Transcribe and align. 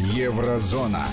Еврозона. 0.00 1.06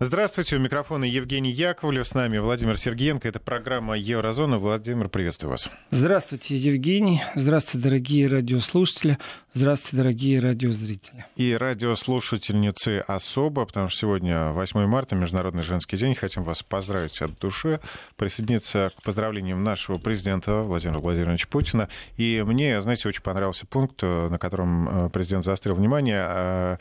Здравствуйте, 0.00 0.54
у 0.54 0.60
микрофона 0.60 1.02
Евгений 1.02 1.50
Яковлев, 1.50 2.06
с 2.06 2.14
нами 2.14 2.38
Владимир 2.38 2.78
Сергеенко. 2.78 3.26
Это 3.26 3.40
программа 3.40 3.98
«Еврозона». 3.98 4.56
Владимир, 4.58 5.08
приветствую 5.08 5.50
вас. 5.50 5.68
Здравствуйте, 5.90 6.56
Евгений. 6.56 7.20
Здравствуйте, 7.34 7.88
дорогие 7.88 8.28
радиослушатели. 8.28 9.18
Здравствуйте, 9.54 9.96
дорогие 9.96 10.38
радиозрители. 10.38 11.26
И 11.34 11.52
радиослушательницы 11.52 13.00
особо, 13.08 13.64
потому 13.64 13.88
что 13.88 13.98
сегодня 13.98 14.52
8 14.52 14.86
марта, 14.86 15.16
Международный 15.16 15.64
женский 15.64 15.96
день. 15.96 16.14
Хотим 16.14 16.44
вас 16.44 16.62
поздравить 16.62 17.20
от 17.20 17.36
души, 17.40 17.80
присоединиться 18.14 18.92
к 18.96 19.02
поздравлениям 19.02 19.64
нашего 19.64 19.98
президента 19.98 20.60
Владимира 20.60 21.00
Владимировича 21.00 21.48
Путина. 21.50 21.88
И 22.16 22.44
мне, 22.46 22.80
знаете, 22.80 23.08
очень 23.08 23.22
понравился 23.22 23.66
пункт, 23.66 24.00
на 24.02 24.38
котором 24.38 25.06
э, 25.06 25.10
президент 25.10 25.44
заострил 25.44 25.74
внимание 25.74 26.24
э, 26.24 26.76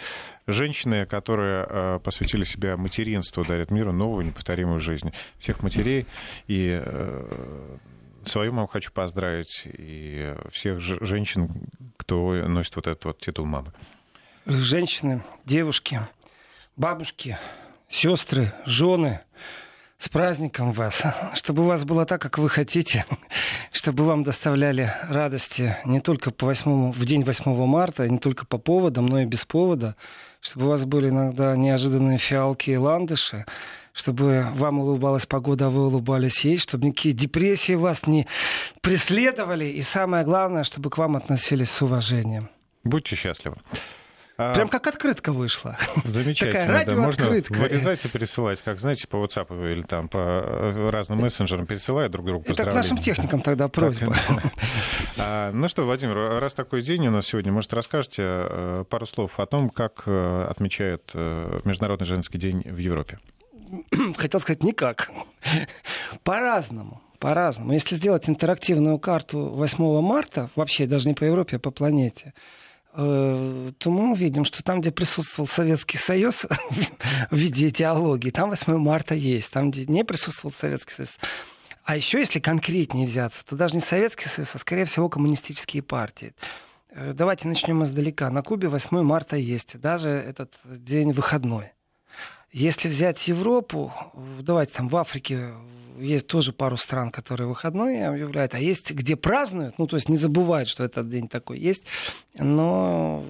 женщины, 0.47 1.05
которые 1.05 1.67
э, 1.69 1.99
посвятили 2.03 2.43
себя 2.43 2.77
материнству, 2.77 3.43
дарят 3.43 3.69
миру 3.69 3.91
новую 3.91 4.25
неповторимую 4.25 4.79
жизнь. 4.79 5.11
Всех 5.39 5.61
матерей 5.61 6.07
и 6.47 6.81
э, 6.83 7.77
свою 8.23 8.53
маму 8.53 8.67
хочу 8.67 8.91
поздравить, 8.91 9.63
и 9.65 10.35
всех 10.51 10.79
женщин, 10.79 11.69
кто 11.97 12.33
носит 12.47 12.75
вот 12.75 12.87
этот 12.87 13.05
вот 13.05 13.19
титул 13.19 13.45
мамы. 13.45 13.73
Женщины, 14.45 15.21
девушки, 15.45 15.99
бабушки, 16.77 17.37
сестры, 17.89 18.53
жены, 18.65 19.19
с 19.97 20.09
праздником 20.09 20.73
вас, 20.73 21.03
чтобы 21.33 21.63
у 21.63 21.65
вас 21.65 21.83
было 21.83 22.05
так, 22.05 22.21
как 22.21 22.37
вы 22.37 22.49
хотите, 22.49 23.05
чтобы 23.71 24.05
вам 24.05 24.23
доставляли 24.23 24.93
радости 25.09 25.75
не 25.85 26.01
только 26.01 26.31
по 26.31 26.45
8, 26.45 26.91
в 26.91 27.05
день 27.05 27.23
8 27.23 27.65
марта, 27.65 28.07
не 28.07 28.19
только 28.19 28.45
по 28.45 28.57
поводам, 28.57 29.07
но 29.07 29.21
и 29.21 29.25
без 29.25 29.43
повода, 29.43 29.95
чтобы 30.47 30.67
у 30.67 30.69
вас 30.69 30.85
были 30.85 31.09
иногда 31.09 31.55
неожиданные 31.57 32.17
фиалки 32.17 32.71
и 32.71 32.77
ландыши, 32.77 33.45
чтобы 33.91 34.45
вам 34.53 34.79
улыбалась 34.79 35.25
погода, 35.25 35.65
а 35.65 35.69
вы 35.69 35.87
улыбались 35.87 36.45
ей, 36.45 36.57
чтобы 36.57 36.87
никакие 36.87 37.13
депрессии 37.13 37.73
вас 37.73 38.07
не 38.07 38.27
преследовали, 38.81 39.65
и 39.65 39.81
самое 39.81 40.23
главное, 40.23 40.63
чтобы 40.63 40.89
к 40.89 40.97
вам 40.97 41.17
относились 41.17 41.69
с 41.69 41.81
уважением. 41.81 42.49
Будьте 42.85 43.15
счастливы. 43.17 43.57
А, 44.39 44.53
Прям 44.53 44.69
как 44.69 44.85
открытка 44.85 45.33
вышла. 45.33 45.77
Замечательно. 46.03 46.67
Такая 46.67 46.85
да. 46.85 46.95
Можно 46.95 47.29
вырезать 47.29 48.05
и 48.05 48.07
пересылать, 48.07 48.61
как, 48.61 48.79
знаете, 48.79 49.07
по 49.07 49.17
WhatsApp 49.17 49.71
или 49.71 49.81
там 49.81 50.07
по 50.09 50.17
э, 50.17 50.89
разным 50.91 51.19
мессенджерам 51.19 51.65
пересылают 51.65 52.11
друг 52.11 52.27
другу 52.27 52.45
Это 52.47 52.63
к 52.63 52.73
нашим 52.73 52.99
техникам 52.99 53.41
тогда 53.41 53.67
просьба. 53.67 54.15
А, 55.19 55.51
ну 55.51 55.67
что, 55.67 55.83
Владимир, 55.83 56.39
раз 56.39 56.53
такой 56.53 56.83
день 56.83 57.07
у 57.07 57.11
нас 57.11 57.25
сегодня, 57.25 57.51
может, 57.51 57.73
расскажете 57.73 58.21
э, 58.23 58.85
пару 58.87 59.07
слов 59.07 59.39
о 59.39 59.47
том, 59.47 59.71
как 59.71 60.03
э, 60.05 60.47
отмечают 60.47 61.11
Международный 61.15 62.05
женский 62.05 62.37
день 62.37 62.61
в 62.61 62.77
Европе? 62.77 63.17
Хотел 64.17 64.39
сказать, 64.39 64.61
никак. 64.61 65.09
По-разному 66.23 67.01
по-разному. 67.19 67.73
Если 67.73 67.95
сделать 67.95 68.29
интерактивную 68.29 68.99
карту 68.99 69.47
8 69.47 70.01
марта, 70.01 70.51
вообще 70.55 70.85
даже 70.85 71.07
не 71.07 71.15
по 71.15 71.23
Европе, 71.23 71.55
а 71.55 71.59
по 71.59 71.71
планете, 71.71 72.35
то 72.97 73.91
мы 73.91 74.11
увидим, 74.11 74.43
что 74.43 74.63
там, 74.63 74.81
где 74.81 74.91
присутствовал 74.91 75.47
Советский 75.47 75.97
Союз 75.97 76.47
в 77.31 77.35
виде 77.35 77.67
идеологии, 77.67 78.31
там 78.31 78.49
8 78.49 78.77
марта 78.77 79.13
есть. 79.13 79.51
Там, 79.51 79.69
где 79.69 79.85
не 79.85 80.03
присутствовал 80.03 80.51
Советский 80.51 80.93
Союз, 80.93 81.19
а 81.87 81.95
еще, 81.95 82.19
если 82.19 82.39
конкретнее 82.39 83.07
взяться, 83.07 83.45
то 83.45 83.55
даже 83.55 83.75
не 83.75 83.81
Советский 83.81 84.27
Союз, 84.27 84.49
а, 84.53 84.59
скорее 84.59 84.83
всего, 84.85 85.07
коммунистические 85.07 85.83
партии. 85.83 86.33
Э, 86.89 87.13
давайте 87.13 87.47
начнем 87.47 87.83
издалека. 87.83 88.29
На 88.29 88.41
Кубе 88.41 88.67
8 88.67 89.03
марта 89.03 89.37
есть, 89.37 89.79
даже 89.79 90.09
этот 90.09 90.53
день 90.65 91.13
выходной. 91.13 91.71
Если 92.51 92.89
взять 92.89 93.27
Европу, 93.27 93.93
давайте 94.41 94.73
там 94.73 94.89
в 94.89 94.97
Африке 94.97 95.53
есть 95.97 96.27
тоже 96.27 96.53
пару 96.53 96.77
стран, 96.77 97.11
которые 97.11 97.47
выходной 97.47 98.05
объявляют, 98.05 98.53
а 98.53 98.59
есть, 98.59 98.91
где 98.91 99.15
празднуют, 99.15 99.77
ну, 99.77 99.87
то 99.87 99.95
есть 99.95 100.09
не 100.09 100.17
забывают, 100.17 100.69
что 100.69 100.83
этот 100.83 101.09
день 101.09 101.27
такой 101.27 101.59
есть, 101.59 101.83
но 102.37 103.23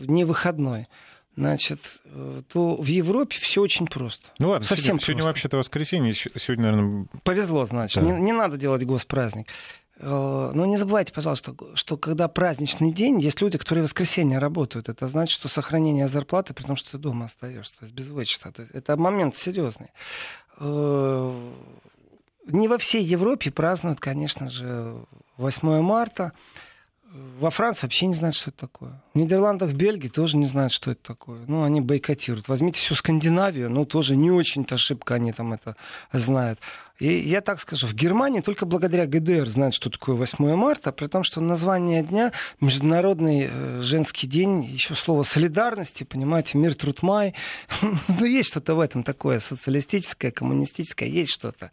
не 0.00 0.24
выходной 0.24 0.86
значит, 1.36 1.80
э, 2.06 2.42
то 2.52 2.74
в 2.74 2.86
Европе 2.86 3.36
все 3.38 3.62
очень 3.62 3.86
просто. 3.86 4.26
Ну 4.40 4.48
ладно, 4.48 4.66
Совсем 4.66 4.98
сегодня, 4.98 5.04
сегодня 5.04 5.24
вообще-то 5.24 5.56
воскресенье, 5.56 6.12
сегодня, 6.12 6.72
наверное... 6.72 7.06
Повезло, 7.22 7.64
значит, 7.64 8.02
да. 8.02 8.10
не, 8.10 8.20
не 8.20 8.32
надо 8.32 8.56
делать 8.56 8.84
госпраздник. 8.84 9.46
Э, 10.00 10.50
но 10.52 10.66
не 10.66 10.76
забывайте, 10.76 11.12
пожалуйста, 11.12 11.54
что 11.74 11.96
когда 11.96 12.28
праздничный 12.28 12.92
день, 12.92 13.20
есть 13.20 13.40
люди, 13.40 13.56
которые 13.56 13.82
в 13.82 13.86
воскресенье 13.86 14.38
работают. 14.38 14.88
Это 14.88 15.06
значит, 15.08 15.34
что 15.34 15.48
сохранение 15.48 16.08
зарплаты, 16.08 16.54
при 16.54 16.64
том, 16.64 16.76
что 16.76 16.92
ты 16.92 16.98
дома 16.98 17.26
остаешься, 17.26 17.76
то 17.78 17.84
есть 17.84 17.94
без 17.94 18.08
вычета. 18.08 18.52
То 18.52 18.62
есть 18.62 18.74
это 18.74 18.96
момент 18.96 19.36
серьезный. 19.36 19.90
Не 22.48 22.66
во 22.66 22.78
всей 22.78 23.04
Европе 23.04 23.50
празднуют, 23.50 24.00
конечно 24.00 24.48
же, 24.50 24.96
8 25.36 25.80
марта. 25.82 26.32
Во 27.38 27.50
Франции 27.50 27.82
вообще 27.82 28.06
не 28.06 28.14
знают, 28.14 28.36
что 28.36 28.50
это 28.50 28.58
такое. 28.58 29.02
В 29.14 29.18
Нидерландах, 29.18 29.70
в 29.70 29.74
Бельгии 29.74 30.08
тоже 30.08 30.36
не 30.36 30.46
знают, 30.46 30.72
что 30.72 30.90
это 30.90 31.02
такое. 31.02 31.40
Ну, 31.46 31.62
они 31.62 31.80
бойкотируют. 31.80 32.48
Возьмите 32.48 32.80
всю 32.80 32.94
Скандинавию, 32.94 33.70
ну, 33.70 33.84
тоже 33.84 34.16
не 34.16 34.30
очень-то 34.30 34.74
ошибка 34.74 35.14
они 35.14 35.32
там 35.32 35.52
это 35.52 35.76
знают. 36.12 36.58
И 36.98 37.12
я 37.12 37.40
так 37.40 37.60
скажу, 37.60 37.86
в 37.86 37.94
Германии 37.94 38.40
только 38.40 38.66
благодаря 38.66 39.06
ГДР 39.06 39.48
знают, 39.48 39.74
что 39.74 39.88
такое 39.88 40.16
8 40.16 40.56
марта, 40.56 40.90
при 40.90 41.06
том, 41.06 41.22
что 41.22 41.40
название 41.40 42.02
дня 42.02 42.32
Международный 42.60 43.48
э, 43.50 43.80
женский 43.82 44.26
день, 44.26 44.64
еще 44.64 44.94
слово 44.94 45.22
солидарности, 45.22 46.02
понимаете, 46.02 46.58
мир, 46.58 46.74
труд, 46.74 47.02
май. 47.02 47.34
ну, 47.82 48.24
есть 48.24 48.50
что-то 48.50 48.74
в 48.74 48.80
этом 48.80 49.04
такое 49.04 49.38
социалистическое, 49.38 50.32
коммунистическое, 50.32 51.08
есть 51.08 51.32
что-то. 51.32 51.70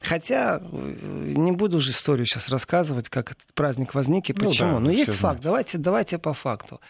Хотя 0.00 0.60
э, 0.62 1.32
не 1.36 1.50
буду 1.50 1.78
уже 1.78 1.90
историю 1.90 2.26
сейчас 2.26 2.48
рассказывать, 2.48 3.08
как 3.08 3.32
этот 3.32 3.52
праздник 3.54 3.94
возник 3.94 4.30
и 4.30 4.32
почему. 4.32 4.72
Ну, 4.72 4.74
да, 4.76 4.80
Но 4.84 4.90
есть 4.92 5.14
факт. 5.14 5.40
Давайте, 5.42 5.78
давайте 5.78 6.18
по 6.18 6.32
факту. 6.32 6.80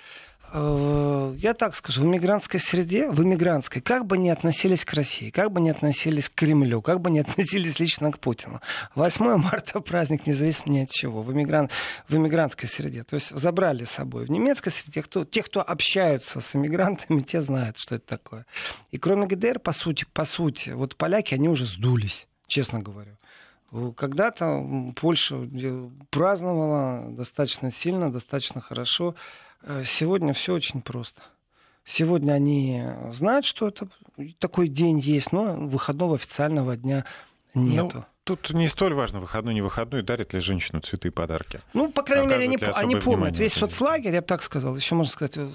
Э, 0.52 1.34
я 1.38 1.54
так 1.54 1.76
скажу, 1.76 2.02
в 2.02 2.06
мигрантской 2.06 2.58
среде, 2.58 3.08
в 3.10 3.22
иммигрантской, 3.22 3.80
как 3.80 4.06
бы 4.06 4.18
ни 4.18 4.30
относились 4.30 4.84
к 4.84 4.92
России, 4.94 5.30
как 5.30 5.52
бы 5.52 5.60
ни 5.60 5.70
относились 5.70 6.28
к 6.28 6.34
Кремлю, 6.34 6.82
как 6.82 7.00
бы 7.00 7.10
ни 7.10 7.20
относились 7.20 7.78
лично 7.78 8.10
к 8.10 8.18
Путину. 8.18 8.60
8 8.96 9.36
марта 9.36 9.80
праздник 9.80 10.26
независимо 10.26 10.74
ни 10.74 10.80
от 10.80 10.90
чего, 10.90 11.22
в, 11.22 11.32
иммигран... 11.32 11.70
в 12.08 12.16
иммигрантской 12.16 12.68
среде. 12.68 13.04
То 13.04 13.14
есть 13.14 13.30
забрали 13.30 13.84
с 13.84 13.90
собой. 13.90 14.24
В 14.24 14.30
немецкой 14.30 14.70
среде 14.70 15.02
кто... 15.02 15.24
те, 15.24 15.42
кто 15.42 15.62
общаются 15.62 16.40
с 16.40 16.56
иммигрантами, 16.56 17.20
те 17.20 17.40
знают, 17.40 17.78
что 17.78 17.94
это 17.94 18.06
такое. 18.06 18.46
И 18.90 18.98
кроме 18.98 19.26
ГДР, 19.26 19.60
по 19.60 19.72
сути, 19.72 20.04
по 20.12 20.24
сути, 20.24 20.70
вот 20.70 20.96
поляки, 20.96 21.34
они 21.34 21.48
уже 21.48 21.64
сдулись, 21.64 22.26
честно 22.48 22.80
говорю. 22.80 23.16
Когда-то 23.96 24.92
Польша 24.96 25.48
праздновала 26.10 27.08
достаточно 27.12 27.70
сильно, 27.70 28.10
достаточно 28.10 28.60
хорошо. 28.60 29.14
Э, 29.62 29.82
сегодня 29.84 30.32
все 30.32 30.54
очень 30.54 30.82
просто. 30.82 31.22
Сегодня 31.84 32.32
они 32.32 32.84
знают, 33.12 33.44
что 33.44 33.69
это 33.69 33.88
такой 34.38 34.69
день 34.69 34.98
есть, 35.00 35.32
но 35.32 35.54
выходного 35.54 36.15
официального 36.15 36.76
дня 36.76 37.04
нету. 37.54 37.98
Ну, 37.98 38.04
тут 38.24 38.50
не 38.50 38.68
столь 38.68 38.94
важно, 38.94 39.20
выходной, 39.20 39.54
не 39.54 39.62
выходной, 39.62 40.02
дарят 40.02 40.32
ли 40.32 40.40
женщину 40.40 40.80
цветы 40.80 41.08
и 41.08 41.10
подарки. 41.10 41.60
Ну, 41.74 41.90
по 41.90 42.02
крайней 42.02 42.26
мере, 42.26 42.44
они, 42.44 42.56
они 42.74 42.96
помнят. 42.96 43.36
Весь 43.38 43.54
соцлагерь, 43.54 44.14
я 44.14 44.20
бы 44.20 44.26
так 44.26 44.42
сказал, 44.42 44.76
еще 44.76 44.94
можно 44.94 45.12
сказать, 45.12 45.36
э, 45.36 45.48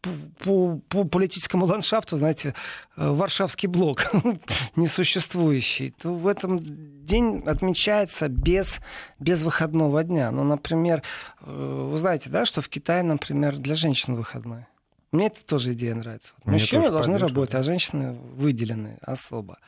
по, 0.00 0.12
по, 0.38 0.80
по 0.88 1.04
политическому 1.04 1.66
ландшафту, 1.66 2.16
знаете, 2.16 2.54
э, 2.96 3.08
Варшавский 3.08 3.68
блок 3.68 4.10
несуществующий, 4.76 5.90
то 5.90 6.14
в 6.14 6.26
этом 6.26 6.60
день 7.04 7.42
отмечается 7.46 8.28
без, 8.28 8.80
без 9.18 9.42
выходного 9.42 10.02
дня. 10.04 10.30
Ну, 10.30 10.44
например, 10.44 11.02
э, 11.40 11.88
вы 11.90 11.98
знаете, 11.98 12.30
да, 12.30 12.46
что 12.46 12.62
в 12.62 12.68
Китае, 12.68 13.02
например, 13.02 13.56
для 13.56 13.74
женщин 13.74 14.14
выходной. 14.14 14.66
Мне 15.14 15.26
это 15.26 15.44
тоже 15.44 15.72
идея 15.74 15.94
нравится. 15.94 16.34
Мужчины 16.44 16.90
должны 16.90 17.18
работать, 17.18 17.54
а 17.54 17.62
женщины 17.62 18.14
выделены 18.34 18.98
особо. 19.00 19.58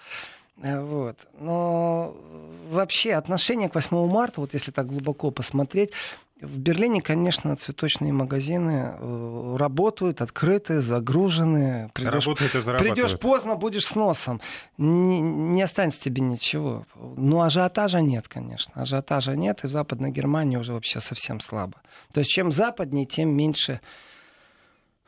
Э, 0.63 0.81
вот. 0.81 1.19
Но 1.39 2.17
вообще 2.71 3.15
отношение 3.15 3.69
к 3.69 3.75
8 3.75 4.09
марта, 4.09 4.41
вот 4.41 4.55
если 4.55 4.71
так 4.71 4.87
глубоко 4.87 5.31
посмотреть, 5.31 5.91
в 6.41 6.59
Берлине, 6.59 7.01
конечно, 7.01 7.57
цветочные 7.57 8.13
магазины 8.13 8.95
э, 8.99 9.57
работают, 9.59 10.21
открыты, 10.21 10.83
загружены. 10.83 11.91
Придешь, 11.95 12.27
придешь 12.79 13.19
поздно, 13.19 13.55
будешь 13.55 13.87
с 13.87 13.95
носом. 13.95 14.43
Не, 14.77 15.21
не 15.21 15.63
останется 15.63 16.03
тебе 16.03 16.21
ничего. 16.21 16.85
Но 16.95 17.41
ажиотажа 17.41 18.03
нет, 18.03 18.29
конечно. 18.29 18.83
Ажиотажа 18.83 19.35
нет, 19.35 19.65
и 19.65 19.67
в 19.67 19.71
Западной 19.71 20.11
Германии 20.11 20.59
уже 20.59 20.75
вообще 20.75 21.01
совсем 21.01 21.41
слабо. 21.41 21.81
То 22.13 22.21
есть 22.21 22.31
чем 22.31 22.53
западнее, 22.53 23.07
тем 23.07 23.31
меньше 23.31 23.81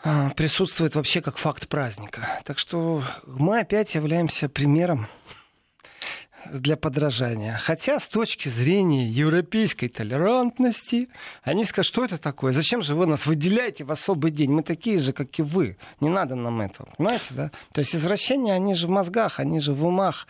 а, 0.02 0.30
присутствует 0.30 0.94
вообще 0.94 1.20
как 1.20 1.36
факт 1.36 1.68
праздника. 1.68 2.40
Так 2.44 2.58
что 2.58 3.02
мы 3.26 3.60
опять 3.60 3.94
являемся 3.94 4.48
примером 4.48 5.08
для 6.52 6.76
подражания. 6.76 7.58
Хотя 7.62 7.99
с 7.99 8.08
точки 8.08 8.49
зрения 8.49 9.06
европейской 9.06 9.88
толерантности, 9.88 11.08
они 11.43 11.64
скажут, 11.64 11.88
что 11.88 12.05
это 12.05 12.19
такое? 12.19 12.52
Зачем 12.52 12.82
же 12.82 12.94
вы 12.94 13.06
нас 13.06 13.26
выделяете 13.26 13.85
в 13.85 13.90
особый 13.90 14.31
день? 14.31 14.52
Мы 14.52 14.62
такие 14.62 14.99
же, 14.99 15.12
как 15.12 15.38
и 15.38 15.43
вы. 15.43 15.76
Не 16.00 16.08
надо 16.08 16.35
нам 16.35 16.61
этого. 16.61 16.88
Понимаете, 16.96 17.26
да? 17.31 17.50
То 17.73 17.81
есть 17.81 17.94
извращения, 17.94 18.55
они 18.55 18.75
же 18.75 18.87
в 18.87 18.90
мозгах, 18.90 19.40
они 19.40 19.61
же 19.61 19.73
в 19.73 19.85
умах. 19.85 20.26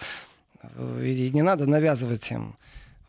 И 1.01 1.31
не 1.33 1.43
надо 1.43 1.67
навязывать 1.67 2.31
им 2.31 2.57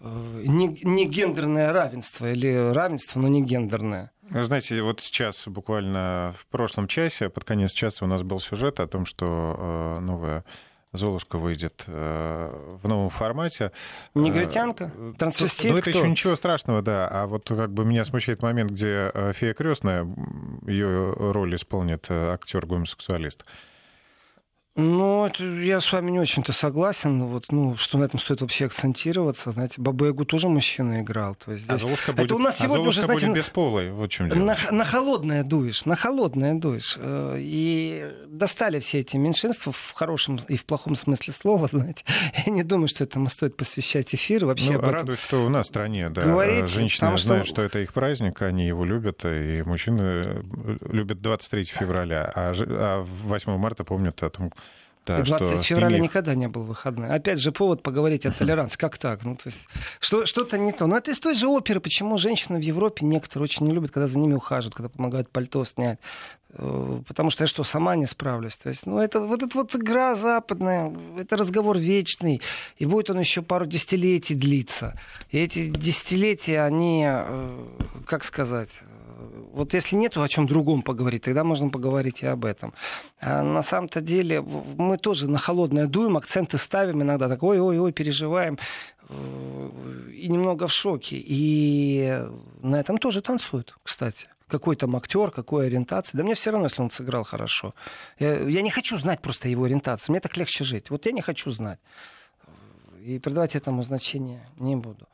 э, 0.01 0.43
не, 0.45 0.79
не 0.83 1.05
гендерное 1.07 1.73
равенство 1.73 2.31
или 2.31 2.71
равенство, 2.71 3.19
но 3.19 3.27
не 3.27 3.41
гендерное. 3.41 4.11
Вы 4.29 4.43
знаете, 4.43 4.81
вот 4.83 5.01
сейчас, 5.01 5.47
буквально 5.47 6.35
в 6.37 6.45
прошлом 6.45 6.87
часе, 6.87 7.29
под 7.29 7.43
конец 7.45 7.71
часа 7.71 8.05
у 8.05 8.07
нас 8.07 8.21
был 8.21 8.39
сюжет 8.39 8.79
о 8.79 8.87
том, 8.87 9.07
что 9.07 9.95
э, 9.97 9.99
новая 10.01 10.45
Золушка 10.91 11.37
выйдет 11.37 11.83
э, 11.85 12.77
в 12.81 12.87
новом 12.87 13.09
формате. 13.09 13.71
Негритянка? 14.15 14.91
Э, 14.95 15.13
Трансвестит? 15.19 15.71
Ну, 15.71 15.77
это 15.77 15.91
кто? 15.91 15.99
еще 15.99 16.09
ничего 16.09 16.35
страшного, 16.35 16.81
да. 16.81 17.07
А 17.07 17.27
вот 17.27 17.47
как 17.47 17.71
бы 17.71 17.85
меня 17.85 18.03
смущает 18.05 18.41
момент, 18.41 18.71
где 18.71 19.11
э, 19.13 19.33
фея 19.33 19.53
крестная, 19.53 20.07
ее 20.65 21.13
роль 21.13 21.55
исполнит 21.55 22.09
актер-гомосексуалист. 22.09 23.45
Ну, 24.79 25.25
это, 25.25 25.43
я 25.43 25.81
с 25.81 25.91
вами 25.91 26.11
не 26.11 26.19
очень-то 26.19 26.53
согласен. 26.53 27.23
Вот, 27.25 27.51
ну, 27.51 27.75
что 27.75 27.97
на 27.97 28.05
этом 28.05 28.19
стоит 28.19 28.41
вообще 28.41 28.65
акцентироваться. 28.65 29.51
Знаете, 29.51 29.75
Баба 29.77 30.07
Ягу 30.07 30.25
тоже 30.25 30.47
мужчина 30.47 31.01
играл. 31.01 31.35
То 31.35 31.51
есть 31.51 31.65
а 31.65 31.77
здесь... 31.77 31.83
А 31.83 31.87
Золушка 31.87 32.13
будет, 32.13 32.25
это 32.25 32.35
у 32.35 32.39
нас 32.39 32.59
а 32.59 32.63
сегодня 32.63 32.87
уже, 32.87 33.01
знаете, 33.03 33.25
будет 33.27 33.35
бесполой. 33.35 33.91
Вот 33.91 34.09
чем 34.09 34.29
дело. 34.29 34.43
На, 34.43 34.57
на 34.71 34.85
холодное 34.85 35.43
дуешь, 35.43 35.85
на 35.85 35.95
холодное 35.95 36.53
дуешь. 36.53 36.97
Э, 36.97 37.35
и 37.37 38.09
достали 38.27 38.79
все 38.79 38.99
эти 38.99 39.17
меньшинства 39.17 39.71
в 39.73 39.91
хорошем 39.93 40.39
и 40.47 40.55
в 40.55 40.65
плохом 40.65 40.95
смысле 40.95 41.33
слова, 41.33 41.67
знаете. 41.71 42.05
Я 42.45 42.51
не 42.51 42.63
думаю, 42.63 42.87
что 42.87 43.03
этому 43.03 43.27
стоит 43.27 43.57
посвящать 43.57 44.15
эфир. 44.15 44.45
Вообще 44.45 44.73
ну, 44.73 44.81
радует, 44.81 45.19
что 45.19 45.45
у 45.45 45.49
нас 45.49 45.65
в 45.65 45.69
стране, 45.69 46.09
да, 46.09 46.21
говорить, 46.21 46.69
женщины 46.69 47.17
знают, 47.17 47.45
что... 47.45 47.55
что 47.55 47.61
это 47.63 47.79
их 47.79 47.93
праздник, 47.93 48.41
они 48.41 48.65
его 48.65 48.85
любят, 48.85 49.25
и 49.25 49.61
мужчины 49.63 50.43
любят 50.89 51.21
23 51.21 51.65
февраля, 51.65 52.31
а, 52.33 52.53
а 52.57 53.03
8 53.03 53.57
марта 53.57 53.83
помнят 53.83 54.21
о 54.23 54.29
том, 54.29 54.51
да, 55.09 55.19
и 55.19 55.23
23 55.23 55.61
февраля 55.63 55.95
ними... 55.95 56.03
никогда 56.03 56.35
не 56.35 56.47
был 56.47 56.61
выходным. 56.63 57.11
Опять 57.11 57.39
же, 57.39 57.51
повод 57.51 57.81
поговорить 57.81 58.25
о 58.27 58.31
толеранции. 58.31 58.77
Как 58.77 58.97
так? 58.97 59.25
Ну, 59.25 59.35
то 59.35 59.43
есть, 59.45 59.67
что, 59.99 60.27
что-то 60.27 60.57
не 60.57 60.71
то. 60.71 60.85
Но 60.85 60.97
это 60.97 61.09
из 61.09 61.19
той 61.19 61.35
же 61.35 61.47
оперы. 61.47 61.79
Почему 61.79 62.17
женщины 62.17 62.59
в 62.59 62.61
Европе 62.61 63.05
некоторые 63.05 63.45
очень 63.45 63.65
не 63.65 63.73
любят, 63.73 63.91
когда 63.91 64.07
за 64.07 64.19
ними 64.19 64.33
ухаживают, 64.33 64.75
когда 64.75 64.89
помогают 64.89 65.29
пальто 65.29 65.65
снять. 65.65 65.99
Э, 66.53 67.01
потому 67.07 67.31
что 67.31 67.43
я 67.43 67.47
что, 67.47 67.63
сама 67.63 67.95
не 67.95 68.05
справлюсь. 68.05 68.55
То 68.55 68.69
есть, 68.69 68.85
ну, 68.85 68.99
это 68.99 69.19
вот 69.19 69.41
эта 69.41 69.57
вот 69.57 69.75
игра 69.75 70.15
западная, 70.15 70.93
это 71.17 71.37
разговор 71.37 71.77
вечный. 71.77 72.41
И 72.77 72.85
будет 72.85 73.09
он 73.09 73.19
еще 73.19 73.41
пару 73.41 73.65
десятилетий 73.65 74.35
длиться. 74.35 74.99
И 75.31 75.39
эти 75.39 75.65
десятилетия, 75.67 76.61
они, 76.61 77.05
э, 77.07 77.65
как 78.05 78.23
сказать, 78.23 78.81
вот 79.53 79.73
если 79.73 79.95
нету 79.95 80.21
о 80.21 80.29
чем 80.29 80.47
другом 80.47 80.81
поговорить, 80.81 81.23
тогда 81.23 81.43
можно 81.43 81.69
поговорить 81.69 82.23
и 82.23 82.27
об 82.27 82.45
этом. 82.45 82.73
А 83.19 83.43
на 83.43 83.63
самом-то 83.63 84.01
деле 84.01 84.41
мы 84.41 84.97
тоже 84.97 85.29
на 85.29 85.37
холодное 85.37 85.87
дуем, 85.87 86.17
акценты 86.17 86.57
ставим 86.57 87.01
иногда, 87.01 87.27
так 87.27 87.43
ой-ой-ой, 87.43 87.91
переживаем 87.91 88.57
э, 89.09 90.09
и 90.13 90.27
немного 90.27 90.67
в 90.67 90.71
шоке. 90.71 91.17
И 91.19 92.21
на 92.61 92.79
этом 92.79 92.97
тоже 92.97 93.21
танцуют, 93.21 93.77
кстати 93.83 94.27
какой 94.49 94.75
там 94.75 94.95
актер, 94.95 95.31
какой 95.31 95.67
ориентации. 95.67 96.17
Да 96.17 96.23
мне 96.23 96.33
все 96.33 96.51
равно, 96.51 96.65
если 96.65 96.81
он 96.81 96.89
сыграл 96.89 97.23
хорошо. 97.23 97.73
Я, 98.17 98.39
я 98.39 98.61
не 98.61 98.71
хочу 98.71 98.97
знать 98.97 99.21
просто 99.21 99.47
его 99.47 99.65
ориентацию. 99.65 100.13
Мне 100.13 100.19
так 100.19 100.35
легче 100.37 100.63
жить. 100.63 100.89
Вот 100.89 101.05
я 101.05 101.11
не 101.11 101.21
хочу 101.21 101.51
знать. 101.51 101.79
И 102.99 103.19
придавать 103.19 103.55
этому 103.55 103.83
значение 103.83 104.41
не 104.57 104.75
буду. 104.75 105.07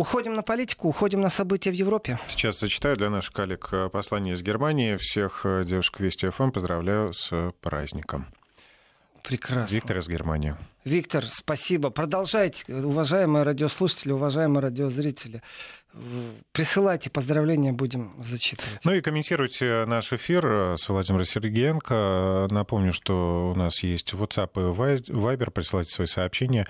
Уходим 0.00 0.34
на 0.34 0.42
политику, 0.42 0.88
уходим 0.88 1.20
на 1.20 1.28
события 1.28 1.70
в 1.70 1.74
Европе. 1.74 2.18
Сейчас 2.26 2.58
зачитаю 2.58 2.96
для 2.96 3.10
наших 3.10 3.34
коллег 3.34 3.68
э, 3.70 3.90
послание 3.90 4.34
из 4.34 4.42
Германии. 4.42 4.96
Всех 4.96 5.42
э, 5.44 5.62
девушек 5.66 6.00
Вести 6.00 6.30
ФМ 6.30 6.52
поздравляю 6.52 7.12
с 7.12 7.52
праздником. 7.60 8.24
Прекрасно. 9.22 9.74
Виктор 9.74 9.98
из 9.98 10.08
Германии. 10.08 10.56
Виктор, 10.86 11.26
спасибо. 11.26 11.90
Продолжайте, 11.90 12.64
уважаемые 12.68 13.42
радиослушатели, 13.42 14.12
уважаемые 14.12 14.62
радиозрители. 14.62 15.42
Присылайте 16.52 17.10
поздравления, 17.10 17.72
будем 17.72 18.14
зачитывать. 18.24 18.80
Ну 18.84 18.94
и 18.94 19.02
комментируйте 19.02 19.84
наш 19.86 20.14
эфир 20.14 20.46
э, 20.46 20.76
с 20.78 20.88
Владимиром 20.88 21.26
Сергеенко. 21.26 22.48
Напомню, 22.50 22.94
что 22.94 23.52
у 23.54 23.58
нас 23.58 23.82
есть 23.82 24.14
WhatsApp 24.14 24.52
и 24.54 25.12
Viber. 25.12 25.50
Присылайте 25.50 25.90
свои 25.90 26.06
сообщения 26.06 26.64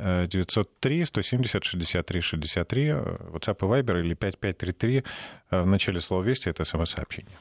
903 0.00 1.04
170 1.04 1.64
63 1.64 2.20
63, 2.20 2.88
WhatsApp 2.88 3.56
и 3.58 3.82
Viber 3.82 4.00
или 4.00 4.14
5533 4.14 5.04
э, 5.50 5.62
в 5.62 5.66
начале 5.66 6.00
слова 6.00 6.22
«Вести»— 6.22 6.48
это 6.50 6.64
смс-сообщение. 6.64 7.36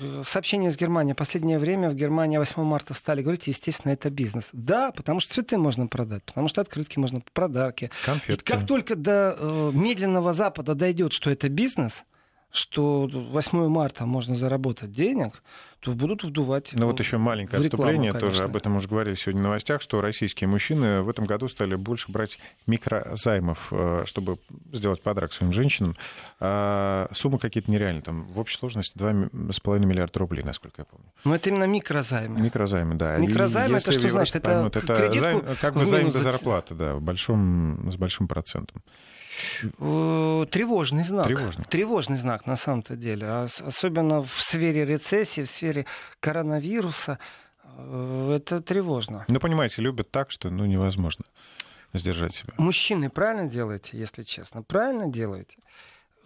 Э, 0.00 0.22
сообщение 0.24 0.70
из 0.70 0.76
Германии. 0.76 1.12
Последнее 1.12 1.58
время 1.58 1.90
в 1.90 1.94
Германии 1.94 2.38
8 2.38 2.62
марта 2.62 2.94
стали 2.94 3.22
говорить, 3.22 3.46
естественно, 3.46 3.92
это 3.92 4.10
бизнес. 4.10 4.50
Да, 4.52 4.92
потому 4.92 5.20
что 5.20 5.34
цветы 5.34 5.58
можно 5.58 5.86
продать, 5.86 6.22
потому 6.24 6.48
что 6.48 6.60
открытки 6.60 6.98
можно, 6.98 7.22
подарки. 7.32 7.90
Конфетки. 8.04 8.42
И 8.42 8.44
как 8.44 8.66
только 8.66 8.96
до 8.96 9.36
э, 9.38 9.70
медленного 9.74 10.32
Запада 10.32 10.74
дойдет, 10.74 11.12
что 11.12 11.30
это 11.30 11.48
бизнес, 11.48 12.04
что 12.54 13.08
8 13.12 13.68
марта 13.68 14.06
можно 14.06 14.36
заработать 14.36 14.92
денег, 14.92 15.42
то 15.80 15.92
будут 15.92 16.22
вдувать. 16.22 16.70
Ну 16.72 16.86
вот 16.86 17.00
еще 17.00 17.18
маленькое 17.18 17.62
рекламу, 17.62 17.82
отступление, 17.84 18.12
конечно. 18.12 18.30
тоже 18.30 18.44
об 18.44 18.56
этом 18.56 18.76
уже 18.76 18.88
говорили 18.88 19.16
сегодня 19.16 19.42
в 19.42 19.44
новостях, 19.44 19.82
что 19.82 20.00
российские 20.00 20.48
мужчины 20.48 21.02
в 21.02 21.08
этом 21.08 21.24
году 21.24 21.48
стали 21.48 21.74
больше 21.74 22.10
брать 22.12 22.38
микрозаймов, 22.66 23.68
э, 23.72 24.04
чтобы 24.06 24.38
сделать 24.72 25.02
подарок 25.02 25.32
своим 25.32 25.52
женщинам. 25.52 25.96
А 26.38 27.08
суммы 27.12 27.38
какие-то 27.38 27.70
нереальные, 27.70 28.02
там 28.02 28.24
в 28.32 28.38
общей 28.38 28.56
сложности 28.56 28.96
2,5 28.96 29.84
миллиарда 29.84 30.18
рублей, 30.20 30.44
насколько 30.44 30.76
я 30.82 30.84
помню. 30.84 31.06
Но 31.24 31.34
это 31.34 31.50
именно 31.50 31.64
микрозаймы. 31.64 32.40
Микрозаймы, 32.40 32.94
да. 32.94 33.16
Микрозаймы 33.16 33.78
это 33.78 33.92
что 33.92 34.08
значит? 34.08 34.36
Это, 34.36 34.50
поймут, 34.50 34.76
это 34.76 35.18
займ, 35.18 35.42
как 35.60 35.74
бы 35.74 35.86
займ 35.86 36.10
до 36.10 36.18
зарплаты, 36.18 36.74
да, 36.74 36.94
в 36.94 37.02
большом, 37.02 37.90
с 37.90 37.96
большим 37.96 38.28
процентом. 38.28 38.80
Э, 39.78 40.46
тревожный 40.50 41.04
знак. 41.04 41.26
Тревожный. 41.26 41.64
Тревожный 41.64 42.16
знак 42.16 42.46
на 42.46 42.56
самом-то 42.56 42.96
деле. 42.96 43.26
А 43.26 43.46
особенно 43.66 44.22
в 44.22 44.40
сфере 44.40 44.84
рецессии, 44.84 45.42
в 45.42 45.50
сфере 45.50 45.86
коронавируса. 46.20 47.18
Э, 47.64 48.36
это 48.36 48.60
тревожно. 48.60 49.24
Ну, 49.28 49.40
понимаете, 49.40 49.82
любят 49.82 50.10
так, 50.10 50.30
что 50.30 50.50
ну, 50.50 50.64
невозможно 50.66 51.24
сдержать 51.92 52.34
себя. 52.34 52.54
Мужчины 52.58 53.08
правильно 53.08 53.48
делаете, 53.48 53.98
если 53.98 54.22
честно? 54.24 54.62
Правильно 54.62 55.06
делаете? 55.06 55.58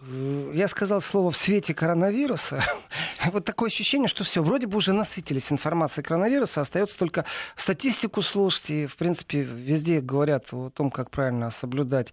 Э, 0.01 0.53
я 0.55 0.69
сказал 0.69 1.01
слово 1.01 1.31
в 1.31 1.37
свете 1.37 1.75
коронавируса. 1.75 2.63
вот 3.33 3.45
такое 3.45 3.69
ощущение, 3.69 4.09
что 4.09 4.25
все, 4.25 4.43
вроде 4.43 4.67
бы 4.67 4.77
уже 4.79 4.93
насытились 4.93 5.53
информацией 5.53 6.05
коронавируса, 6.05 6.61
остается 6.61 6.99
только 6.99 7.25
статистику 7.57 8.23
слушать. 8.23 8.71
И, 8.71 8.87
в 8.87 8.97
принципе, 8.97 9.43
везде 9.43 10.01
говорят 10.01 10.53
о 10.53 10.71
том, 10.71 10.91
как 10.91 11.11
правильно 11.11 11.51
соблюдать 11.51 12.13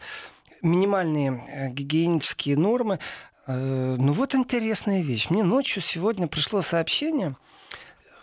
минимальные 0.65 1.43
э, 1.47 1.69
гигиенические 1.69 2.57
нормы. 2.57 2.99
Э, 3.47 3.95
ну 3.97 4.13
вот 4.13 4.35
интересная 4.35 5.01
вещь. 5.01 5.29
Мне 5.29 5.43
ночью 5.43 5.81
сегодня 5.81 6.27
пришло 6.27 6.61
сообщение. 6.61 7.35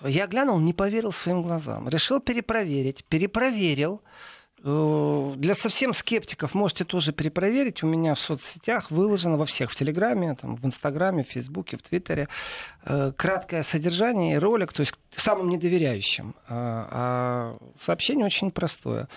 Я 0.02 0.26
глянул, 0.26 0.58
не 0.58 0.72
поверил 0.72 1.12
своим 1.12 1.42
глазам. 1.42 1.88
Решил 1.88 2.20
перепроверить. 2.20 3.04
Перепроверил. 3.04 4.02
Э, 4.64 5.32
для 5.36 5.54
совсем 5.54 5.94
скептиков 5.94 6.54
можете 6.54 6.84
тоже 6.84 7.12
перепроверить. 7.12 7.82
У 7.82 7.86
меня 7.86 8.14
в 8.14 8.20
соцсетях 8.20 8.90
выложено 8.90 9.36
во 9.36 9.46
всех, 9.46 9.70
в 9.70 9.76
Телеграме, 9.76 10.34
там, 10.34 10.56
в 10.56 10.66
Инстаграме, 10.66 11.24
в 11.24 11.28
Фейсбуке, 11.28 11.76
в 11.76 11.82
Твиттере, 11.82 12.28
краткое 12.84 13.62
содержание 13.62 14.34
и 14.34 14.38
ролик, 14.38 14.72
то 14.72 14.80
есть 14.80 14.94
самым 15.14 15.48
недоверяющим. 15.48 16.34
А, 16.48 17.56
сообщение 17.78 18.26
очень 18.26 18.50
простое 18.50 19.08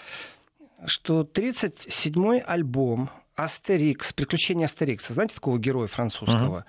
что 0.86 1.22
37-й 1.22 2.40
альбом 2.40 3.10
Астерикс, 3.36 4.14
«Приключения 4.14 4.66
Астерикса», 4.66 5.14
знаете 5.14 5.36
такого 5.36 5.58
героя 5.58 5.88
французского? 5.88 6.66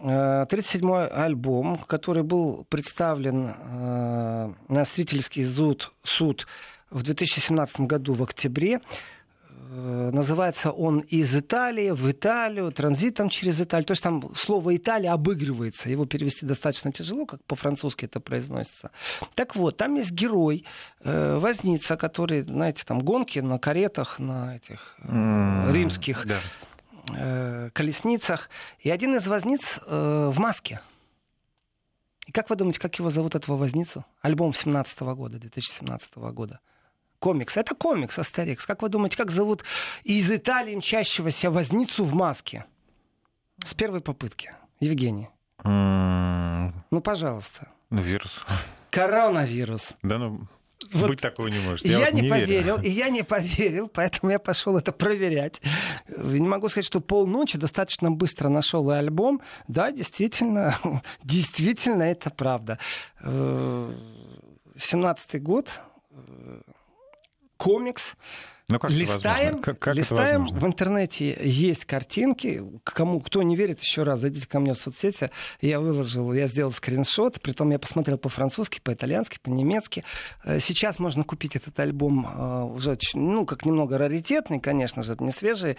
Uh-huh. 0.00 0.46
37-й 0.46 1.08
альбом, 1.08 1.78
который 1.78 2.22
был 2.22 2.66
представлен 2.68 3.46
э, 3.46 4.52
на 4.68 4.84
зрительский 4.84 5.44
суд, 5.44 5.92
суд 6.02 6.46
в 6.90 7.02
2017 7.02 7.80
году 7.80 8.12
в 8.12 8.22
октябре, 8.22 8.80
Э, 8.80 8.82
называется 10.12 10.70
он 10.70 11.00
из 11.00 11.34
Италии 11.34 11.90
в 11.90 12.10
Италию, 12.10 12.72
транзитом 12.72 13.28
через 13.28 13.60
Италию. 13.60 13.86
То 13.86 13.92
есть 13.92 14.02
там 14.02 14.34
слово 14.34 14.76
Италия 14.76 15.12
обыгрывается. 15.12 15.90
Его 15.90 16.06
перевести 16.06 16.46
достаточно 16.46 16.92
тяжело, 16.92 17.26
как 17.26 17.42
по-французски 17.44 18.06
это 18.06 18.20
произносится. 18.20 18.90
Так 19.34 19.56
вот, 19.56 19.76
там 19.76 19.94
есть 19.94 20.12
герой, 20.12 20.64
э, 21.00 21.38
возница, 21.38 21.96
который, 21.96 22.42
знаете, 22.42 22.84
там 22.86 23.00
гонки 23.00 23.38
на 23.38 23.58
каретах, 23.58 24.18
на 24.18 24.56
этих 24.56 24.96
э, 24.98 25.72
римских 25.72 26.26
да. 26.26 26.40
э, 27.14 27.70
колесницах. 27.72 28.48
И 28.80 28.90
один 28.90 29.16
из 29.16 29.26
возниц 29.26 29.80
э, 29.86 30.30
в 30.32 30.38
маске. 30.38 30.80
И 32.26 32.32
как 32.32 32.50
вы 32.50 32.56
думаете, 32.56 32.80
как 32.80 32.98
его 32.98 33.10
зовут, 33.10 33.34
этого 33.34 33.56
возницу? 33.56 34.04
Альбом 34.20 34.52
17 34.52 35.00
года, 35.00 35.38
2017 35.38 36.16
года. 36.16 36.60
Комикс. 37.18 37.56
Это 37.56 37.74
комикс, 37.74 38.18
Астерикс. 38.18 38.66
Как 38.66 38.82
вы 38.82 38.88
думаете, 38.88 39.16
как 39.16 39.30
зовут 39.30 39.64
из 40.04 40.30
Италии 40.30 40.76
мчащегося 40.76 41.50
возницу 41.50 42.04
в 42.04 42.14
маске? 42.14 42.64
С 43.64 43.74
первой 43.74 44.00
попытки. 44.00 44.52
Евгений. 44.80 45.28
М, 45.64 46.74
Ну, 46.90 47.00
пожалуйста. 47.00 47.68
ну, 47.90 48.00
Вирус. 48.02 48.42
Коронавирус. 48.90 49.94
Да 50.02 50.18
ну, 50.18 50.46
Вот 50.92 51.08
быть 51.08 51.20
такого 51.20 51.48
не 51.48 51.58
может. 51.58 51.86
Я, 51.86 51.98
вот 52.00 52.12
не, 52.12 52.20
верю. 52.22 52.30
поверил, 52.34 52.80
и 52.82 52.88
я 52.88 53.08
не 53.08 53.22
поверил, 53.22 53.88
поэтому 53.88 54.30
я 54.32 54.38
пошел 54.38 54.76
это 54.76 54.92
проверять. 54.92 55.60
Не 56.18 56.46
могу 56.46 56.68
сказать, 56.68 56.84
что 56.86 57.00
полночи 57.00 57.56
достаточно 57.58 58.10
быстро 58.10 58.48
нашел 58.50 58.90
и 58.90 58.94
альбом. 58.94 59.40
Да, 59.68 59.90
действительно, 59.90 60.74
действительно, 61.24 62.02
это 62.04 62.30
правда. 62.30 62.78
Семнадцатый 64.78 65.40
год, 65.40 65.80
э, 66.10 66.60
комикс. 67.56 68.14
Ну, 68.68 68.80
как 68.80 68.90
листаем? 68.90 69.60
Как, 69.60 69.78
как 69.78 69.94
листаем 69.94 70.46
в 70.46 70.66
интернете 70.66 71.38
есть 71.40 71.84
картинки. 71.84 72.64
Кому 72.82 73.20
кто 73.20 73.44
не 73.44 73.54
верит, 73.54 73.80
еще 73.80 74.02
раз 74.02 74.20
зайдите 74.20 74.48
ко 74.48 74.58
мне 74.58 74.74
в 74.74 74.76
соцсети. 74.76 75.30
Я 75.60 75.78
выложил, 75.78 76.32
я 76.32 76.48
сделал 76.48 76.72
скриншот. 76.72 77.40
Притом 77.40 77.70
я 77.70 77.78
посмотрел 77.78 78.18
по-французски, 78.18 78.80
по-итальянски, 78.80 79.38
по-немецки. 79.40 80.02
Э, 80.44 80.58
Сейчас 80.58 80.98
можно 80.98 81.22
купить 81.22 81.54
этот 81.54 81.78
альбом 81.78 82.26
э, 82.26 82.62
уже, 82.74 82.98
ну, 83.14 83.46
как 83.46 83.64
немного 83.66 83.98
раритетный, 83.98 84.58
конечно 84.58 85.04
же, 85.04 85.12
это 85.12 85.22
не 85.22 85.30
свежий 85.30 85.76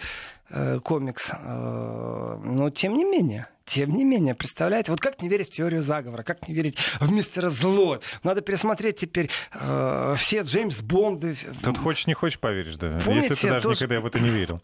э, 0.48 0.80
комикс. 0.80 1.30
Но 1.44 2.70
тем 2.70 2.96
не 2.96 3.04
менее, 3.04 3.48
тем 3.68 3.94
не 3.94 4.04
менее, 4.04 4.34
представляете, 4.34 4.90
вот 4.90 5.00
как 5.00 5.20
не 5.22 5.28
верить 5.28 5.48
в 5.48 5.50
теорию 5.52 5.82
заговора, 5.82 6.22
как 6.22 6.48
не 6.48 6.54
верить 6.54 6.76
в 7.00 7.12
мистера 7.12 7.50
Зло. 7.50 8.00
Надо 8.22 8.40
пересмотреть 8.40 8.96
теперь 8.96 9.30
э, 9.52 10.14
все 10.16 10.40
Джеймс 10.40 10.80
Бонды. 10.80 11.36
Тут 11.62 11.78
хочешь 11.78 12.06
не 12.06 12.14
хочешь 12.14 12.38
поверишь, 12.40 12.76
да. 12.76 12.98
Помните, 13.04 13.28
Если 13.30 13.46
ты 13.46 13.48
даже 13.52 13.62
тоже- 13.64 13.76
никогда 13.84 14.00
в 14.00 14.06
это 14.06 14.20
не 14.20 14.30
верил. 14.30 14.60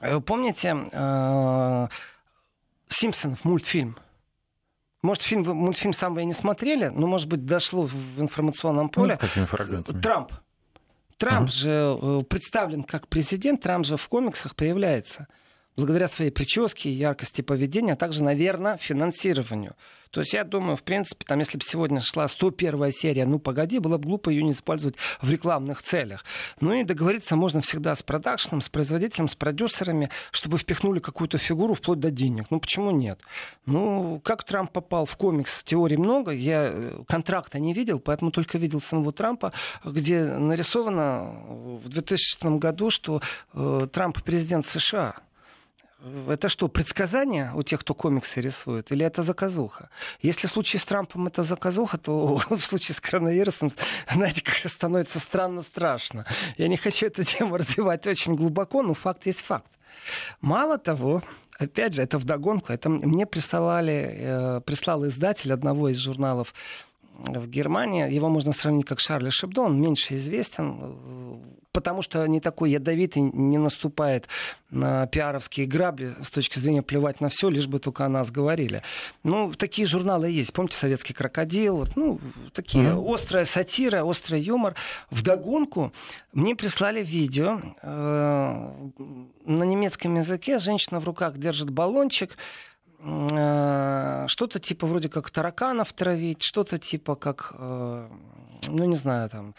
Э, 0.00 0.20
Помните 0.20 0.74
э, 0.92 1.88
Симпсонов 2.88 3.44
мультфильм? 3.44 3.96
Может, 5.02 5.22
фильм, 5.22 5.42
мультфильм 5.42 5.92
сам 5.92 6.14
вы 6.14 6.24
не 6.24 6.32
смотрели, 6.32 6.88
но, 6.88 7.06
может 7.06 7.28
быть, 7.28 7.44
дошло 7.44 7.82
в 7.84 8.20
информационном 8.20 8.88
поле. 8.88 9.18
Ну, 9.20 9.28
какими 9.28 9.44
фрагментами. 9.44 10.00
Трамп. 10.00 10.32
Трамп 11.18 11.42
Мгм. 11.48 11.50
же 11.52 11.98
э, 12.00 12.22
представлен 12.28 12.82
как 12.84 13.08
президент, 13.08 13.60
Трамп 13.62 13.84
же 13.84 13.96
в 13.96 14.08
комиксах 14.08 14.56
появляется. 14.56 15.28
Благодаря 15.76 16.08
своей 16.08 16.30
прическе, 16.30 16.92
яркости 16.92 17.42
поведения, 17.42 17.94
а 17.94 17.96
также, 17.96 18.22
наверное, 18.22 18.76
финансированию. 18.76 19.74
То 20.14 20.20
есть 20.20 20.32
я 20.32 20.44
думаю, 20.44 20.76
в 20.76 20.84
принципе, 20.84 21.24
там, 21.26 21.40
если 21.40 21.58
бы 21.58 21.64
сегодня 21.64 22.00
шла 22.00 22.28
101 22.28 22.92
серия, 22.92 23.26
ну 23.26 23.40
погоди, 23.40 23.80
было 23.80 23.98
бы 23.98 24.04
глупо 24.04 24.30
ее 24.30 24.44
не 24.44 24.52
использовать 24.52 24.94
в 25.20 25.28
рекламных 25.28 25.82
целях. 25.82 26.24
Ну 26.60 26.72
и 26.72 26.84
договориться 26.84 27.34
можно 27.34 27.60
всегда 27.60 27.96
с 27.96 28.04
продакшеном, 28.04 28.60
с 28.60 28.68
производителем, 28.68 29.26
с 29.26 29.34
продюсерами, 29.34 30.10
чтобы 30.30 30.58
впихнули 30.58 31.00
какую-то 31.00 31.36
фигуру 31.38 31.74
вплоть 31.74 31.98
до 31.98 32.12
денег. 32.12 32.46
Ну 32.50 32.60
почему 32.60 32.92
нет? 32.92 33.18
Ну, 33.66 34.20
как 34.22 34.44
Трамп 34.44 34.70
попал 34.70 35.04
в 35.04 35.16
комикс, 35.16 35.64
теорий 35.64 35.96
много. 35.96 36.30
Я 36.30 36.70
э, 36.72 37.02
контракта 37.08 37.58
не 37.58 37.74
видел, 37.74 37.98
поэтому 37.98 38.30
только 38.30 38.56
видел 38.56 38.80
самого 38.80 39.12
Трампа, 39.12 39.52
где 39.84 40.22
нарисовано 40.22 41.80
в 41.82 41.88
2000 41.88 42.58
году, 42.58 42.90
что 42.90 43.20
э, 43.52 43.88
Трамп 43.92 44.22
президент 44.22 44.64
США. 44.64 45.16
Это 46.28 46.48
что, 46.48 46.68
предсказание 46.68 47.52
у 47.54 47.62
тех, 47.62 47.80
кто 47.80 47.94
комиксы 47.94 48.40
рисует, 48.40 48.92
или 48.92 49.06
это 49.06 49.22
заказуха? 49.22 49.88
Если 50.20 50.46
в 50.46 50.50
случае 50.50 50.80
с 50.80 50.84
Трампом 50.84 51.26
это 51.26 51.42
заказуха, 51.42 51.96
то 51.98 52.36
в 52.50 52.60
случае 52.60 52.94
с 52.94 53.00
коронавирусом, 53.00 53.70
знаете, 54.12 54.42
как 54.42 54.70
становится 54.70 55.18
странно 55.18 55.62
страшно. 55.62 56.26
Я 56.58 56.68
не 56.68 56.76
хочу 56.76 57.06
эту 57.06 57.24
тему 57.24 57.56
развивать 57.56 58.06
очень 58.06 58.34
глубоко, 58.34 58.82
но 58.82 58.94
факт 58.94 59.26
есть 59.26 59.40
факт. 59.40 59.70
Мало 60.40 60.76
того, 60.76 61.22
опять 61.58 61.94
же, 61.94 62.02
это 62.02 62.18
вдогонку, 62.18 62.72
это 62.72 62.90
мне 62.90 63.26
присылали, 63.26 64.16
э, 64.18 64.60
прислал 64.60 65.06
издатель 65.06 65.52
одного 65.52 65.88
из 65.88 65.96
журналов 65.96 66.52
в 67.18 67.46
Германии. 67.46 68.12
Его 68.12 68.28
можно 68.28 68.52
сравнить 68.52 68.86
как 68.86 69.00
Шарли 69.00 69.30
Шебдо, 69.30 69.68
меньше 69.68 70.16
известен, 70.16 70.78
э, 70.80 71.36
потому 71.74 72.02
что 72.02 72.24
не 72.26 72.40
такой 72.40 72.70
ядовитый, 72.70 73.22
не 73.22 73.58
наступает 73.58 74.28
на 74.70 75.06
пиаровские 75.08 75.66
грабли 75.66 76.14
с 76.22 76.30
точки 76.30 76.58
зрения 76.60 76.82
плевать 76.82 77.20
на 77.20 77.28
все, 77.28 77.48
лишь 77.50 77.66
бы 77.66 77.80
только 77.80 78.06
о 78.06 78.08
нас 78.08 78.30
говорили. 78.30 78.82
Ну, 79.24 79.52
такие 79.52 79.86
журналы 79.86 80.30
есть. 80.30 80.52
Помните 80.52 80.76
«Советский 80.76 81.12
крокодил»? 81.12 81.76
Вот, 81.78 81.96
ну, 81.96 82.20
такие 82.52 82.84
Мгм. 82.92 83.12
острая 83.12 83.44
сатира, 83.44 84.04
острый 84.04 84.40
юмор. 84.40 84.76
Вдогонку 85.10 85.92
мне 86.32 86.54
прислали 86.54 87.02
видео 87.02 87.60
э, 87.82 88.70
на 89.44 89.64
немецком 89.64 90.14
языке. 90.14 90.58
Женщина 90.58 91.00
в 91.00 91.04
руках 91.04 91.38
держит 91.38 91.70
баллончик, 91.70 92.36
э, 93.00 94.24
что-то 94.28 94.60
типа 94.60 94.86
вроде 94.86 95.08
как 95.08 95.28
тараканов 95.30 95.92
травить, 95.92 96.42
что-то 96.42 96.78
типа 96.78 97.16
как, 97.16 97.52
э, 97.58 98.08
ну 98.68 98.84
не 98.84 98.96
знаю, 98.96 99.28
там 99.28 99.54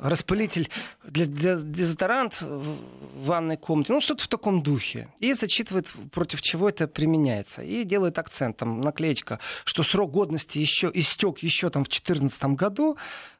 распылитель 0.00 0.68
для, 1.04 1.26
для 1.26 1.56
дезодорант 1.56 2.40
в 2.40 2.76
ванной 3.16 3.56
комнате, 3.56 3.92
ну 3.92 4.00
что-то 4.00 4.24
в 4.24 4.28
таком 4.28 4.62
духе. 4.62 5.08
И 5.18 5.32
зачитывает, 5.34 5.88
против 6.12 6.42
чего 6.42 6.68
это 6.68 6.88
применяется. 6.88 7.62
И 7.62 7.84
делает 7.84 8.18
акцент, 8.18 8.56
там 8.56 8.80
наклеечка, 8.80 9.38
что 9.64 9.82
срок 9.82 10.10
годности 10.10 10.58
еще 10.58 10.90
истек 10.92 11.38
еще 11.38 11.70
там 11.70 11.84
в 11.84 11.88
2014 11.88 12.44
году. 12.56 12.96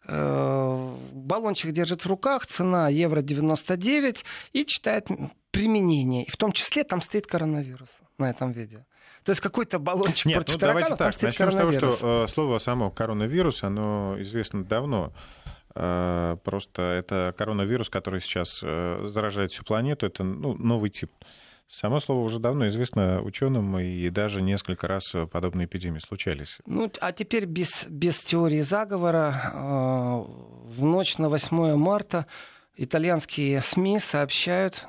Э, 0.06 0.96
Баллончик 1.12 1.72
держит 1.72 2.04
в 2.04 2.06
руках, 2.06 2.46
цена 2.46 2.88
евро 2.88 3.22
99 3.22 4.24
и 4.52 4.64
читает 4.64 5.08
применение. 5.50 6.24
И 6.24 6.30
в 6.30 6.36
том 6.36 6.52
числе 6.52 6.84
там 6.84 7.02
стоит 7.02 7.26
коронавирус 7.26 7.90
на 8.18 8.30
этом 8.30 8.52
видео. 8.52 8.80
То 9.24 9.30
есть 9.30 9.40
какой-то 9.40 9.78
баллончик 9.78 10.26
Нет, 10.26 10.36
против 10.36 10.54
ну 10.54 10.58
давайте 10.58 10.88
тараканов, 10.96 11.16
там 11.16 11.20
так. 11.20 11.22
Начнем 11.22 11.52
с 11.52 11.54
того, 11.54 11.72
что 11.72 12.24
э, 12.24 12.28
слово 12.28 12.58
само 12.58 12.90
коронавирус, 12.90 13.62
оно 13.62 14.16
известно 14.18 14.64
давно. 14.64 15.12
Э, 15.74 16.36
Просто 16.44 16.82
это 16.82 17.34
коронавирус, 17.36 17.88
который 17.90 18.20
сейчас 18.20 18.60
э, 18.62 19.02
заражает 19.06 19.52
всю 19.52 19.64
планету, 19.64 20.06
это 20.06 20.24
ну, 20.24 20.54
новый 20.54 20.90
тип. 20.90 21.10
Само 21.68 22.00
слово 22.00 22.24
уже 22.24 22.40
давно 22.40 22.66
известно 22.66 23.22
ученым, 23.22 23.78
и 23.78 24.08
даже 24.10 24.42
несколько 24.42 24.88
раз 24.88 25.14
подобные 25.30 25.66
эпидемии 25.66 26.00
случались. 26.00 26.58
Ну, 26.66 26.90
а 27.00 27.12
теперь 27.12 27.44
без, 27.46 27.84
без 27.88 28.18
теории 28.20 28.60
заговора. 28.62 29.52
э, 29.54 30.70
В 30.72 30.84
ночь 30.84 31.18
на 31.18 31.28
8 31.28 31.76
марта 31.76 32.26
итальянские 32.76 33.60
СМИ 33.60 33.98
сообщают, 34.00 34.84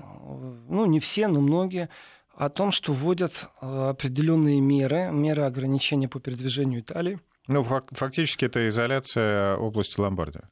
ну, 0.70 0.86
не 0.86 1.00
все, 1.00 1.28
но 1.28 1.42
многие, 1.42 1.90
о 2.36 2.50
том, 2.50 2.72
что 2.72 2.94
вводят 2.94 3.48
определенные 3.60 4.60
меры, 4.62 5.12
меры 5.12 5.44
ограничения 5.44 6.08
по 6.08 6.20
передвижению 6.20 6.80
Италии. 6.82 7.20
Ну, 7.48 7.64
фак- 7.64 7.90
фактически 7.92 8.46
это 8.46 8.68
изоляция 8.70 9.56
области 9.58 10.00
Ломбардия. 10.00 10.50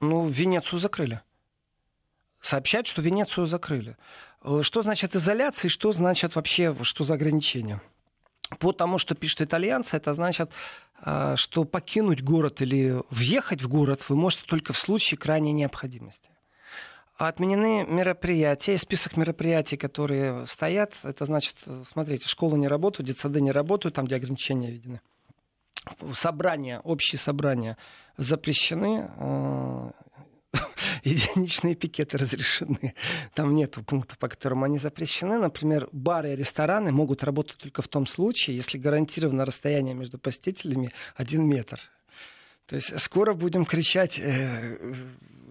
Ну, 0.00 0.26
Венецию 0.28 0.78
закрыли. 0.78 1.20
Сообщают, 2.40 2.86
что 2.86 3.02
Венецию 3.02 3.46
закрыли. 3.46 3.96
Э, 4.42 4.60
Что 4.62 4.82
значит 4.82 5.16
изоляция 5.16 5.68
и 5.68 5.72
что 5.72 5.92
значит 5.92 6.36
вообще, 6.36 6.76
что 6.82 7.04
за 7.04 7.14
ограничения? 7.14 7.80
По 8.60 8.72
тому, 8.72 8.98
что 8.98 9.14
пишут 9.14 9.40
итальянцы, 9.40 9.96
это 9.96 10.14
значит, 10.14 10.50
э, 11.04 11.34
что 11.36 11.64
покинуть 11.64 12.22
город 12.22 12.60
или 12.60 13.02
въехать 13.10 13.62
в 13.62 13.68
город 13.68 14.04
вы 14.08 14.16
можете 14.16 14.44
только 14.46 14.72
в 14.72 14.78
случае 14.78 15.18
крайней 15.18 15.52
необходимости. 15.52 16.30
Отменены 17.16 17.84
мероприятия, 17.88 18.74
и 18.74 18.76
список 18.76 19.16
мероприятий, 19.16 19.78
которые 19.78 20.46
стоят, 20.46 20.92
это 21.02 21.24
значит, 21.24 21.56
э, 21.66 21.82
смотрите, 21.90 22.28
школы 22.28 22.58
не 22.58 22.68
работают, 22.68 23.08
детсады 23.08 23.40
не 23.40 23.50
работают, 23.50 23.94
там, 23.94 24.04
где 24.04 24.16
ограничения 24.16 24.70
введены. 24.70 25.00
Собрания, 26.14 26.80
общие 26.80 27.18
собрания 27.18 27.76
запрещены, 28.16 29.10
э, 29.16 29.90
единичные 31.04 31.74
пикеты 31.74 32.18
разрешены. 32.18 32.94
Там 33.34 33.54
нет 33.54 33.76
пункта, 33.86 34.16
по 34.16 34.28
которому 34.28 34.64
они 34.64 34.78
запрещены. 34.78 35.38
Например, 35.38 35.88
бары 35.92 36.32
и 36.32 36.36
рестораны 36.36 36.92
могут 36.92 37.22
работать 37.22 37.58
только 37.58 37.82
в 37.82 37.88
том 37.88 38.06
случае, 38.06 38.56
если 38.56 38.78
гарантировано 38.78 39.44
расстояние 39.44 39.94
между 39.94 40.18
посетителями 40.18 40.92
один 41.14 41.46
метр. 41.46 41.80
То 42.66 42.76
есть 42.76 42.98
скоро 43.00 43.34
будем 43.34 43.64
кричать... 43.64 44.18
э, 44.18 44.76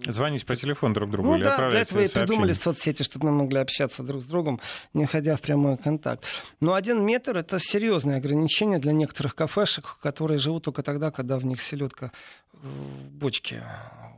Звоните 0.08 0.46
по 0.46 0.56
телефону 0.56 0.94
друг 0.94 1.10
другу 1.10 1.30
ну 1.30 1.36
или 1.38 1.44
да, 1.44 1.50
для 1.50 1.54
отправляйте 1.56 1.90
этого 1.90 2.04
и 2.04 2.08
придумали 2.26 2.54
соцсети, 2.54 3.02
чтобы 3.04 3.32
мы 3.32 3.44
могли 3.44 3.60
общаться 3.60 4.04
друг 4.04 4.22
с 4.22 4.26
другом, 4.26 4.60
не 4.94 5.06
ходя 5.06 5.36
в 5.36 5.42
прямой 5.42 5.78
контакт. 5.78 6.26
Но 6.60 6.74
один 6.74 7.04
метр— 7.04 7.38
это 7.40 7.58
серьезное 7.60 8.18
ограничение 8.18 8.78
для 8.78 8.92
некоторых 8.92 9.36
кафешек, 9.36 9.98
которые 10.02 10.38
живут 10.38 10.66
только 10.66 10.84
тогда, 10.84 11.10
когда 11.12 11.38
в 11.40 11.46
них 11.46 11.62
селедка 11.62 12.12
в 12.54 13.10
бочке, 13.10 13.64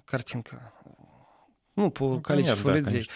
картинка. 0.06 0.74
Ну, 1.75 1.92
по 1.92 2.16
Ну, 2.16 2.22
количеству 2.22 2.63
понятно, 2.66 2.74
да, 2.74 2.80
людей. 2.80 2.92
конечно. 2.92 3.13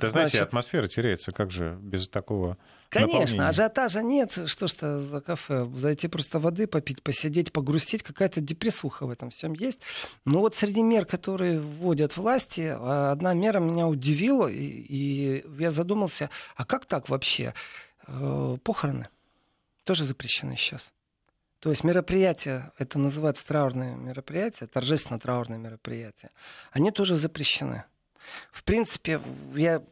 Да 0.00 0.10
знаете, 0.10 0.38
Значит, 0.38 0.48
атмосфера 0.48 0.86
теряется, 0.86 1.32
как 1.32 1.50
же 1.50 1.78
без 1.80 2.08
такого 2.08 2.58
Конечно, 2.88 3.48
ажиотажа 3.48 4.02
нет. 4.02 4.36
Что 4.46 4.66
ж 4.66 4.72
за 4.72 5.20
кафе? 5.20 5.68
Зайти 5.76 6.08
просто 6.08 6.40
воды 6.40 6.66
попить, 6.66 7.02
посидеть, 7.02 7.52
погрустить, 7.52 8.02
какая-то 8.02 8.40
депрессуха 8.40 9.06
в 9.06 9.10
этом 9.10 9.30
всем 9.30 9.52
есть. 9.52 9.80
Но 10.24 10.40
вот 10.40 10.56
среди 10.56 10.82
мер, 10.82 11.06
которые 11.06 11.60
вводят 11.60 12.16
власти, 12.16 12.74
а, 12.76 13.12
одна 13.12 13.32
мера 13.32 13.60
меня 13.60 13.86
удивила, 13.86 14.48
и, 14.48 14.64
и 14.64 15.44
я 15.58 15.70
задумался, 15.70 16.30
а 16.56 16.64
как 16.64 16.86
так 16.86 17.08
вообще? 17.08 17.54
Э, 18.08 18.56
похороны 18.64 19.08
тоже 19.84 20.04
запрещены 20.04 20.56
сейчас. 20.56 20.92
То 21.58 21.70
есть 21.70 21.84
мероприятия, 21.84 22.72
это 22.78 22.98
называется 22.98 23.46
траурные 23.46 23.96
мероприятия, 23.96 24.66
торжественно 24.66 25.18
траурные 25.18 25.58
мероприятия, 25.58 26.30
они 26.70 26.90
тоже 26.90 27.16
запрещены. 27.16 27.84
В 28.50 28.64
принципе, 28.64 29.20
я 29.54 29.82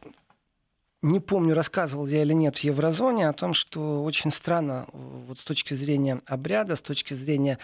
не 1.03 1.21
помню, 1.21 1.55
рассказывал 1.55 2.07
я 2.07 2.23
или 2.23 2.33
нет 2.33 2.59
в 2.59 2.65
еврозоне 2.65 3.29
о 3.29 3.33
том, 3.33 3.55
что 3.55 4.03
очень 4.03 4.31
странно 4.31 4.87
вот 4.93 5.39
с 5.39 5.45
точки 5.45 5.75
зрения 5.75 6.21
обряда, 6.27 6.75
с 6.75 6.81
точки 6.81 7.15
зрения 7.15 7.59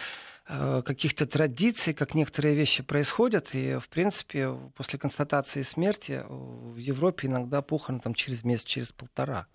э, 0.49 0.83
каких-то 0.85 1.27
традиций, 1.27 1.95
как 1.95 2.15
некоторые 2.15 2.55
вещи 2.55 2.83
происходят. 2.83 3.49
И, 3.53 3.77
в 3.79 3.89
принципе, 3.89 4.55
после 4.77 4.99
констатации 4.99 5.63
смерти 5.63 6.23
в 6.29 6.77
Европе 6.77 7.27
иногда 7.27 7.61
похороны 7.61 8.01
там, 8.01 8.15
через 8.15 8.45
месяц, 8.45 8.65
через 8.65 8.93
полтора. 8.93 9.47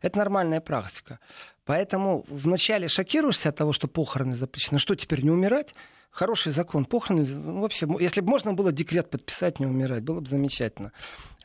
Это 0.00 0.18
нормальная 0.18 0.60
практика. 0.60 1.20
Поэтому 1.66 2.24
вначале 2.28 2.88
шокируешься 2.88 3.50
от 3.50 3.56
того, 3.56 3.72
что 3.72 3.88
похороны 3.88 4.34
запрещены. 4.34 4.78
Что 4.78 4.94
теперь 4.94 5.22
не 5.22 5.30
умирать? 5.30 5.74
Хороший 6.16 6.50
закон. 6.50 6.86
Похороны, 6.86 7.26
ну, 7.26 7.60
вообще, 7.60 7.86
если 8.00 8.22
бы 8.22 8.30
можно 8.30 8.54
было 8.54 8.72
декрет 8.72 9.10
подписать, 9.10 9.60
не 9.60 9.66
умирать, 9.66 10.02
было 10.02 10.20
бы 10.20 10.26
замечательно. 10.26 10.92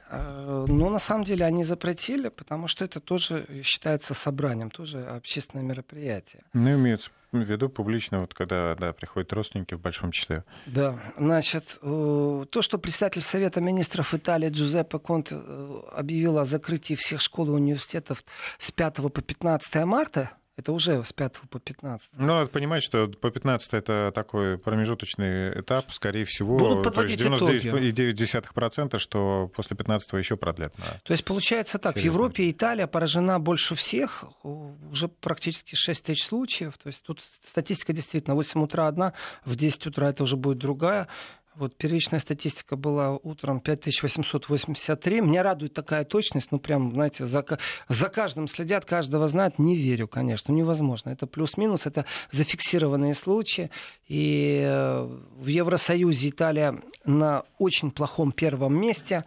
А, 0.10 0.66
но 0.66 0.90
на 0.90 1.00
самом 1.00 1.26
деле 1.26 1.46
они 1.46 1.66
запретили, 1.66 2.30
потому 2.30 2.68
что 2.68 2.86
это 2.86 3.02
тоже 3.02 3.46
считается 3.64 4.14
собранием, 4.14 4.72
тоже 4.72 5.06
общественное 5.06 5.66
мероприятие. 5.66 6.44
Ну, 6.54 6.74
имеется 6.76 7.12
в 7.34 7.40
виду 7.40 7.68
публично, 7.68 8.22
вот 8.22 8.34
когда 8.34 8.74
да, 8.76 8.94
приходят 8.94 9.34
родственники 9.34 9.74
в 9.74 9.82
большом 9.82 10.14
числе. 10.14 10.46
Да, 10.68 10.98
значит, 11.18 11.78
э, 11.82 12.46
то, 12.50 12.62
что 12.62 12.78
председатель 12.78 13.22
Совета 13.22 13.60
министров 13.60 14.14
Италии 14.14 14.48
Джузеппе 14.48 15.00
Конте 15.00 15.36
э, 15.36 15.82
объявил 15.92 16.38
о 16.38 16.46
закрытии 16.46 16.94
всех 16.94 17.20
школ 17.20 17.48
и 17.48 17.52
университетов 17.52 18.24
с 18.58 18.72
5 18.72 18.96
по 18.96 19.22
15 19.22 19.76
марта, 19.84 20.32
это 20.62 20.72
уже 20.72 21.04
с 21.04 21.12
5 21.12 21.34
по 21.50 21.60
15. 21.60 22.12
Ну, 22.18 22.26
надо 22.26 22.48
понимать, 22.50 22.84
что 22.84 23.08
по 23.08 23.30
15 23.30 23.74
это 23.74 24.12
такой 24.14 24.58
промежуточный 24.58 25.60
этап, 25.60 25.92
скорее 25.92 26.26
всего, 26.26 26.58
Будут 26.58 26.94
то 26.94 27.02
есть 27.02 27.22
99,9%, 27.22 29.00
что 29.00 29.52
после 29.56 29.76
15 29.76 30.14
еще 30.14 30.38
продлят. 30.38 30.74
Да. 30.78 31.00
То 31.04 31.14
есть 31.14 31.26
получается 31.26 31.78
так, 31.78 31.96
Серьезно. 31.96 32.12
в 32.12 32.14
Европе 32.14 32.50
Италия 32.50 32.88
поражена 32.88 33.40
больше 33.40 33.76
всех, 33.76 34.24
уже 34.44 35.08
практически 35.08 35.76
6 35.76 36.06
тысяч 36.06 36.24
случаев, 36.24 36.78
то 36.78 36.88
есть 36.88 37.04
тут 37.04 37.22
статистика 37.44 37.94
действительно 37.94 38.36
8 38.36 38.64
утра 38.64 38.88
одна, 38.88 39.14
в 39.46 39.56
10 39.56 39.88
утра 39.88 40.10
это 40.10 40.24
уже 40.24 40.38
будет 40.38 40.60
другая. 40.60 41.08
Вот 41.56 41.76
первичная 41.76 42.22
статистика 42.22 42.78
была 42.78 43.18
утром 43.18 43.60
5883. 43.60 45.20
Меня 45.20 45.44
радует 45.44 45.74
такая 45.74 46.06
точность. 46.06 46.50
Ну, 46.52 46.60
прям, 46.60 46.94
знаете, 46.94 47.26
за, 47.26 47.46
за 47.90 48.08
каждым 48.08 48.48
следят, 48.48 48.86
каждого 48.86 49.28
знают. 49.28 49.60
Не 49.60 49.76
верю, 49.76 50.08
конечно, 50.08 50.54
невозможно. 50.54 51.10
Это 51.10 51.28
плюс-минус, 51.28 51.86
это 51.86 52.06
зафиксированные 52.32 53.14
случаи. 53.16 53.70
И 54.08 54.62
э, 54.64 55.02
в 55.40 55.48
Евросоюзе 55.48 56.30
Италия 56.30 56.82
на 57.04 57.44
очень 57.58 57.92
плохом 57.92 58.32
первом 58.32 58.80
месте. 58.80 59.26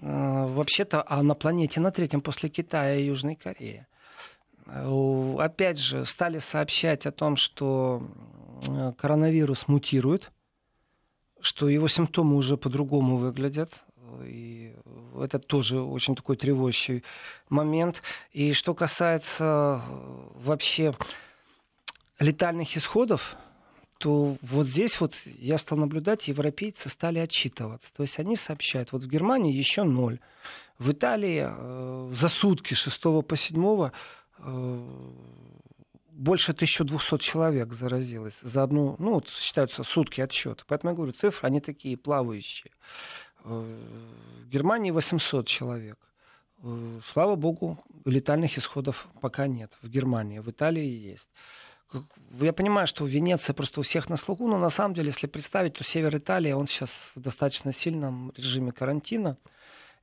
Э, 0.00 0.46
вообще-то, 0.48 1.04
а 1.06 1.22
на 1.22 1.34
планете 1.34 1.80
на 1.80 1.90
третьем 1.90 2.22
после 2.22 2.48
Китая 2.48 2.96
и 2.96 3.04
Южной 3.04 3.34
Кореи. 3.34 3.86
Э, 4.64 5.36
опять 5.38 5.78
же, 5.78 6.06
стали 6.06 6.38
сообщать 6.38 7.04
о 7.04 7.12
том, 7.12 7.36
что 7.36 8.02
коронавирус 8.96 9.68
мутирует 9.68 10.30
что 11.40 11.68
его 11.68 11.88
симптомы 11.88 12.36
уже 12.36 12.56
по-другому 12.56 13.16
выглядят. 13.16 13.70
И 14.24 14.74
это 15.20 15.38
тоже 15.38 15.80
очень 15.80 16.14
такой 16.14 16.36
тревожащий 16.36 17.04
момент. 17.48 18.02
И 18.32 18.52
что 18.52 18.74
касается 18.74 19.82
э, 19.84 20.40
вообще 20.44 20.94
летальных 22.18 22.76
исходов, 22.76 23.36
то 23.98 24.36
вот 24.42 24.66
здесь 24.66 25.00
вот 25.00 25.20
я 25.38 25.58
стал 25.58 25.78
наблюдать, 25.78 26.28
европейцы 26.28 26.88
стали 26.88 27.18
отчитываться. 27.18 27.92
То 27.94 28.02
есть 28.02 28.18
они 28.18 28.36
сообщают, 28.36 28.92
вот 28.92 29.02
в 29.02 29.08
Германии 29.08 29.52
еще 29.52 29.82
ноль. 29.82 30.20
В 30.78 30.92
Италии 30.92 31.46
э, 31.48 32.10
за 32.12 32.28
сутки 32.28 32.74
6 32.74 33.02
по 33.26 33.36
7 33.36 33.90
э, 34.38 34.88
больше 36.18 36.50
1200 36.52 37.18
человек 37.18 37.72
заразилось 37.72 38.38
за 38.42 38.64
одну, 38.64 38.96
ну, 38.98 39.14
вот 39.14 39.28
считаются 39.28 39.84
сутки 39.84 40.20
отсчета. 40.20 40.64
Поэтому 40.66 40.90
я 40.90 40.96
говорю, 40.96 41.12
цифры, 41.12 41.46
они 41.46 41.60
такие 41.60 41.96
плавающие. 41.96 42.72
Э, 43.44 43.48
в 44.42 44.48
Германии 44.48 44.90
800 44.90 45.46
человек. 45.46 45.96
Э, 46.62 47.00
слава 47.06 47.36
богу, 47.36 47.78
летальных 48.04 48.58
исходов 48.58 49.06
пока 49.20 49.46
нет. 49.46 49.78
В 49.80 49.88
Германии, 49.88 50.40
в 50.40 50.50
Италии 50.50 50.86
есть. 50.86 51.30
Я 52.40 52.52
понимаю, 52.52 52.86
что 52.88 53.06
Венеция 53.06 53.54
просто 53.54 53.80
у 53.80 53.82
всех 53.84 54.10
на 54.10 54.16
слуху, 54.16 54.46
но 54.48 54.58
на 54.58 54.70
самом 54.70 54.94
деле, 54.94 55.08
если 55.08 55.28
представить, 55.28 55.74
то 55.74 55.84
север 55.84 56.16
Италии, 56.16 56.52
он 56.52 56.66
сейчас 56.66 57.12
в 57.14 57.20
достаточно 57.20 57.72
сильном 57.72 58.32
режиме 58.36 58.72
карантина. 58.72 59.36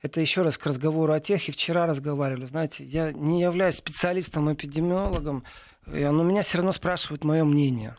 Это 0.02 0.20
еще 0.20 0.42
раз 0.42 0.56
к 0.58 0.66
разговору 0.66 1.12
о 1.12 1.20
тех, 1.20 1.48
и 1.48 1.52
вчера 1.52 1.86
разговаривали. 1.86 2.46
Знаете, 2.46 2.84
я 2.84 3.12
не 3.12 3.42
являюсь 3.42 3.76
специалистом-эпидемиологом, 3.76 5.44
но 5.86 6.22
меня 6.22 6.42
все 6.42 6.58
равно 6.58 6.72
спрашивают 6.72 7.24
мое 7.24 7.44
мнение. 7.44 7.96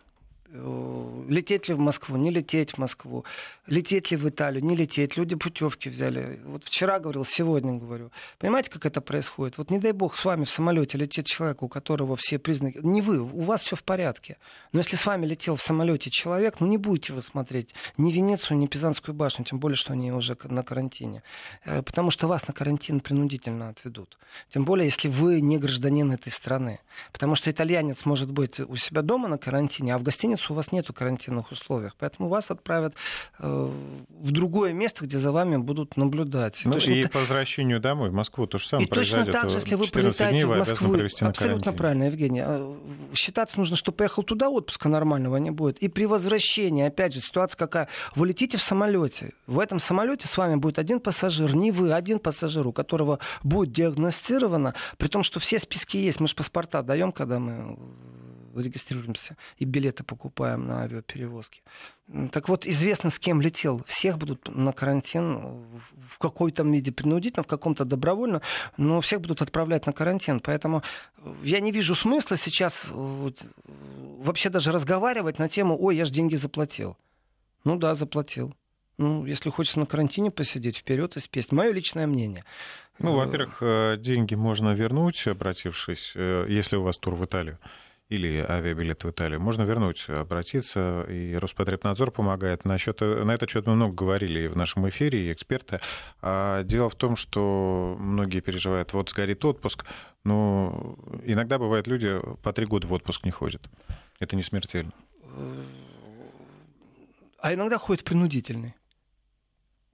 Э, 0.50 1.26
лететь 1.28 1.68
ли 1.68 1.74
в 1.74 1.80
Москву, 1.80 2.16
не 2.16 2.32
лететь 2.32 2.72
в 2.72 2.78
Москву, 2.78 3.26
лететь 3.66 4.12
ли 4.12 4.18
в 4.18 4.30
Италию, 4.30 4.64
не 4.64 4.76
лететь. 4.78 5.18
Люди 5.18 5.36
путевки 5.36 5.90
взяли. 5.90 6.40
Вот 6.46 6.64
вчера 6.64 7.00
говорил, 7.00 7.26
сегодня 7.26 7.74
говорю. 7.74 8.12
Понимаете, 8.40 8.72
как 8.72 8.86
это 8.86 9.02
происходит? 9.02 9.58
Вот 9.58 9.70
не 9.70 9.80
дай 9.80 9.92
бог 9.92 10.16
с 10.16 10.24
вами 10.24 10.46
в 10.46 10.50
самолете 10.50 10.98
летит 10.98 11.26
человек, 11.26 11.64
у 11.64 11.68
которого 11.68 12.16
все 12.16 12.40
признаки... 12.40 12.80
Не 12.82 13.02
вы, 13.02 13.20
у 13.20 13.42
вас 13.42 13.62
все 13.62 13.76
в 13.76 13.84
порядке. 13.84 14.38
Но 14.72 14.80
если 14.80 14.96
с 14.96 15.06
вами 15.06 15.26
летел 15.26 15.58
в 15.58 15.62
самолете 15.62 16.10
человек, 16.10 16.62
ну 16.62 16.68
не 16.68 16.78
будете 16.78 17.12
вы 17.12 17.22
смотреть 17.22 17.74
ни 17.98 18.12
Венецию, 18.12 18.58
ни 18.58 18.68
Пизанскую 18.68 19.14
башню, 19.14 19.44
тем 19.44 19.60
более, 19.60 19.76
что 19.76 19.94
они 19.94 20.14
уже 20.14 20.38
на 20.44 20.64
карантине. 20.64 21.24
Э, 21.66 21.82
потому 21.82 22.10
что 22.10 22.28
вас 22.28 22.48
на 22.48 22.54
карантин 22.54 23.02
принудительно 23.02 23.68
отведут. 23.68 24.18
Тем 24.54 24.64
более, 24.64 24.86
если 24.86 25.10
вы 25.10 25.42
не 25.42 25.58
гражданин 25.58 26.10
этой 26.14 26.32
страны. 26.32 26.80
Потому 27.12 27.36
что 27.36 27.52
итальянец 27.52 28.06
может 28.06 28.32
быть 28.32 28.62
у 28.62 28.76
себя 28.78 29.02
дома 29.02 29.28
на 29.28 29.38
карантине, 29.38 29.94
а 29.94 29.98
в 29.98 30.04
гостинице 30.04 30.37
границу, 30.38 30.54
у 30.54 30.56
вас 30.56 30.72
нету 30.72 30.94
карантинных 30.94 31.52
условий. 31.52 31.90
Поэтому 32.00 32.30
вас 32.30 32.52
отправят 32.52 32.96
э, 33.40 33.72
в 34.10 34.32
другое 34.32 34.74
место, 34.74 35.06
где 35.06 35.18
за 35.18 35.32
вами 35.32 35.58
будут 35.58 35.98
наблюдать. 35.98 36.62
Ну, 36.66 36.74
точно 36.74 36.94
и 36.94 37.04
та... 37.04 37.10
по 37.10 37.20
возвращению 37.20 37.80
домой 37.80 38.10
в 38.10 38.14
Москву 38.14 38.48
то 38.48 38.58
же 38.58 38.68
самое 38.68 38.88
И 38.88 38.90
точно 38.90 39.26
так 39.26 39.50
же, 39.50 39.58
если 39.58 39.76
вы 39.76 39.86
прилетаете 39.88 40.46
в 40.46 40.58
Москву, 40.58 40.96
абсолютно 41.22 41.74
правильно, 41.74 42.04
Евгений, 42.06 42.42
а, 42.44 42.78
считаться 43.14 43.58
нужно, 43.58 43.76
что 43.76 43.92
поехал 43.92 44.24
туда, 44.24 44.50
отпуска 44.50 44.90
нормального 44.90 45.38
не 45.38 45.52
будет. 45.52 45.78
И 45.80 45.88
при 45.88 46.06
возвращении, 46.06 46.86
опять 46.86 47.14
же, 47.14 47.20
ситуация 47.20 47.58
какая? 47.58 47.88
Вы 48.16 48.28
летите 48.28 48.58
в 48.58 48.62
самолете. 48.62 49.34
В 49.48 49.60
этом 49.60 49.80
самолете 49.80 50.28
с 50.28 50.38
вами 50.38 50.56
будет 50.56 50.80
один 50.80 51.00
пассажир, 51.00 51.56
не 51.56 51.72
вы, 51.72 51.94
один 51.94 52.20
пассажир, 52.20 52.68
у 52.68 52.72
которого 52.72 53.20
будет 53.44 53.72
диагностировано, 53.72 54.74
при 54.98 55.08
том, 55.08 55.24
что 55.24 55.40
все 55.40 55.60
списки 55.60 55.98
есть. 55.98 56.20
Мы 56.20 56.28
же 56.28 56.36
паспорта 56.36 56.82
даем, 56.82 57.12
когда 57.12 57.40
мы 57.40 57.78
регистрируемся 58.60 59.38
и 59.58 59.66
билеты 59.66 60.04
покупаем 60.04 60.68
на 60.68 60.84
авиаперевозки. 60.84 61.62
Так 62.32 62.48
вот, 62.48 62.66
известно, 62.66 63.10
с 63.10 63.20
кем 63.20 63.42
летел. 63.42 63.84
Всех 63.86 64.18
будут 64.18 64.48
на 64.48 64.72
карантин 64.72 65.38
в 66.10 66.18
какой-то 66.18 66.64
виде 66.64 66.92
принудительно, 66.92 67.44
в 67.44 67.48
каком-то 67.48 67.84
добровольно, 67.84 68.42
но 68.78 69.02
всех 69.02 69.22
будут 69.22 69.42
отправлять 69.42 69.86
на 69.86 69.94
карантин. 69.94 70.40
Поэтому 70.40 70.84
я 71.44 71.60
не 71.60 71.72
вижу 71.72 71.96
смысла 71.96 72.38
сейчас 72.38 72.88
вот, 72.90 73.44
вообще 73.66 74.50
даже 74.50 74.72
разговаривать 74.72 75.38
на 75.38 75.50
тему 75.50 75.78
«Ой, 75.80 75.98
я 75.98 76.06
же 76.06 76.12
деньги 76.12 76.36
заплатил». 76.36 76.98
Ну 77.66 77.76
да, 77.76 77.96
заплатил. 77.96 78.54
Ну, 78.98 79.26
если 79.26 79.50
хочется 79.50 79.80
на 79.80 79.86
карантине 79.86 80.32
посидеть, 80.32 80.78
вперед 80.78 81.18
и 81.18 81.20
спесть. 81.20 81.52
Мое 81.52 81.72
личное 81.72 82.08
мнение. 82.08 82.44
Ну, 83.00 83.14
во-первых, 83.14 83.58
э, 83.62 83.98
деньги 84.00 84.34
можно 84.34 84.74
вернуть, 84.74 85.28
обратившись, 85.28 86.14
э, 86.16 86.46
если 86.50 86.78
у 86.78 86.84
вас 86.84 86.98
тур 86.98 87.14
в 87.16 87.26
Италию 87.26 87.60
или 88.10 88.46
авиабилет 88.48 89.04
в 89.04 89.10
Италию, 89.10 89.42
можно 89.42 89.64
вернуть, 89.64 90.10
обратиться, 90.10 91.04
и 91.10 91.36
Роспотребнадзор 91.36 92.12
помогает. 92.12 92.64
Насчет, 92.64 93.02
на 93.02 93.32
этот 93.32 93.50
счет 93.50 93.68
мы 93.68 93.76
много 93.76 93.94
говорили 93.94 94.46
и 94.46 94.48
в 94.48 94.56
нашем 94.56 94.88
эфире, 94.88 95.28
и 95.28 95.34
эксперты. 95.34 95.80
А 96.22 96.64
дело 96.64 96.90
в 96.90 96.96
том, 96.96 97.18
что 97.18 97.98
многие 98.00 98.40
переживают, 98.40 98.94
вот 98.94 99.10
сгорит 99.10 99.44
отпуск, 99.44 99.86
но 100.24 100.98
иногда 101.24 101.60
бывает 101.60 101.88
люди 101.88 102.20
по 102.44 102.54
три 102.54 102.66
года 102.66 102.88
в 102.88 102.94
отпуск 102.94 103.26
не 103.26 103.32
ходят. 103.32 103.70
Это 104.20 104.36
не 104.36 104.44
смертельно. 104.44 104.94
А 107.40 107.54
иногда 107.54 107.78
ходят 107.78 108.04
принудительный. 108.04 108.74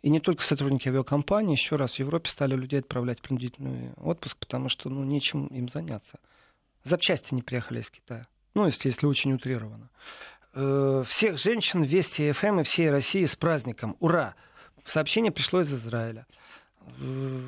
И 0.04 0.10
не 0.10 0.20
только 0.20 0.44
сотрудники 0.44 0.90
авиакомпании, 0.90 1.54
еще 1.54 1.78
раз, 1.78 1.94
в 1.94 2.00
Европе 2.00 2.30
стали 2.30 2.56
людей 2.56 2.80
отправлять 2.80 3.20
в 3.20 3.22
принудительный 3.22 3.94
отпуск, 3.94 4.38
потому 4.38 4.70
что 4.70 4.90
ну, 4.90 5.04
нечем 5.04 5.48
им 5.48 5.70
заняться. 5.70 6.20
Запчасти 6.84 7.34
не 7.34 7.42
приехали 7.42 7.82
из 7.82 7.90
Китая. 7.90 8.26
Ну, 8.56 8.66
если, 8.66 8.90
если 8.90 9.06
очень 9.06 9.34
утрированно. 9.34 9.90
Э, 10.54 11.04
всех 11.08 11.38
женщин 11.38 11.84
Вести 11.84 12.32
ФМ 12.32 12.60
и 12.60 12.64
всей 12.64 12.90
России 12.90 13.26
с 13.26 13.36
праздником. 13.36 13.96
Ура! 14.00 14.36
Сообщение 14.86 15.32
пришло 15.32 15.62
из 15.62 15.74
Израиля. 15.74 16.28
Э, 17.00 17.42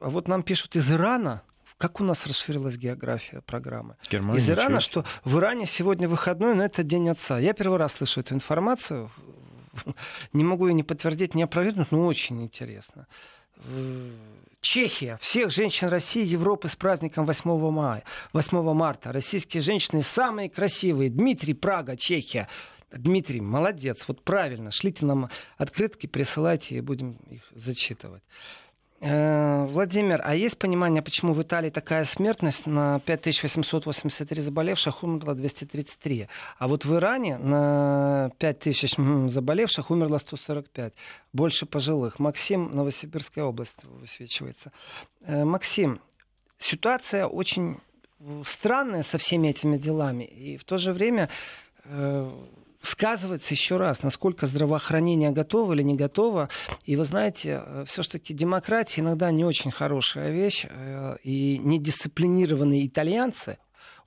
а 0.00 0.10
вот 0.10 0.28
нам 0.28 0.42
пишут 0.42 0.76
из 0.76 0.90
Ирана, 0.92 1.42
как 1.78 2.00
у 2.00 2.04
нас 2.04 2.26
расширилась 2.26 2.76
география 2.76 3.40
программы? 3.40 3.96
Германия, 4.08 4.38
Из 4.38 4.48
Ирана, 4.48 4.80
что 4.80 5.04
в 5.24 5.38
Иране 5.38 5.66
сегодня 5.66 6.08
выходной, 6.08 6.54
но 6.54 6.64
это 6.64 6.82
День 6.82 7.08
Отца. 7.08 7.38
Я 7.38 7.52
первый 7.52 7.78
раз 7.78 7.94
слышу 7.94 8.20
эту 8.20 8.34
информацию. 8.34 9.10
Не 10.32 10.44
могу 10.44 10.68
ее 10.68 10.74
не 10.74 10.84
подтвердить, 10.84 11.34
не 11.34 11.42
опровергнуть, 11.42 11.90
но 11.90 12.06
очень 12.06 12.42
интересно. 12.42 13.08
Чехия. 14.60 15.18
Всех 15.20 15.50
женщин 15.50 15.88
России 15.88 16.22
и 16.22 16.28
Европы 16.28 16.68
с 16.68 16.76
праздником 16.76 17.26
8 17.26 17.70
мая, 17.70 18.02
8 18.32 18.72
марта. 18.72 19.12
Российские 19.12 19.62
женщины 19.62 20.02
самые 20.02 20.48
красивые. 20.48 21.10
Дмитрий, 21.10 21.54
Прага, 21.54 21.96
Чехия. 21.96 22.48
Дмитрий, 22.90 23.40
молодец, 23.40 24.04
вот 24.08 24.22
правильно. 24.22 24.70
Шлите 24.70 25.04
нам 25.04 25.28
открытки, 25.58 26.06
присылайте, 26.06 26.76
и 26.76 26.80
будем 26.80 27.18
их 27.28 27.42
зачитывать. 27.54 28.22
Э, 29.06 29.66
Владимир, 29.66 30.22
а 30.24 30.34
есть 30.34 30.56
понимание, 30.56 31.02
почему 31.02 31.34
в 31.34 31.42
Италии 31.42 31.68
такая 31.68 32.06
смертность 32.06 32.66
на 32.66 33.00
5883 33.00 34.40
заболевших 34.40 35.02
умерло 35.02 35.34
233, 35.34 36.28
а 36.58 36.68
вот 36.68 36.86
в 36.86 36.94
Иране 36.94 37.36
на 37.36 38.30
5000 38.38 38.96
заболевших 39.28 39.90
умерло 39.90 40.16
145, 40.16 40.94
больше 41.34 41.66
пожилых. 41.66 42.18
Максим, 42.18 42.74
Новосибирская 42.74 43.44
область 43.44 43.84
высвечивается. 43.84 44.72
Э, 45.20 45.44
Максим, 45.44 46.00
ситуация 46.58 47.26
очень 47.26 47.76
странная 48.46 49.02
со 49.02 49.18
всеми 49.18 49.48
этими 49.48 49.76
делами, 49.76 50.24
и 50.24 50.56
в 50.56 50.64
то 50.64 50.78
же 50.78 50.94
время 50.94 51.28
э, 51.84 52.32
сказывается 52.84 53.54
еще 53.54 53.76
раз, 53.76 54.02
насколько 54.02 54.46
здравоохранение 54.46 55.30
готово 55.30 55.74
или 55.74 55.82
не 55.82 55.94
готово. 55.94 56.48
И 56.84 56.96
вы 56.96 57.04
знаете, 57.04 57.62
э, 57.64 57.84
все-таки 57.86 58.34
демократия 58.34 59.00
иногда 59.00 59.30
не 59.30 59.44
очень 59.44 59.70
хорошая 59.70 60.30
вещь. 60.30 60.66
Э, 60.68 61.16
и 61.22 61.58
недисциплинированные 61.58 62.86
итальянцы, 62.86 63.58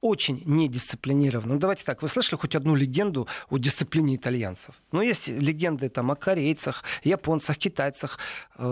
очень 0.02 0.44
недисциплинированные. 0.46 1.56
Ну, 1.56 1.60
давайте 1.60 1.84
так, 1.84 2.02
вы 2.02 2.08
слышали 2.08 2.40
хоть 2.40 2.56
одну 2.56 2.76
легенду 2.76 3.28
о 3.50 3.58
дисциплине 3.58 4.16
итальянцев? 4.16 4.76
Ну, 4.92 5.02
есть 5.02 5.28
легенды 5.28 5.90
там 5.90 6.12
о 6.12 6.16
корейцах, 6.16 6.84
японцах, 7.04 7.58
китайцах, 7.58 8.20
э, 8.58 8.64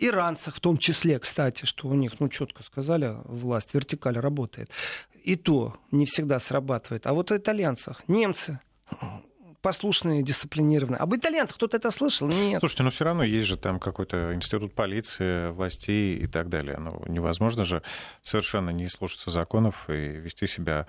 иранцах 0.00 0.56
в 0.56 0.60
том 0.60 0.78
числе, 0.78 1.18
кстати, 1.18 1.64
что 1.64 1.88
у 1.88 1.94
них, 1.94 2.18
ну, 2.20 2.28
четко 2.28 2.62
сказали, 2.62 3.16
власть, 3.24 3.74
вертикаль 3.74 4.18
работает. 4.18 4.70
И 5.22 5.36
то 5.36 5.76
не 5.92 6.04
всегда 6.04 6.38
срабатывает. 6.40 7.06
А 7.06 7.12
вот 7.12 7.30
о 7.30 7.36
итальянцах, 7.36 8.02
немцы, 8.08 8.58
послушные, 9.62 10.22
дисциплинированные. 10.22 10.98
Об 10.98 11.14
итальянцах 11.14 11.56
кто-то 11.56 11.76
это 11.76 11.90
слышал? 11.90 12.28
Нет. 12.28 12.60
Слушайте, 12.60 12.82
но 12.82 12.90
все 12.90 13.04
равно 13.04 13.22
есть 13.22 13.46
же 13.46 13.56
там 13.56 13.80
какой-то 13.80 14.34
институт 14.34 14.74
полиции, 14.74 15.50
властей 15.50 16.18
и 16.18 16.26
так 16.26 16.48
далее. 16.48 16.76
Ну, 16.78 17.02
невозможно 17.06 17.64
же 17.64 17.82
совершенно 18.20 18.70
не 18.70 18.88
слушаться 18.88 19.30
законов 19.30 19.88
и 19.88 19.92
вести 19.92 20.46
себя 20.46 20.86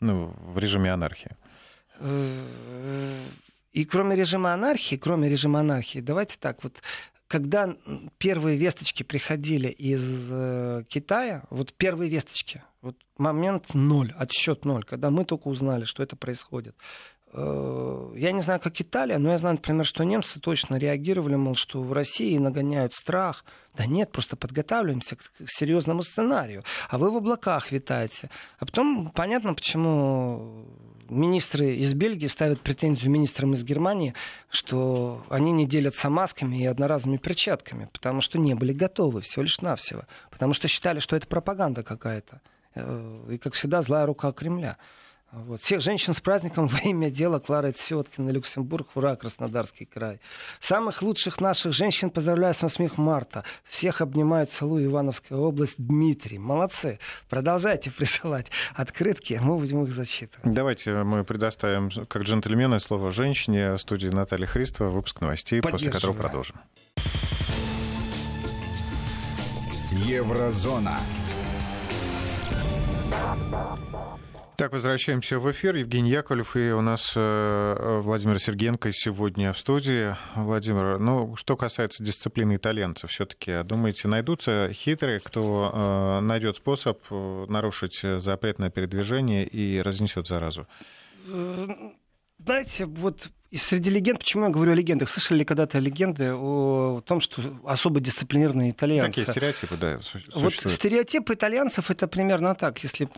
ну, 0.00 0.34
в 0.38 0.58
режиме 0.58 0.92
анархии. 0.92 1.36
И 3.72 3.84
кроме 3.84 4.16
режима 4.16 4.54
анархии, 4.54 4.96
кроме 4.96 5.28
режима 5.28 5.60
анархии, 5.60 6.00
давайте 6.00 6.38
так, 6.38 6.64
вот 6.64 6.80
когда 7.26 7.74
первые 8.18 8.56
весточки 8.56 9.02
приходили 9.02 9.68
из 9.68 10.28
э, 10.30 10.84
Китая, 10.88 11.44
вот 11.50 11.72
первые 11.72 12.08
весточки, 12.10 12.62
вот 12.82 12.96
момент 13.16 13.74
ноль, 13.74 14.12
отсчет 14.16 14.64
ноль, 14.64 14.84
когда 14.84 15.10
мы 15.10 15.24
только 15.24 15.48
узнали, 15.48 15.84
что 15.84 16.02
это 16.02 16.16
происходит, 16.16 16.76
я 17.36 18.30
не 18.30 18.42
знаю, 18.42 18.60
как 18.60 18.80
Италия, 18.80 19.18
но 19.18 19.32
я 19.32 19.38
знаю, 19.38 19.56
например, 19.56 19.84
что 19.84 20.04
немцы 20.04 20.38
точно 20.38 20.76
реагировали, 20.76 21.34
мол, 21.34 21.56
что 21.56 21.82
в 21.82 21.92
России 21.92 22.38
нагоняют 22.38 22.94
страх. 22.94 23.44
Да 23.76 23.86
нет, 23.86 24.12
просто 24.12 24.36
подготавливаемся 24.36 25.16
к 25.16 25.22
серьезному 25.46 26.04
сценарию. 26.04 26.62
А 26.88 26.96
вы 26.96 27.10
в 27.10 27.16
облаках 27.16 27.72
витаете. 27.72 28.30
А 28.60 28.66
потом 28.66 29.10
понятно, 29.10 29.52
почему 29.54 30.64
министры 31.10 31.74
из 31.74 31.92
Бельгии 31.94 32.28
ставят 32.28 32.60
претензию 32.60 33.10
министрам 33.10 33.52
из 33.54 33.64
Германии, 33.64 34.14
что 34.48 35.24
они 35.28 35.50
не 35.50 35.66
делятся 35.66 36.10
масками 36.10 36.62
и 36.62 36.66
одноразовыми 36.66 37.16
перчатками, 37.16 37.88
потому 37.92 38.20
что 38.20 38.38
не 38.38 38.54
были 38.54 38.72
готовы, 38.72 39.22
всего 39.22 39.42
лишь 39.42 39.60
навсего. 39.60 40.04
Потому 40.30 40.52
что 40.52 40.68
считали, 40.68 41.00
что 41.00 41.16
это 41.16 41.26
пропаганда 41.26 41.82
какая-то. 41.82 42.40
Э, 42.76 43.26
и, 43.28 43.38
как 43.38 43.54
всегда, 43.54 43.82
злая 43.82 44.06
рука 44.06 44.30
Кремля. 44.30 44.76
Вот. 45.34 45.60
Всех 45.60 45.80
женщин 45.80 46.14
с 46.14 46.20
праздником 46.20 46.68
во 46.68 46.78
имя 46.78 47.10
дела 47.10 47.40
Клара 47.40 47.72
Сеткина, 47.76 48.30
Люксембург, 48.30 48.88
ура, 48.94 49.16
Краснодарский 49.16 49.84
край. 49.84 50.20
Самых 50.60 51.02
лучших 51.02 51.40
наших 51.40 51.72
женщин 51.72 52.10
поздравляю 52.10 52.54
с 52.54 52.62
8 52.62 52.90
марта. 52.96 53.44
Всех 53.64 54.00
обнимает, 54.00 54.52
целую 54.52 54.86
Ивановская 54.86 55.36
область, 55.38 55.74
Дмитрий. 55.78 56.38
Молодцы. 56.38 57.00
Продолжайте 57.28 57.90
присылать 57.90 58.46
открытки, 58.74 59.38
мы 59.42 59.56
будем 59.56 59.82
их 59.82 59.92
зачитывать. 59.92 60.54
Давайте 60.54 60.92
мы 61.02 61.24
предоставим, 61.24 61.90
как 62.06 62.22
джентльмены, 62.22 62.78
слово 62.78 63.10
женщине. 63.10 63.72
В 63.72 63.78
студии 63.78 64.08
Наталья 64.08 64.46
Христова, 64.46 64.90
выпуск 64.90 65.20
новостей, 65.20 65.60
после 65.60 65.90
которого 65.90 66.16
продолжим. 66.16 66.56
Еврозона. 69.90 70.98
Так, 74.56 74.72
возвращаемся 74.72 75.40
в 75.40 75.50
эфир. 75.50 75.74
Евгений 75.74 76.10
Яковлев 76.10 76.54
и 76.54 76.70
у 76.70 76.80
нас 76.80 77.12
э, 77.16 78.00
Владимир 78.02 78.38
Сергенко 78.38 78.92
сегодня 78.92 79.52
в 79.52 79.58
студии. 79.58 80.16
Владимир, 80.36 81.00
ну, 81.00 81.34
что 81.34 81.56
касается 81.56 82.04
дисциплины 82.04 82.54
итальянцев, 82.54 83.10
все-таки, 83.10 83.64
думаете, 83.64 84.06
найдутся 84.06 84.70
хитрые, 84.72 85.18
кто 85.18 85.72
э, 85.74 86.20
найдет 86.20 86.56
способ 86.56 87.02
э, 87.10 87.46
нарушить 87.48 88.00
запрет 88.18 88.60
на 88.60 88.70
передвижение 88.70 89.44
и 89.44 89.80
разнесет 89.80 90.28
заразу? 90.28 90.68
Знаете, 92.38 92.86
вот 92.86 93.30
и 93.50 93.56
среди 93.56 93.90
легенд, 93.90 94.20
почему 94.20 94.44
я 94.44 94.50
говорю 94.50 94.72
о 94.72 94.74
легендах? 94.76 95.08
Слышали 95.08 95.38
ли 95.38 95.44
когда-то 95.44 95.80
легенды 95.80 96.32
о 96.32 97.00
том, 97.04 97.20
что 97.20 97.40
особо 97.64 97.98
дисциплинированные 98.00 98.70
итальянцы? 98.70 99.08
Такие 99.08 99.26
стереотипы, 99.26 99.76
да, 99.76 100.00
существуют. 100.00 100.62
Вот 100.62 100.72
стереотипы 100.72 101.34
итальянцев 101.34 101.90
это 101.90 102.06
примерно 102.06 102.54
так. 102.54 102.78
Если 102.84 103.08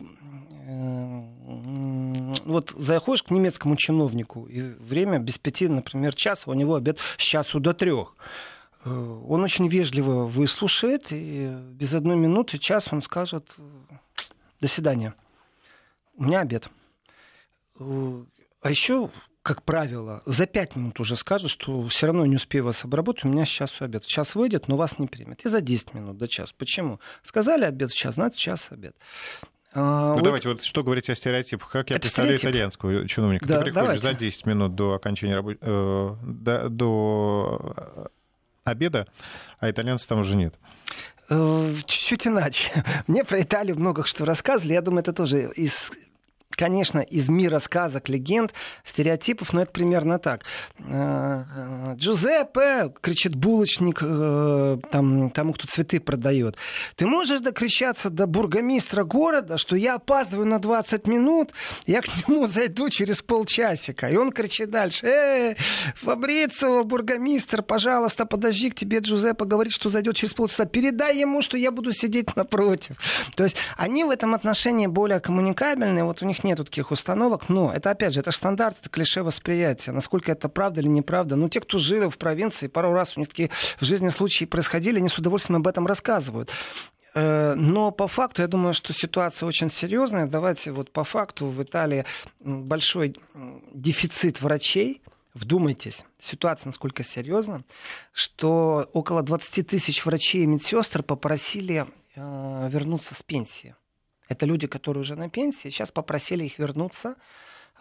вот 2.45 2.73
заходишь 2.77 3.23
к 3.23 3.31
немецкому 3.31 3.75
чиновнику, 3.75 4.45
и 4.45 4.61
время 4.61 5.19
без 5.19 5.37
пяти, 5.37 5.67
например, 5.67 6.15
часа, 6.15 6.51
у 6.51 6.53
него 6.53 6.75
обед 6.75 6.99
с 7.17 7.21
часу 7.21 7.59
до 7.59 7.73
трех. 7.73 8.15
Э, 8.85 8.89
он 8.89 9.43
очень 9.43 9.67
вежливо 9.67 10.25
выслушает, 10.25 11.07
и 11.11 11.49
без 11.71 11.93
одной 11.93 12.15
минуты, 12.15 12.57
час 12.57 12.87
он 12.91 13.01
скажет 13.01 13.55
«до 14.61 14.67
свидания, 14.67 15.13
у 16.15 16.23
меня 16.25 16.41
обед». 16.41 16.69
Э, 17.79 18.23
а 18.61 18.69
еще 18.69 19.09
как 19.47 19.63
правило, 19.63 20.21
за 20.25 20.45
пять 20.45 20.75
минут 20.75 20.99
уже 20.99 21.15
скажут, 21.15 21.49
что 21.49 21.87
все 21.87 22.07
равно 22.07 22.25
не 22.25 22.35
успею 22.35 22.65
вас 22.65 22.83
обработать, 22.83 23.23
у 23.23 23.29
меня 23.29 23.45
сейчас 23.45 23.81
обед. 23.81 24.03
В 24.03 24.07
час 24.07 24.35
выйдет, 24.35 24.67
но 24.67 24.75
вас 24.75 24.99
не 24.99 25.07
примет. 25.07 25.45
И 25.45 25.47
за 25.47 25.61
10 25.61 25.93
минут 25.93 26.17
до 26.17 26.27
час. 26.27 26.51
Почему? 26.51 26.99
Сказали 27.23 27.63
обед 27.63 27.91
в 27.91 27.95
час, 27.95 28.15
значит, 28.15 28.37
час 28.37 28.67
обед. 28.71 28.93
А, 29.73 30.09
ну, 30.09 30.13
вот... 30.15 30.23
давайте, 30.23 30.49
вот 30.49 30.63
что 30.63 30.83
говорите 30.83 31.11
о 31.11 31.15
стереотипах? 31.15 31.69
Как 31.69 31.89
я 31.89 31.97
это 31.97 32.03
представляю 32.03 32.37
стереотип. 32.37 32.55
итальянскую 32.55 33.07
чиновника? 33.07 33.45
Да, 33.45 33.59
Ты 33.59 33.65
приходишь 33.65 34.01
давайте. 34.01 34.01
за 34.01 34.13
10 34.13 34.45
минут 34.45 34.75
до 34.75 34.93
окончания 34.93 35.35
рабочего... 35.35 35.59
Э, 35.61 36.15
до, 36.23 36.69
до 36.69 38.11
обеда, 38.63 39.07
а 39.59 39.69
итальянцев 39.69 40.07
там 40.07 40.21
уже 40.21 40.35
нет. 40.35 40.55
Э, 41.29 41.75
чуть-чуть 41.85 42.27
иначе. 42.27 42.71
Мне 43.07 43.23
про 43.23 43.41
Италию 43.41 43.77
много 43.77 44.05
что 44.05 44.25
рассказывали. 44.25 44.73
Я 44.73 44.81
думаю, 44.81 45.01
это 45.01 45.13
тоже 45.13 45.51
из 45.55 45.91
конечно, 46.57 46.99
из 46.99 47.29
мира 47.29 47.59
сказок, 47.59 48.09
легенд, 48.09 48.53
стереотипов, 48.83 49.53
но 49.53 49.61
это 49.61 49.71
примерно 49.71 50.19
так. 50.19 50.43
Э, 50.79 51.43
э, 51.55 51.95
Джузеппе, 51.95 52.91
кричит 52.99 53.35
булочник 53.35 53.99
э, 54.01 54.77
там, 54.91 55.29
тому, 55.29 55.53
кто 55.53 55.67
цветы 55.67 55.99
продает. 55.99 56.57
Ты 56.95 57.05
можешь 57.05 57.41
докричаться 57.41 58.09
до 58.09 58.25
бургомистра 58.25 59.03
города, 59.03 59.57
что 59.57 59.75
я 59.75 59.95
опаздываю 59.95 60.47
на 60.47 60.59
20 60.59 61.07
минут, 61.07 61.51
я 61.85 62.01
к 62.01 62.07
нему 62.27 62.47
зайду 62.47 62.89
через 62.89 63.21
полчасика. 63.21 64.07
И 64.07 64.17
он 64.17 64.31
кричит 64.31 64.71
дальше. 64.71 65.05
Э, 65.05 65.55
Фабрицио, 65.95 66.83
бургомистр, 66.83 67.61
пожалуйста, 67.61 68.25
подожди, 68.25 68.71
к 68.71 68.75
тебе 68.75 68.99
Джузеппе 68.99 69.45
говорит, 69.45 69.73
что 69.73 69.89
зайдет 69.89 70.15
через 70.15 70.33
полчаса. 70.33 70.65
Передай 70.65 71.19
ему, 71.19 71.41
что 71.41 71.55
я 71.55 71.71
буду 71.71 71.93
сидеть 71.93 72.35
напротив. 72.35 72.97
То 73.35 73.43
есть 73.43 73.57
они 73.77 74.03
в 74.03 74.09
этом 74.09 74.33
отношении 74.33 74.87
более 74.87 75.19
коммуникабельные. 75.19 76.03
Вот 76.03 76.23
у 76.23 76.25
них 76.25 76.43
нет 76.47 76.57
таких 76.57 76.91
установок, 76.91 77.49
но 77.49 77.71
это, 77.73 77.91
опять 77.91 78.13
же, 78.13 78.21
это 78.21 78.31
стандарт, 78.31 78.77
это 78.79 78.89
клише 78.89 79.23
восприятия. 79.23 79.91
Насколько 79.91 80.31
это 80.31 80.49
правда 80.49 80.81
или 80.81 80.87
неправда. 80.87 81.35
Ну, 81.35 81.49
те, 81.49 81.59
кто 81.59 81.77
жил 81.77 82.09
в 82.09 82.17
провинции, 82.17 82.67
пару 82.67 82.93
раз 82.93 83.17
у 83.17 83.19
них 83.19 83.29
такие 83.29 83.49
в 83.79 83.85
жизни 83.85 84.09
случаи 84.09 84.45
происходили, 84.45 84.97
они 84.97 85.09
с 85.09 85.17
удовольствием 85.17 85.57
об 85.57 85.67
этом 85.67 85.85
рассказывают. 85.87 86.49
Э, 87.17 87.55
но 87.55 87.91
по 87.91 88.07
факту, 88.07 88.41
я 88.41 88.47
думаю, 88.47 88.73
что 88.73 88.93
ситуация 88.93 89.47
очень 89.47 89.71
серьезная. 89.71 90.27
Давайте 90.27 90.71
вот 90.71 90.91
по 90.91 91.03
факту 91.03 91.47
в 91.47 91.61
Италии 91.61 92.05
большой 92.39 93.15
дефицит 93.73 94.41
врачей. 94.41 95.01
Вдумайтесь, 95.33 96.03
ситуация 96.19 96.69
насколько 96.69 97.03
серьезна, 97.03 97.63
что 98.11 98.89
около 98.93 99.21
20 99.21 99.67
тысяч 99.67 100.03
врачей 100.03 100.43
и 100.43 100.47
медсестр 100.47 101.03
попросили 101.03 101.85
э, 102.15 102.69
вернуться 102.71 103.13
с 103.13 103.21
пенсии. 103.21 103.75
Это 104.27 104.45
люди, 104.45 104.67
которые 104.67 105.01
уже 105.01 105.15
на 105.15 105.29
пенсии, 105.29 105.69
сейчас 105.69 105.91
попросили 105.91 106.43
их 106.45 106.59
вернуться. 106.59 107.15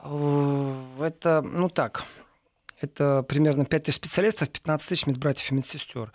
Э, 0.03 0.75
это, 1.01 1.43
ну 1.43 1.69
так, 1.69 2.05
это 2.81 3.23
примерно 3.23 3.65
5 3.65 3.85
тысяч 3.85 3.97
специалистов, 3.97 4.51
15 4.51 4.89
тысяч 4.89 5.07
медбратьев 5.07 5.51
и 5.51 5.55
медсестер 5.55 6.13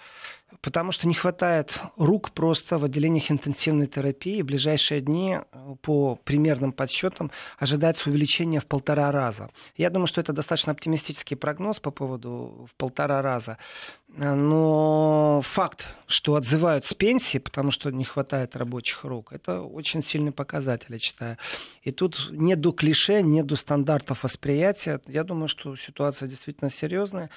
потому 0.60 0.92
что 0.92 1.08
не 1.08 1.14
хватает 1.14 1.80
рук 1.98 2.32
просто 2.32 2.78
в 2.78 2.84
отделениях 2.84 3.32
интенсивной 3.32 3.88
терапии. 3.88 4.42
В 4.42 4.46
ближайшие 4.46 5.02
дни, 5.02 5.40
э, 5.40 5.76
по 5.82 6.16
примерным 6.16 6.74
подсчетам, 6.74 7.32
ожидается 7.58 8.10
увеличение 8.10 8.60
в 8.60 8.66
полтора 8.66 9.12
раза. 9.12 9.50
Я 9.78 9.90
думаю, 9.90 10.08
что 10.08 10.22
это 10.22 10.34
достаточно 10.34 10.72
оптимистический 10.72 11.38
прогноз 11.38 11.80
по 11.80 11.92
поводу 11.92 12.68
в 12.70 12.76
полтора 12.76 13.22
раза. 13.22 13.58
Э, 14.18 14.34
но 14.34 15.42
факт, 15.44 15.86
что 16.08 16.36
отзывают 16.36 16.86
с 16.86 16.94
пенсии, 16.94 17.38
потому 17.38 17.72
что 17.72 17.90
не 17.92 18.04
хватает 18.04 18.56
рабочих 18.56 19.04
рук, 19.04 19.32
это 19.32 19.62
очень 19.62 20.04
сильный 20.04 20.32
показатель, 20.32 20.88
я 20.90 21.00
считаю. 21.00 21.38
И 21.84 21.92
тут 21.92 22.30
нет 22.32 22.60
до 22.60 22.72
клише, 22.72 23.22
нет 23.22 23.46
до 23.46 23.56
стандартов 23.56 24.24
восприятия. 24.24 25.00
Я 25.08 25.24
думаю, 25.24 25.48
что 25.48 25.76
ситуация 25.76 26.28
действительно 26.28 26.70
серьезная. 26.70 27.30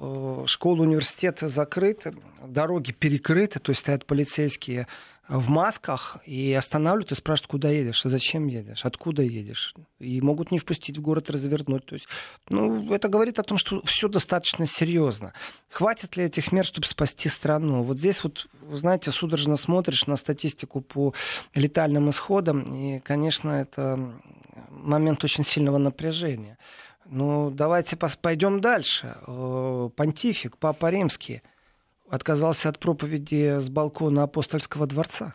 Э, 0.00 0.44
школы, 0.46 0.82
университеты 0.82 1.48
закрыты, 1.48 2.14
дороги 2.46 2.92
перекрыты, 2.92 3.58
то 3.58 3.70
есть 3.70 3.80
стоят 3.80 4.06
полицейские 4.06 4.86
в 5.28 5.50
масках 5.50 6.18
и 6.24 6.54
останавливают 6.54 7.12
и 7.12 7.14
спрашивают, 7.16 7.50
куда 7.50 7.68
едешь, 7.68 8.06
а 8.06 8.08
зачем 8.08 8.46
едешь, 8.46 8.84
откуда 8.84 9.22
едешь. 9.22 9.74
И 9.98 10.20
могут 10.22 10.50
не 10.52 10.58
впустить 10.58 10.96
в 10.96 11.02
город, 11.02 11.30
развернуть. 11.30 11.84
То 11.84 11.96
есть, 11.96 12.06
ну, 12.48 12.94
это 12.94 13.08
говорит 13.08 13.38
о 13.38 13.42
том, 13.42 13.58
что 13.58 13.82
все 13.84 14.08
достаточно 14.08 14.66
серьезно. 14.66 15.34
Хватит 15.68 16.16
ли 16.16 16.24
этих 16.24 16.50
мер, 16.52 16.64
чтобы 16.64 16.86
спасти 16.86 17.28
страну? 17.28 17.82
Вот 17.82 17.98
здесь 17.98 18.22
вот, 18.22 18.46
знаете, 18.70 19.10
судорожно 19.10 19.56
смотришь 19.56 20.06
на 20.06 20.16
статистику 20.16 20.80
по 20.80 21.12
летальным 21.54 22.08
исходам, 22.08 22.62
и, 22.74 23.00
конечно, 23.00 23.50
это 23.50 24.14
момент 24.70 25.24
очень 25.24 25.44
сильного 25.44 25.78
напряжения. 25.78 26.56
Ну, 27.10 27.50
давайте 27.50 27.96
пойдем 27.96 28.60
дальше. 28.60 29.16
Э, 29.26 29.88
понтифик, 29.96 30.58
Папа 30.58 30.90
Римский, 30.90 31.42
отказался 32.08 32.68
от 32.68 32.78
проповеди 32.78 33.58
с 33.60 33.70
балкона 33.70 34.24
апостольского 34.24 34.86
дворца. 34.86 35.34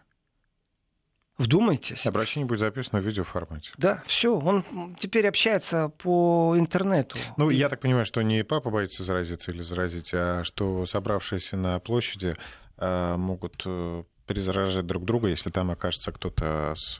Вдумайтесь. 1.40 2.06
Обращение 2.06 2.48
будет 2.48 2.60
записано 2.60 3.02
в 3.02 3.06
видеоформате. 3.06 3.72
Да, 3.78 4.04
все. 4.06 4.38
Он 4.38 4.64
теперь 5.00 5.28
общается 5.28 5.90
по 5.98 6.54
интернету. 6.58 7.18
Ну, 7.38 7.50
я 7.50 7.70
так 7.70 7.80
понимаю, 7.80 8.06
что 8.06 8.22
не 8.22 8.44
папа 8.44 8.70
боится 8.70 9.02
заразиться 9.02 9.52
или 9.52 9.62
заразить, 9.62 10.12
а 10.14 10.44
что 10.44 10.86
собравшиеся 10.86 11.58
на 11.58 11.80
площади 11.80 12.36
э, 12.78 13.16
могут 13.18 13.64
э, 13.66 14.04
перезаражать 14.28 14.86
друг 14.86 15.06
друга, 15.06 15.28
если 15.28 15.50
там 15.50 15.72
окажется 15.72 16.12
кто-то 16.12 16.74
с 16.78 17.00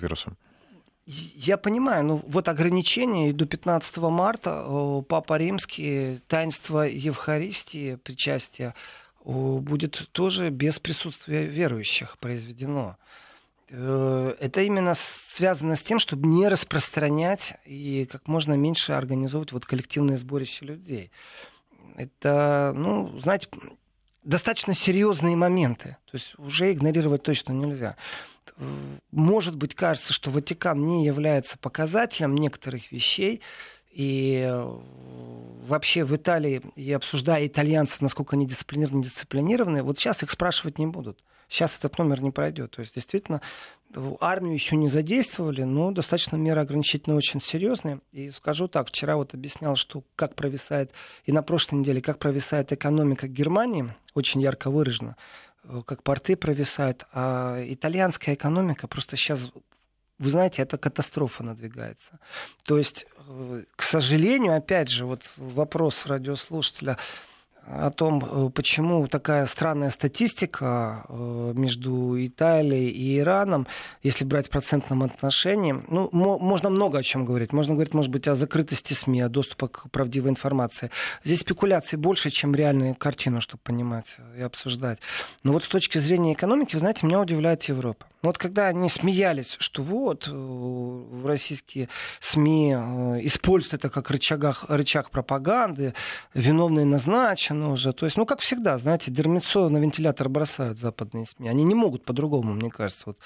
вирусом. 0.00 0.38
Я 1.04 1.56
понимаю, 1.56 2.04
ну 2.04 2.22
вот 2.26 2.48
ограничения 2.48 3.32
до 3.32 3.44
15 3.44 3.96
марта 3.98 5.02
Папа 5.08 5.36
Римский, 5.36 6.20
таинство 6.28 6.86
Евхаристии, 6.86 7.96
причастия, 7.96 8.74
будет 9.24 10.08
тоже 10.12 10.50
без 10.50 10.78
присутствия 10.78 11.46
верующих 11.46 12.18
произведено. 12.18 12.96
Э, 13.70 14.34
это 14.38 14.62
именно 14.62 14.94
связано 14.96 15.76
с 15.76 15.82
тем, 15.82 15.98
чтобы 15.98 16.28
не 16.28 16.48
распространять 16.48 17.54
и 17.64 18.06
как 18.10 18.28
можно 18.28 18.54
меньше 18.54 18.92
организовывать 18.92 19.52
вот 19.52 19.66
коллективное 19.66 20.18
сборище 20.18 20.66
людей. 20.66 21.10
Это, 21.96 22.72
ну, 22.76 23.18
знаете, 23.18 23.48
достаточно 24.22 24.74
серьезные 24.74 25.36
моменты. 25.36 25.96
То 26.10 26.16
есть 26.16 26.34
уже 26.38 26.72
игнорировать 26.72 27.22
точно 27.22 27.52
нельзя 27.52 27.96
может 29.10 29.56
быть, 29.56 29.74
кажется, 29.74 30.12
что 30.12 30.30
Ватикан 30.30 30.84
не 30.84 31.04
является 31.04 31.58
показателем 31.58 32.36
некоторых 32.36 32.92
вещей, 32.92 33.40
и 33.90 34.46
э, 34.48 34.78
вообще 35.66 36.04
в 36.04 36.14
Италии, 36.14 36.62
и 36.76 36.92
обсуждая 36.92 37.46
итальянцев, 37.46 38.00
насколько 38.00 38.36
они 38.36 38.46
дисциплинированы, 38.46 39.04
дисциплинированы, 39.04 39.82
вот 39.82 39.98
сейчас 39.98 40.22
их 40.22 40.30
спрашивать 40.30 40.78
не 40.78 40.86
будут. 40.86 41.22
Сейчас 41.48 41.76
этот 41.76 41.98
номер 41.98 42.22
не 42.22 42.30
пройдет. 42.30 42.70
То 42.70 42.80
есть, 42.80 42.94
действительно, 42.94 43.42
армию 44.20 44.54
еще 44.54 44.76
не 44.76 44.88
задействовали, 44.88 45.62
но 45.62 45.90
достаточно 45.90 46.36
меры 46.36 46.60
ограничительные 46.60 47.16
очень 47.16 47.40
серьезные. 47.40 48.00
И 48.12 48.30
скажу 48.30 48.68
так, 48.68 48.88
вчера 48.88 49.16
вот 49.16 49.34
объяснял, 49.34 49.76
что 49.76 50.02
как 50.16 50.34
провисает, 50.34 50.90
и 51.24 51.32
на 51.32 51.42
прошлой 51.42 51.80
неделе, 51.80 52.00
как 52.00 52.18
провисает 52.18 52.72
экономика 52.72 53.28
Германии, 53.28 53.88
очень 54.14 54.40
ярко 54.40 54.70
выражена. 54.70 55.16
Э, 55.64 55.82
как 55.86 56.02
порты 56.02 56.36
провисают, 56.36 57.04
а 57.12 57.62
итальянская 57.66 58.34
экономика 58.34 58.86
просто 58.86 59.16
сейчас 59.16 59.50
вы 60.18 60.30
знаете, 60.30 60.62
это 60.62 60.78
катастрофа 60.78 61.42
надвигается. 61.42 62.20
То 62.62 62.78
есть, 62.78 63.06
э, 63.26 63.64
к 63.74 63.82
сожалению, 63.82 64.56
опять 64.56 64.88
же, 64.88 65.04
вот 65.04 65.22
вопрос 65.36 66.06
радиослушателя, 66.06 66.96
о 67.66 67.90
том, 67.90 68.24
э, 68.24 68.50
почему 68.50 69.06
такая 69.06 69.46
странная 69.46 69.90
статистика 69.90 71.04
э, 71.08 71.52
между 71.54 72.14
Италией 72.18 72.90
и 72.90 73.18
Ираном, 73.18 73.66
если 74.02 74.24
брать 74.24 74.48
в 74.48 74.50
процентном 74.50 75.02
отношении. 75.02 75.74
Ну, 75.88 76.08
можно 76.12 76.70
много 76.70 76.98
о 76.98 77.02
чем 77.02 77.24
говорить. 77.24 77.52
Можно 77.52 77.74
говорить, 77.74 77.94
может 77.94 78.10
быть, 78.10 78.26
о 78.26 78.34
закрытости 78.34 78.94
СМИ, 78.94 79.20
о 79.22 79.28
доступе 79.28 79.68
к 79.68 79.90
правдивой 79.90 80.30
информации. 80.30 80.90
Здесь 81.24 81.40
спекуляций 81.40 81.98
больше, 81.98 82.30
чем 82.30 82.54
реальную 82.54 82.94
картину, 82.94 83.40
чтобы 83.40 83.62
понимать 83.62 84.16
и 84.36 84.42
обсуждать. 84.42 84.98
Но 85.44 85.52
вот 85.52 85.64
с 85.64 85.68
точки 85.68 85.98
зрения 85.98 86.32
экономики, 86.32 86.74
вы 86.74 86.80
знаете, 86.80 87.06
меня 87.06 87.20
удивляет 87.20 87.62
Европа. 87.64 88.06
Но 88.22 88.28
вот 88.28 88.38
когда 88.38 88.68
они 88.68 88.88
смеялись, 88.88 89.56
что 89.58 89.82
вот 89.82 90.28
э, 90.30 91.22
российские 91.24 91.88
СМИ 92.20 92.72
используют 93.24 93.74
это 93.74 93.88
как 93.88 94.10
рычагах, 94.10 94.64
рычаг 94.68 95.10
пропаганды, 95.10 95.94
виновные 96.34 96.84
назначены, 96.84 97.51
закончено 97.52 97.72
уже. 97.72 97.92
То 97.92 98.06
есть, 98.06 98.16
ну, 98.16 98.26
как 98.26 98.40
всегда, 98.40 98.78
знаете, 98.78 99.10
дермицо 99.10 99.68
на 99.68 99.78
вентилятор 99.78 100.28
бросают 100.28 100.78
западные 100.78 101.26
СМИ. 101.26 101.48
Они 101.48 101.64
не 101.64 101.74
могут 101.74 102.04
по-другому, 102.04 102.54
мне 102.54 102.70
кажется. 102.70 103.04
Вот, 103.06 103.18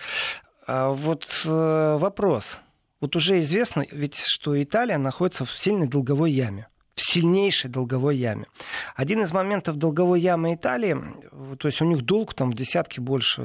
а 0.66 0.90
вот 0.90 1.26
э, 1.44 1.96
вопрос. 1.98 2.58
Вот 3.00 3.16
уже 3.16 3.38
известно 3.40 3.84
ведь, 3.92 4.16
что 4.16 4.60
Италия 4.60 4.98
находится 4.98 5.44
в 5.44 5.50
сильной 5.50 5.86
долговой 5.86 6.32
яме 6.32 6.68
в 6.94 7.12
сильнейшей 7.12 7.68
долговой 7.70 8.16
яме. 8.16 8.46
Один 8.94 9.22
из 9.22 9.30
моментов 9.30 9.76
долговой 9.76 10.18
ямы 10.18 10.54
Италии, 10.54 10.96
то 11.58 11.68
есть 11.68 11.82
у 11.82 11.84
них 11.84 12.00
долг 12.00 12.32
там 12.32 12.50
в 12.50 12.54
десятки 12.54 13.00
больше, 13.00 13.42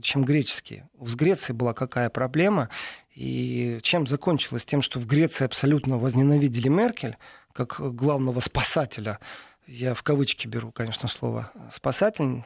чем 0.00 0.24
греческие. 0.24 0.88
В 0.98 1.14
Греции 1.14 1.52
была 1.52 1.74
какая 1.74 2.08
проблема, 2.08 2.70
и 3.14 3.80
чем 3.82 4.06
закончилось? 4.06 4.64
Тем, 4.64 4.80
что 4.80 4.98
в 4.98 5.06
Греции 5.06 5.44
абсолютно 5.44 5.98
возненавидели 5.98 6.70
Меркель 6.70 7.18
как 7.52 7.80
главного 7.94 8.40
спасателя 8.40 9.18
я 9.66 9.94
в 9.94 10.02
кавычки 10.02 10.46
беру, 10.46 10.72
конечно, 10.72 11.08
слово 11.08 11.50
спасатель, 11.72 12.44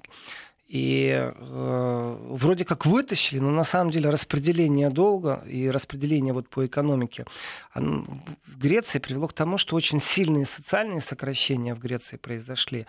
и 0.71 1.11
э, 1.13 2.17
вроде 2.31 2.65
как 2.65 2.87
вытащили, 2.87 3.41
но 3.41 3.51
на 3.51 3.65
самом 3.65 3.91
деле 3.91 4.09
распределение 4.09 4.89
долга 4.89 5.43
и 5.45 5.69
распределение 5.69 6.33
вот 6.33 6.49
по 6.49 6.65
экономике 6.65 7.27
оно, 7.73 8.05
в 8.47 8.57
Греции 8.57 9.01
привело 9.01 9.27
к 9.27 9.33
тому, 9.33 9.59
что 9.59 9.75
очень 9.75 10.01
сильные 10.01 10.47
социальные 10.47 11.01
сокращения 11.01 11.75
в 11.75 11.81
Греции 11.81 12.17
произошли. 12.17 12.87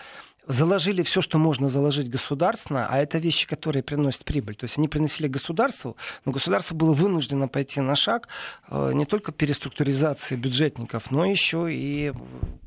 Заложили 0.48 1.04
все, 1.04 1.22
что 1.22 1.38
можно 1.38 1.70
заложить 1.70 2.10
государственно, 2.10 2.88
а 2.90 2.98
это 2.98 3.20
вещи, 3.20 3.48
которые 3.48 3.84
приносят 3.84 4.26
прибыль. 4.26 4.56
То 4.56 4.64
есть 4.64 4.78
они 4.78 4.88
приносили 4.88 5.28
государству, 5.28 5.96
но 6.26 6.32
государство 6.32 6.74
было 6.74 6.94
вынуждено 6.94 7.48
пойти 7.48 7.80
на 7.80 7.96
шаг 7.96 8.28
э, 8.70 8.92
не 8.94 9.06
только 9.06 9.32
переструктуризации 9.32 10.36
бюджетников, 10.36 11.12
но 11.12 11.26
еще 11.26 11.68
и 11.70 12.12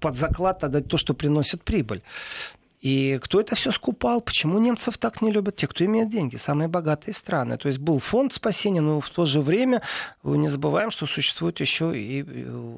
под 0.01 0.17
заклад 0.17 0.63
отдать 0.63 0.89
то, 0.89 0.97
что 0.97 1.15
приносит 1.15 1.63
прибыль. 1.65 2.03
И 2.85 3.19
кто 3.23 3.41
это 3.41 3.57
все 3.57 3.73
скупал? 3.73 4.21
Почему 4.21 4.59
немцев 4.59 4.99
так 4.99 5.23
не 5.23 5.31
любят? 5.31 5.57
Те, 5.57 5.67
кто 5.67 5.87
имеет 5.87 6.11
деньги, 6.11 6.37
самые 6.37 6.69
богатые 6.69 7.15
страны. 7.15 7.57
То 7.57 7.69
есть 7.69 7.79
был 7.79 7.99
фонд 7.99 8.35
спасения, 8.35 8.83
но 8.83 9.01
в 9.01 9.09
то 9.09 9.25
же 9.25 9.41
время 9.41 9.81
не 10.23 10.49
забываем, 10.49 10.91
что 10.91 11.07
существует 11.07 11.61
еще 11.61 11.99
и 11.99 12.23
э, 12.27 12.77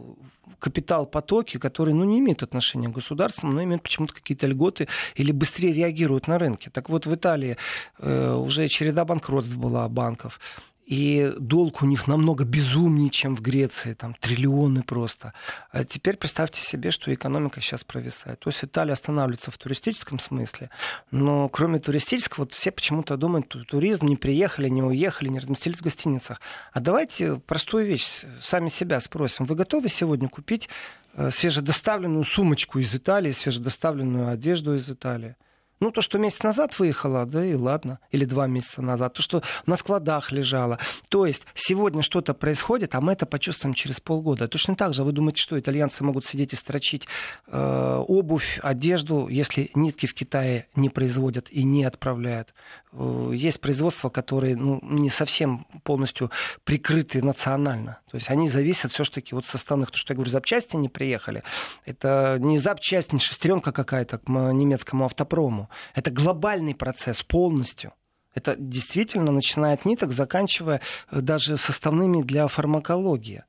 капитал 0.60 1.06
потоки, 1.06 1.58
которые 1.58 1.96
ну, 1.96 2.04
не 2.04 2.20
имеют 2.20 2.44
отношения 2.44 2.88
к 2.88 2.92
государству, 2.92 3.48
но 3.48 3.64
имеют 3.64 3.82
почему-то 3.82 4.14
какие-то 4.14 4.46
льготы 4.46 4.86
или 5.16 5.32
быстрее 5.32 5.72
реагируют 5.72 6.28
на 6.28 6.38
рынке. 6.38 6.70
Так 6.70 6.88
вот, 6.88 7.06
в 7.06 7.12
Италии 7.12 7.56
э, 7.98 8.32
уже 8.32 8.68
череда 8.68 9.04
банкротств 9.04 9.56
была 9.56 9.88
банков. 9.88 10.38
И 10.86 11.34
долг 11.38 11.82
у 11.82 11.86
них 11.86 12.06
намного 12.06 12.44
безумнее, 12.44 13.10
чем 13.10 13.34
в 13.34 13.42
Греции, 13.42 13.92
там 13.92 14.14
триллионы 14.14 14.84
просто. 14.84 15.34
А 15.72 15.84
теперь 15.84 16.16
представьте 16.16 16.62
себе, 16.62 16.92
что 16.92 17.12
экономика 17.12 17.60
сейчас 17.60 17.82
провисает. 17.82 18.38
То 18.38 18.50
есть 18.50 18.62
Италия 18.62 18.92
останавливается 18.92 19.50
в 19.50 19.58
туристическом 19.58 20.20
смысле, 20.20 20.70
но 21.10 21.48
кроме 21.48 21.80
туристического, 21.80 22.44
вот 22.44 22.52
все 22.52 22.70
почему-то 22.70 23.16
думают, 23.16 23.48
туризм, 23.48 24.06
не 24.06 24.16
приехали, 24.16 24.68
не 24.68 24.82
уехали, 24.82 25.28
не 25.28 25.40
разместились 25.40 25.78
в 25.78 25.82
гостиницах. 25.82 26.40
А 26.72 26.78
давайте 26.78 27.36
простую 27.36 27.84
вещь, 27.84 28.22
сами 28.40 28.68
себя 28.68 29.00
спросим. 29.00 29.44
Вы 29.44 29.56
готовы 29.56 29.88
сегодня 29.88 30.28
купить 30.28 30.68
э, 31.14 31.30
свежедоставленную 31.32 32.24
сумочку 32.24 32.78
из 32.78 32.94
Италии, 32.94 33.32
свежедоставленную 33.32 34.28
одежду 34.28 34.74
из 34.76 34.88
Италии? 34.88 35.34
Ну, 35.78 35.90
то, 35.90 36.00
что 36.00 36.18
месяц 36.18 36.42
назад 36.42 36.78
выехало, 36.78 37.26
да 37.26 37.44
и 37.44 37.54
ладно. 37.54 37.98
Или 38.10 38.24
два 38.24 38.46
месяца 38.46 38.80
назад. 38.80 39.14
То, 39.14 39.22
что 39.22 39.42
на 39.66 39.76
складах 39.76 40.32
лежало. 40.32 40.78
То 41.08 41.26
есть 41.26 41.44
сегодня 41.54 42.02
что-то 42.02 42.32
происходит, 42.32 42.94
а 42.94 43.00
мы 43.00 43.12
это 43.12 43.26
почувствуем 43.26 43.74
через 43.74 44.00
полгода. 44.00 44.48
Точно 44.48 44.74
так 44.74 44.94
же 44.94 45.04
вы 45.04 45.12
думаете, 45.12 45.42
что 45.42 45.58
итальянцы 45.58 46.02
могут 46.02 46.24
сидеть 46.24 46.54
и 46.54 46.56
строчить 46.56 47.06
э, 47.46 48.04
обувь, 48.08 48.58
одежду, 48.62 49.28
если 49.28 49.70
нитки 49.74 50.06
в 50.06 50.14
Китае 50.14 50.66
не 50.76 50.88
производят 50.88 51.50
и 51.50 51.62
не 51.62 51.84
отправляют. 51.84 52.54
Э, 52.98 53.30
есть 53.34 53.60
производства, 53.60 54.08
которые 54.08 54.56
ну, 54.56 54.80
не 54.82 55.10
совсем 55.10 55.66
полностью 55.82 56.30
прикрыты 56.64 57.22
национально. 57.22 57.98
То 58.10 58.16
есть 58.16 58.30
они 58.30 58.48
зависят 58.48 58.92
все-таки 58.92 59.34
вот 59.34 59.46
составных, 59.46 59.90
то, 59.90 59.98
что 59.98 60.12
я 60.12 60.16
говорю, 60.16 60.30
запчасти 60.30 60.76
не 60.76 60.88
приехали. 60.88 61.42
Это 61.84 62.38
не 62.40 62.58
запчасть, 62.58 63.12
не 63.12 63.18
шестеренка 63.18 63.72
какая-то 63.72 64.18
к 64.18 64.28
немецкому 64.28 65.04
автопрому. 65.04 65.68
Это 65.94 66.10
глобальный 66.10 66.74
процесс 66.74 67.22
полностью. 67.22 67.92
Это 68.34 68.54
действительно 68.58 69.32
начиная 69.32 69.74
от 69.74 69.84
ниток, 69.84 70.12
заканчивая 70.12 70.80
э, 71.10 71.20
даже 71.20 71.56
составными 71.56 72.22
для 72.22 72.48
фармакологии. 72.48 73.44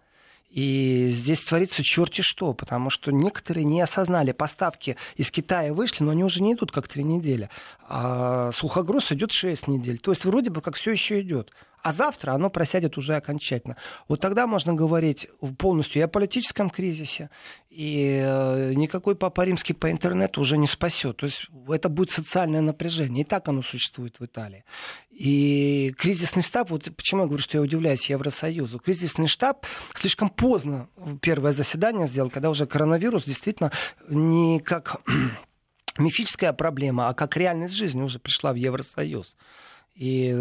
И 0.58 1.10
здесь 1.12 1.44
творится 1.44 1.84
черти 1.84 2.22
что, 2.22 2.52
потому 2.56 2.90
что 2.90 3.12
некоторые 3.12 3.64
не 3.64 3.80
осознали, 3.80 4.32
поставки 4.32 4.98
из 5.16 5.30
Китая 5.30 5.72
вышли, 5.72 6.04
но 6.04 6.10
они 6.10 6.24
уже 6.24 6.42
не 6.42 6.54
идут 6.54 6.72
как 6.72 6.88
три 6.88 7.04
недели. 7.04 7.52
А 7.88 8.52
сухогруз 8.52 9.12
идет 9.12 9.32
шесть 9.32 9.68
недель. 9.68 10.00
То 10.00 10.10
есть 10.10 10.26
вроде 10.26 10.50
бы 10.50 10.62
как 10.62 10.76
все 10.76 10.90
еще 10.90 11.22
идет 11.22 11.52
а 11.84 11.94
завтра 11.94 12.32
оно 12.32 12.50
просядет 12.50 12.98
уже 12.98 13.16
окончательно. 13.16 13.78
Вот 14.08 14.20
тогда 14.20 14.48
можно 14.48 14.74
говорить 14.74 15.28
полностью 15.58 16.02
и 16.02 16.04
о 16.04 16.08
политическом 16.08 16.70
кризисе, 16.70 17.30
и 17.70 18.22
э, 18.24 18.74
никакой 18.74 19.16
Папа 19.16 19.46
Римский 19.46 19.74
по 19.74 19.92
интернету 19.92 20.42
уже 20.42 20.58
не 20.58 20.68
спасет. 20.68 21.18
То 21.18 21.28
есть 21.28 21.48
это 21.70 21.90
будет 21.90 22.10
социальное 22.10 22.62
напряжение. 22.62 23.22
И 23.22 23.28
так 23.28 23.48
оно 23.48 23.62
существует 23.62 24.20
в 24.20 24.26
Италии. 24.26 24.66
И 25.12 25.94
кризисный 25.98 26.44
штаб, 26.44 26.72
вот 26.72 26.84
почему 26.96 27.22
я 27.22 27.28
говорю, 27.28 27.44
что 27.44 27.58
я 27.58 27.62
удивляюсь 27.62 28.10
Евросоюзу. 28.10 28.80
Кризисный 28.80 29.28
штаб 29.28 29.66
слишком 29.96 30.30
поздно 30.30 30.90
первое 31.22 31.52
заседание 31.52 32.08
сделал, 32.08 32.30
когда 32.30 32.50
уже 32.50 32.66
коронавирус 32.66 33.26
действительно 33.26 33.72
не 34.10 34.60
как 34.60 35.02
мифическая 35.98 36.54
проблема, 36.54 37.10
а 37.10 37.14
как 37.14 37.38
реальность 37.38 37.76
жизни 37.76 38.02
уже 38.02 38.20
пришла 38.20 38.54
в 38.54 38.56
Евросоюз. 38.56 39.36
И 39.98 40.32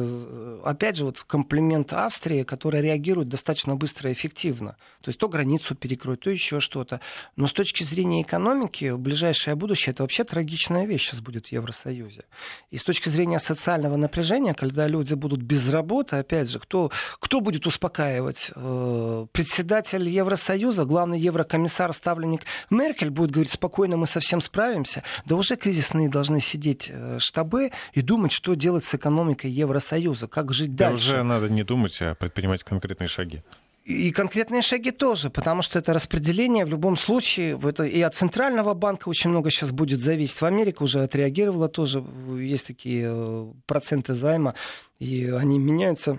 опять 0.65 0.97
же, 0.97 1.07
вот 1.07 1.21
комплимент 1.21 1.91
Австрии, 1.95 2.43
которая 2.43 2.83
реагирует 2.83 3.31
достаточно 3.31 3.75
быстро 3.75 4.11
и 4.11 4.13
эффективно. 4.13 4.77
То 5.01 5.09
есть 5.09 5.19
то 5.19 5.31
границу 5.31 5.75
перекроет, 5.75 6.21
то 6.21 6.31
еще 6.31 6.61
что-то. 6.61 7.01
Но 7.37 7.47
с 7.47 7.55
точки 7.55 7.83
зрения 7.83 8.21
экономики, 8.21 8.95
ближайшее 8.95 9.55
будущее 9.55 9.93
это 9.93 10.03
вообще 10.03 10.25
трагичная 10.25 10.85
вещь 10.85 11.07
сейчас 11.07 11.21
будет 11.21 11.47
в 11.47 11.53
Евросоюзе. 11.53 12.25
И 12.71 12.77
с 12.77 12.85
точки 12.85 13.09
зрения 13.09 13.39
социального 13.39 13.97
напряжения, 13.97 14.53
когда 14.53 14.87
люди 14.87 15.15
будут 15.15 15.41
без 15.41 15.71
работы, 15.71 16.17
опять 16.17 16.51
же, 16.51 16.59
кто, 16.59 16.91
кто 17.19 17.41
будет 17.41 17.67
успокаивать? 17.67 18.51
Э, 18.55 19.27
председатель 19.33 20.07
Евросоюза, 20.07 20.85
главный 20.85 21.19
еврокомиссар, 21.19 21.95
ставленник 21.95 22.43
Меркель 22.69 23.11
будет 23.11 23.31
говорить, 23.31 23.53
спокойно 23.53 23.97
мы 23.97 24.07
совсем 24.07 24.43
справимся. 24.43 25.03
Да 25.25 25.37
уже 25.37 25.57
кризисные 25.57 26.11
должны 26.11 26.41
сидеть 26.41 26.91
э, 26.93 27.19
штабы 27.21 27.71
и 27.95 28.03
думать, 28.03 28.33
что 28.33 28.53
делать 28.53 28.85
с 28.85 28.95
экономикой 28.95 29.46
экономикой 29.47 29.51
Евросоюза, 29.51 30.27
как 30.27 30.53
жить 30.53 30.75
да 30.75 30.91
дальше. 30.91 31.09
уже 31.09 31.23
надо 31.23 31.49
не 31.49 31.65
думать, 31.65 31.99
а 32.03 32.15
предпринимать 32.15 32.65
конкретные 32.65 33.09
шаги. 33.09 33.43
И 33.85 34.11
конкретные 34.11 34.63
шаги 34.63 34.91
тоже, 34.91 35.31
потому 35.31 35.63
что 35.63 35.79
это 35.79 35.93
распределение 35.93 36.65
в 36.65 36.69
любом 36.69 36.97
случае, 36.97 37.59
это 37.63 37.85
и 37.85 38.01
от 38.01 38.17
Центрального 38.17 38.75
банка 38.75 39.09
очень 39.09 39.31
много 39.31 39.51
сейчас 39.51 39.71
будет 39.71 40.01
зависеть. 40.01 40.41
В 40.41 40.45
Америке 40.45 40.79
уже 40.81 41.03
отреагировала 41.03 41.69
тоже, 41.69 42.03
есть 42.37 42.67
такие 42.67 43.07
э, 43.09 43.47
проценты 43.67 44.15
займа, 44.15 44.55
и 44.99 45.27
они 45.27 45.59
меняются. 45.59 46.19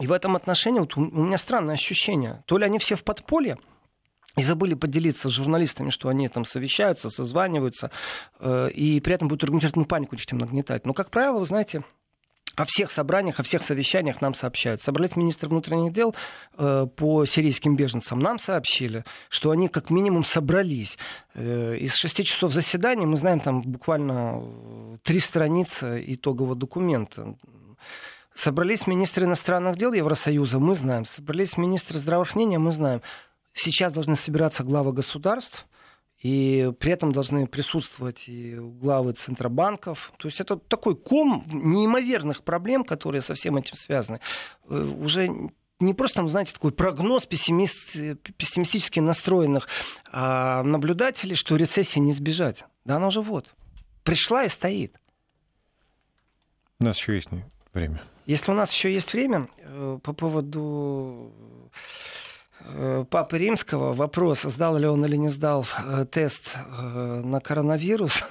И 0.00 0.06
в 0.06 0.12
этом 0.12 0.34
отношении 0.34 0.80
вот 0.80 0.96
у 0.96 1.00
меня 1.00 1.36
странное 1.36 1.74
ощущение. 1.74 2.42
То 2.46 2.56
ли 2.56 2.64
они 2.64 2.78
все 2.78 2.94
в 2.94 3.02
подполье, 3.02 3.58
и 4.38 4.42
забыли 4.42 4.74
поделиться 4.74 5.28
с 5.28 5.32
журналистами, 5.32 5.90
что 5.90 6.08
они 6.08 6.28
там 6.28 6.44
совещаются, 6.44 7.10
созваниваются, 7.10 7.90
э, 8.40 8.70
и 8.70 9.00
при 9.00 9.14
этом 9.14 9.28
будут 9.28 9.44
организовать 9.44 9.88
панику 9.88 10.14
этих 10.14 10.30
нагнетать. 10.32 10.86
Но, 10.86 10.94
как 10.94 11.10
правило, 11.10 11.38
вы 11.38 11.46
знаете, 11.46 11.82
о 12.58 12.64
всех 12.64 12.90
собраниях, 12.90 13.38
о 13.38 13.44
всех 13.44 13.62
совещаниях 13.62 14.20
нам 14.20 14.34
сообщают. 14.34 14.82
Собрались 14.82 15.14
министры 15.14 15.48
внутренних 15.48 15.92
дел 15.92 16.14
э, 16.56 16.86
по 16.96 17.24
сирийским 17.24 17.76
беженцам. 17.76 18.18
Нам 18.18 18.40
сообщили, 18.40 19.04
что 19.28 19.52
они 19.52 19.68
как 19.68 19.90
минимум 19.90 20.24
собрались. 20.24 20.98
Э, 21.34 21.76
из 21.76 21.94
шести 21.94 22.24
часов 22.24 22.52
заседания 22.52 23.06
мы 23.06 23.16
знаем 23.16 23.38
там 23.38 23.62
буквально 23.62 24.42
э, 24.42 24.96
три 25.04 25.20
страницы 25.20 26.02
итогового 26.04 26.56
документа. 26.56 27.36
Собрались 28.34 28.88
министры 28.88 29.26
иностранных 29.26 29.76
дел 29.76 29.92
Евросоюза, 29.92 30.58
мы 30.58 30.74
знаем. 30.74 31.04
Собрались 31.04 31.56
министры 31.56 31.98
здравоохранения, 31.98 32.58
мы 32.58 32.72
знаем. 32.72 33.02
Сейчас 33.52 33.92
должны 33.92 34.16
собираться 34.16 34.64
главы 34.64 34.92
государств– 34.92 35.64
и 36.20 36.72
при 36.80 36.92
этом 36.92 37.12
должны 37.12 37.46
присутствовать 37.46 38.28
и 38.28 38.56
главы 38.56 39.12
центробанков. 39.12 40.12
То 40.16 40.28
есть 40.28 40.40
это 40.40 40.56
такой 40.56 40.96
ком 40.96 41.46
неимоверных 41.52 42.42
проблем, 42.42 42.84
которые 42.84 43.22
со 43.22 43.34
всем 43.34 43.56
этим 43.56 43.76
связаны. 43.76 44.20
Э, 44.68 44.80
уже 45.00 45.30
не 45.80 45.94
просто, 45.94 46.26
знаете, 46.26 46.52
такой 46.52 46.72
прогноз 46.72 47.26
пессимист, 47.26 47.96
пессимистически 48.36 48.98
настроенных 48.98 49.68
а 50.10 50.64
наблюдателей, 50.64 51.36
что 51.36 51.54
рецессии 51.54 52.00
не 52.00 52.10
избежать. 52.10 52.64
Да 52.84 52.96
она 52.96 53.08
уже 53.08 53.20
вот. 53.20 53.54
Пришла 54.02 54.44
и 54.44 54.48
стоит. 54.48 54.98
У 56.80 56.84
нас 56.84 56.98
еще 56.98 57.14
есть 57.14 57.28
время. 57.72 58.02
Если 58.26 58.50
у 58.50 58.54
нас 58.54 58.72
еще 58.72 58.92
есть 58.92 59.12
время, 59.12 59.48
э, 59.58 59.98
по 60.02 60.12
поводу 60.12 61.32
Папы 63.10 63.38
Римского 63.38 63.92
вопрос, 63.92 64.42
сдал 64.42 64.76
ли 64.76 64.86
он 64.86 65.04
или 65.04 65.16
не 65.16 65.28
сдал 65.28 65.64
э, 65.78 66.06
тест 66.10 66.50
э, 66.54 67.22
на 67.24 67.40
коронавирус, 67.40 68.22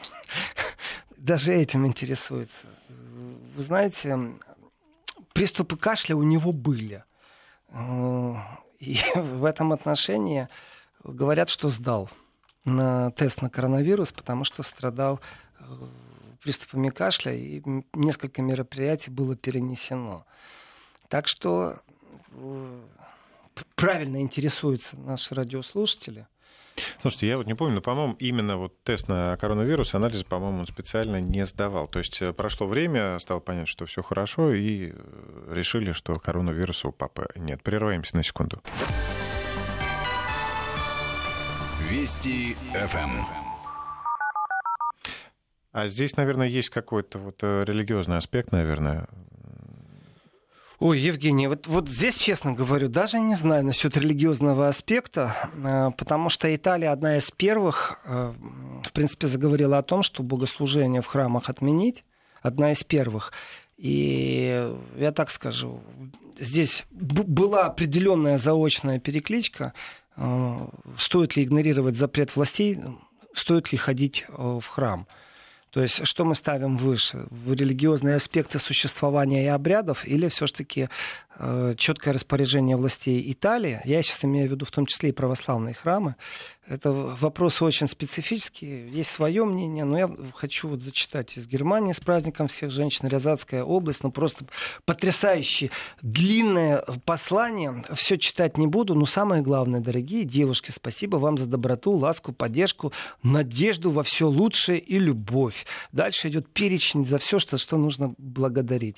даже 1.17 1.53
этим 1.53 1.87
интересуется. 1.87 2.67
Вы 3.55 3.63
знаете, 3.63 4.19
приступы 5.33 5.77
кашля 5.77 6.15
у 6.15 6.23
него 6.23 6.51
были. 6.51 7.03
И 8.79 8.99
в 9.15 9.45
этом 9.45 9.71
отношении 9.71 10.49
говорят, 11.03 11.49
что 11.49 11.69
сдал 11.69 12.09
на 12.65 13.11
тест 13.11 13.41
на 13.41 13.49
коронавирус, 13.49 14.11
потому 14.11 14.43
что 14.43 14.61
страдал 14.61 15.19
приступами 16.43 16.89
кашля, 16.89 17.33
и 17.33 17.61
несколько 17.93 18.41
мероприятий 18.41 19.09
было 19.09 19.35
перенесено. 19.35 20.25
Так 21.07 21.27
что 21.27 21.79
правильно 23.75 24.21
интересуются 24.21 24.97
наши 24.97 25.35
радиослушатели. 25.35 26.27
Слушайте, 27.01 27.27
я 27.27 27.37
вот 27.37 27.47
не 27.47 27.55
помню, 27.55 27.75
но, 27.75 27.81
по-моему, 27.81 28.15
именно 28.19 28.57
вот 28.57 28.83
тест 28.83 29.07
на 29.07 29.35
коронавирус, 29.37 29.93
анализ, 29.93 30.23
по-моему, 30.23 30.59
он 30.59 30.67
специально 30.67 31.19
не 31.19 31.45
сдавал. 31.45 31.87
То 31.87 31.99
есть 31.99 32.21
э, 32.21 32.33
прошло 32.33 32.67
время, 32.67 33.17
стало 33.19 33.39
понятно, 33.39 33.67
что 33.67 33.85
все 33.85 34.03
хорошо, 34.03 34.53
и 34.53 34.91
э, 34.93 35.53
решили, 35.53 35.91
что 35.91 36.13
коронавируса 36.15 36.89
у 36.89 36.91
папы 36.91 37.27
нет. 37.35 37.63
Прерываемся 37.63 38.15
на 38.15 38.23
секунду. 38.23 38.61
Вести 41.89 42.55
ФМ. 42.73 43.25
А 45.71 45.87
здесь, 45.87 46.17
наверное, 46.17 46.47
есть 46.47 46.69
какой-то 46.69 47.19
вот 47.19 47.37
э, 47.41 47.63
религиозный 47.65 48.17
аспект, 48.17 48.51
наверное, 48.51 49.07
Ой, 50.79 50.99
Евгений, 50.99 51.47
вот, 51.47 51.65
вот 51.65 51.89
здесь, 51.89 52.17
честно 52.17 52.53
говорю, 52.53 52.87
даже 52.87 53.19
не 53.19 53.33
знаю 53.33 53.65
насчет 53.65 53.97
религиозного 53.97 54.67
аспекта, 54.67 55.33
э, 55.55 55.89
потому 55.97 56.29
что 56.29 56.55
Италия 56.55 56.91
одна 56.91 57.17
из 57.17 57.31
первых, 57.31 57.99
э, 58.05 58.33
в 58.83 58.91
принципе, 58.93 59.25
заговорила 59.25 59.79
о 59.79 59.81
том, 59.81 60.03
что 60.03 60.21
богослужение 60.21 61.01
в 61.01 61.07
храмах 61.07 61.49
отменить, 61.49 62.03
одна 62.43 62.73
из 62.73 62.83
первых. 62.83 63.33
И 63.75 64.71
я 64.95 65.11
так 65.11 65.31
скажу, 65.31 65.81
здесь 66.37 66.83
была 66.91 67.65
определенная 67.65 68.37
заочная 68.37 68.99
перекличка, 68.99 69.73
э, 70.15 70.67
стоит 70.95 71.35
ли 71.35 71.43
игнорировать 71.43 71.95
запрет 71.95 72.35
властей, 72.35 72.77
стоит 73.33 73.71
ли 73.71 73.79
ходить 73.79 74.25
в 74.29 74.63
храм. 74.67 75.07
То 75.77 75.83
есть 75.83 76.07
что 76.07 76.25
мы 76.25 76.33
ставим 76.33 76.75
выше? 76.75 77.27
Религиозные 77.45 78.15
аспекты 78.15 78.57
существования 78.57 79.43
и 79.43 79.47
обрядов 79.49 80.07
или 80.07 80.27
все-таки 80.27 80.89
четкое 81.77 82.13
распоряжение 82.13 82.77
властей 82.77 83.31
Италии? 83.31 83.81
Я 83.85 84.01
сейчас 84.01 84.25
имею 84.25 84.47
в 84.47 84.51
виду 84.51 84.65
в 84.65 84.71
том 84.71 84.85
числе 84.85 85.09
и 85.09 85.13
православные 85.13 85.73
храмы. 85.73 86.15
Это 86.69 86.91
вопросы 86.91 87.63
очень 87.63 87.87
специфические, 87.87 88.91
есть 88.91 89.09
свое 89.09 89.45
мнение, 89.45 89.85
но 89.85 89.97
я 89.97 90.11
хочу 90.33 90.67
вот 90.67 90.81
зачитать 90.81 91.37
из 91.37 91.47
Германии 91.47 91.93
с 91.93 92.01
праздником 92.01 92.49
всех 92.49 92.71
женщин, 92.71 93.07
Рязанская 93.07 93.63
область, 93.63 94.03
ну 94.03 94.11
просто 94.11 94.45
потрясающе 94.83 95.71
длинное 96.01 96.83
послание, 97.05 97.85
все 97.95 98.17
читать 98.17 98.57
не 98.57 98.67
буду, 98.67 98.95
но 98.95 99.05
самое 99.05 99.41
главное, 99.41 99.79
дорогие 99.79 100.25
девушки, 100.25 100.71
спасибо 100.71 101.15
вам 101.15 101.37
за 101.37 101.45
доброту, 101.45 101.95
ласку, 101.95 102.33
поддержку, 102.33 102.91
надежду 103.23 103.89
во 103.89 104.03
все 104.03 104.27
лучшее 104.27 104.79
и 104.79 104.99
любовь. 104.99 105.65
Дальше 105.93 106.27
идет 106.27 106.49
перечень 106.49 107.05
за 107.05 107.17
все, 107.17 107.39
что, 107.39 107.57
что 107.57 107.77
нужно 107.77 108.13
благодарить. 108.17 108.97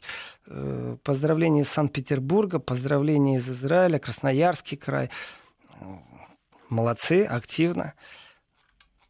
Э, 0.51 0.97
поздравления 1.03 1.61
из 1.61 1.69
Санкт-Петербурга, 1.69 2.57
поздравления 2.57 3.37
из 3.37 3.47
Израиля, 3.47 3.99
Красноярский 3.99 4.77
край, 4.77 5.11
молодцы, 6.69 7.23
активно. 7.23 7.93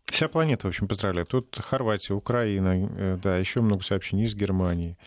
Вся 0.05 0.27
планета, 0.27 0.67
в 0.67 0.69
общем, 0.69 0.89
поздравляет. 0.89 1.29
Тут 1.29 1.57
Хорватия, 1.57 2.13
Украина, 2.13 2.75
э, 2.75 3.17
да, 3.21 3.37
еще 3.37 3.61
много 3.61 3.83
сообщений 3.83 4.25
из 4.25 4.35
Германии. 4.35 4.97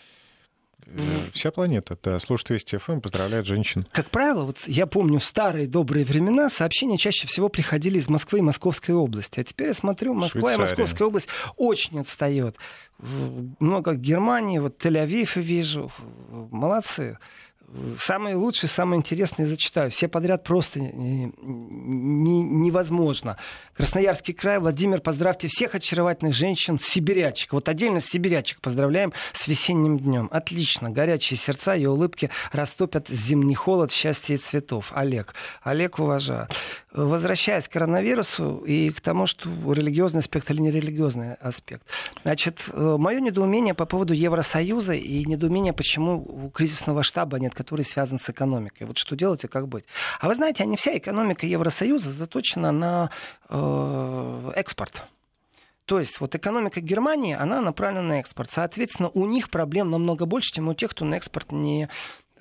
Э, 0.86 1.30
вся 1.32 1.50
планета, 1.50 1.96
да, 2.02 2.18
слушает 2.18 2.50
Вести 2.50 2.76
ФМ, 2.76 3.00
поздравляет 3.00 3.46
женщин. 3.46 3.86
Как 3.92 4.10
правило, 4.10 4.44
вот 4.44 4.58
я 4.66 4.86
помню 4.86 5.18
в 5.18 5.24
старые 5.24 5.66
добрые 5.66 6.04
времена 6.04 6.50
сообщения 6.50 6.98
чаще 6.98 7.26
всего 7.26 7.48
приходили 7.48 7.98
из 7.98 8.08
Москвы 8.08 8.40
и 8.40 8.42
Московской 8.42 8.94
области. 8.94 9.40
А 9.40 9.44
теперь 9.44 9.68
я 9.68 9.74
смотрю, 9.74 10.14
Москва 10.14 10.40
Швейцария. 10.40 10.56
и 10.56 10.60
Московская 10.60 11.04
область 11.04 11.28
очень 11.56 12.00
отстает. 12.00 12.56
Много 12.98 13.94
Германии, 13.94 14.58
вот 14.58 14.84
Тель-Авив 14.84 15.40
вижу. 15.40 15.90
Молодцы 16.28 17.18
самые 17.98 18.36
лучшие, 18.36 18.68
самые 18.68 18.98
интересные 18.98 19.46
зачитаю. 19.46 19.90
Все 19.90 20.08
подряд 20.08 20.44
просто 20.44 20.80
не, 20.80 21.32
не, 21.42 22.42
невозможно. 22.42 23.36
Красноярский 23.74 24.34
край. 24.34 24.58
Владимир, 24.58 25.00
поздравьте 25.00 25.48
всех 25.48 25.74
очаровательных 25.74 26.34
женщин, 26.34 26.78
сибирячек. 26.78 27.52
Вот 27.52 27.68
отдельно 27.68 28.00
сибирячек 28.00 28.60
поздравляем 28.60 29.12
с 29.32 29.48
весенним 29.48 29.98
днем. 29.98 30.28
Отлично. 30.30 30.90
Горячие 30.90 31.38
сердца 31.38 31.74
и 31.74 31.86
улыбки 31.86 32.30
растопят 32.52 33.08
зимний 33.08 33.54
холод, 33.54 33.90
счастья 33.90 34.34
и 34.34 34.38
цветов. 34.38 34.92
Олег. 34.94 35.34
Олег, 35.62 35.98
уважаю. 35.98 36.48
Возвращаясь 36.92 37.68
к 37.68 37.72
коронавирусу 37.72 38.58
и 38.66 38.90
к 38.90 39.00
тому, 39.00 39.26
что 39.26 39.48
религиозный 39.72 40.20
аспект 40.20 40.50
или 40.50 40.60
нерелигиозный 40.60 41.34
аспект. 41.34 41.86
Значит, 42.22 42.60
э, 42.72 42.96
мое 42.98 43.20
недоумение 43.20 43.72
по 43.72 43.86
поводу 43.86 44.12
Евросоюза 44.12 44.94
и 44.94 45.24
недоумение, 45.24 45.72
почему 45.72 46.22
у 46.22 46.50
кризисного 46.50 47.02
штаба 47.02 47.38
нет 47.38 47.54
который 47.62 47.82
связан 47.84 48.18
с 48.18 48.28
экономикой. 48.28 48.84
Вот 48.84 48.98
что 48.98 49.14
делать 49.14 49.44
и 49.44 49.48
как 49.48 49.68
быть. 49.68 49.84
А 50.20 50.28
вы 50.28 50.34
знаете, 50.34 50.66
не 50.66 50.76
вся 50.76 50.98
экономика 50.98 51.46
Евросоюза 51.46 52.10
заточена 52.10 52.72
на 52.72 53.10
э, 53.48 54.52
экспорт. 54.56 55.02
То 55.84 56.00
есть 56.00 56.20
вот 56.20 56.34
экономика 56.34 56.80
Германии, 56.80 57.34
она 57.34 57.60
направлена 57.60 58.02
на 58.02 58.20
экспорт. 58.20 58.50
Соответственно, 58.50 59.10
у 59.10 59.26
них 59.26 59.48
проблем 59.48 59.90
намного 59.90 60.26
больше, 60.26 60.52
чем 60.52 60.68
у 60.68 60.74
тех, 60.74 60.90
кто 60.90 61.04
на 61.04 61.14
экспорт 61.14 61.52
не 61.52 61.88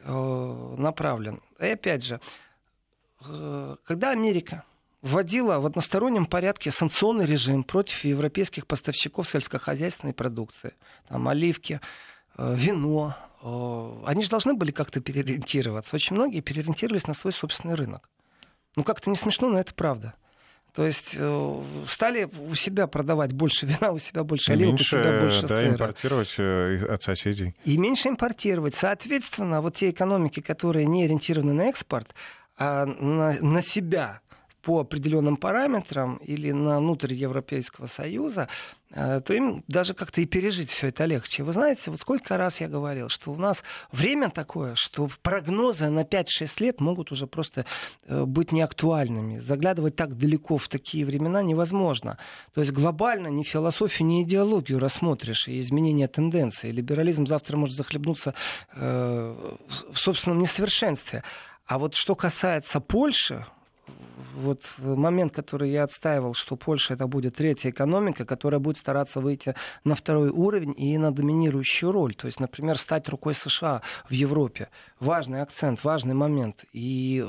э, 0.04 0.76
направлен. 0.78 1.40
И 1.60 1.68
опять 1.68 2.04
же, 2.04 2.20
э, 3.26 3.76
когда 3.86 4.10
Америка 4.10 4.64
вводила 5.02 5.60
в 5.60 5.66
одностороннем 5.66 6.26
порядке 6.26 6.72
санкционный 6.72 7.26
режим 7.26 7.64
против 7.64 8.04
европейских 8.04 8.66
поставщиков 8.66 9.28
сельскохозяйственной 9.28 10.14
продукции, 10.14 10.74
там 11.08 11.28
оливки, 11.28 11.80
э, 12.38 12.56
вино, 12.56 13.16
они 13.42 14.24
же 14.24 14.30
должны 14.30 14.54
были 14.54 14.72
как-то 14.72 15.02
переориентироваться. 15.02 15.96
Очень 15.96 16.16
многие 16.16 16.42
переориентировались 16.42 17.08
на 17.08 17.14
свой 17.14 17.34
собственный 17.34 17.76
рынок. 17.76 18.10
Ну, 18.76 18.84
как-то 18.84 19.10
не 19.10 19.16
смешно, 19.16 19.50
но 19.50 19.60
это 19.60 19.74
правда. 19.74 20.14
То 20.74 20.86
есть 20.86 21.16
э, 21.18 21.64
стали 21.86 22.30
у 22.48 22.56
себя 22.56 22.88
продавать 22.88 23.34
больше 23.34 23.66
вина, 23.66 23.92
у 23.92 23.98
себя 23.98 24.24
больше 24.24 24.54
оливок, 24.54 24.76
у 24.76 24.84
себя 24.84 25.20
больше 25.20 25.42
да, 25.42 25.60
сыра. 25.60 25.70
импортировать 25.74 26.36
э, 26.38 26.86
от 26.88 27.02
соседей. 27.02 27.56
И 27.66 27.78
меньше 27.78 28.08
импортировать. 28.08 28.74
Соответственно, 28.76 29.60
вот 29.60 29.76
те 29.76 29.90
экономики, 29.90 30.40
которые 30.40 30.86
не 30.86 31.04
ориентированы 31.04 31.54
на 31.54 31.64
экспорт, 31.64 32.16
а 32.58 32.86
на, 32.86 33.34
на 33.42 33.62
себя 33.62 34.22
по 34.62 34.80
определенным 34.80 35.36
параметрам 35.36 36.18
или 36.18 36.52
на 36.52 36.80
внутрь 36.80 37.14
Европейского 37.14 37.88
Союза, 37.88 38.44
э, 38.44 38.81
то 38.94 39.34
им 39.34 39.64
даже 39.68 39.94
как-то 39.94 40.22
и 40.22 40.26
пережить 40.26 40.70
все 40.70 40.88
это 40.88 41.06
легче. 41.06 41.44
Вы 41.44 41.54
знаете, 41.54 41.92
вот 41.92 42.00
сколько 42.02 42.38
раз 42.38 42.60
я 42.62 42.68
говорил, 42.68 43.08
что 43.10 43.32
у 43.32 43.38
нас 43.38 43.64
время 43.92 44.30
такое, 44.30 44.76
что 44.76 45.10
прогнозы 45.22 45.90
на 45.90 46.02
5-6 46.02 46.62
лет 46.62 46.82
могут 46.82 47.12
уже 47.12 47.26
просто 47.26 47.66
э, 48.06 48.26
быть 48.26 48.52
неактуальными. 48.52 49.40
Заглядывать 49.40 49.96
так 49.96 50.18
далеко 50.18 50.58
в 50.58 50.68
такие 50.68 51.06
времена 51.06 51.42
невозможно. 51.42 52.18
То 52.54 52.62
есть 52.62 52.74
глобально 52.74 53.28
ни 53.28 53.44
философию, 53.44 54.08
ни 54.08 54.24
идеологию 54.24 54.80
рассмотришь 54.80 55.48
и 55.48 55.60
изменение 55.60 56.08
тенденции. 56.08 56.72
Либерализм 56.72 57.26
завтра 57.26 57.58
может 57.58 57.76
захлебнуться 57.76 58.34
э, 58.74 59.56
в 59.92 59.98
собственном 59.98 60.40
несовершенстве. 60.40 61.24
А 61.66 61.78
вот 61.78 61.96
что 61.96 62.16
касается 62.16 62.82
Польши, 62.82 63.46
вот 64.36 64.64
момент, 64.78 65.34
который 65.34 65.72
я 65.72 65.84
отстаивал, 65.84 66.34
что 66.34 66.56
Польша 66.56 66.94
это 66.94 67.08
будет 67.08 67.36
третья 67.36 67.70
экономика, 67.70 68.26
которая 68.26 68.60
будет 68.60 68.78
стараться 68.78 69.20
выйти 69.20 69.56
на 69.84 69.96
второй 69.96 70.30
уровень 70.30 70.74
и 70.78 70.98
на 70.98 71.12
доминирующую 71.12 71.92
роль. 71.92 72.16
То 72.16 72.28
есть, 72.28 72.40
например, 72.40 72.78
стать 72.78 73.10
рукой 73.10 73.34
США 73.34 73.82
в 74.10 74.14
Европе. 74.14 74.70
Важный 75.00 75.42
акцент, 75.42 75.84
важный 75.84 76.14
момент. 76.14 76.66
И 76.74 77.26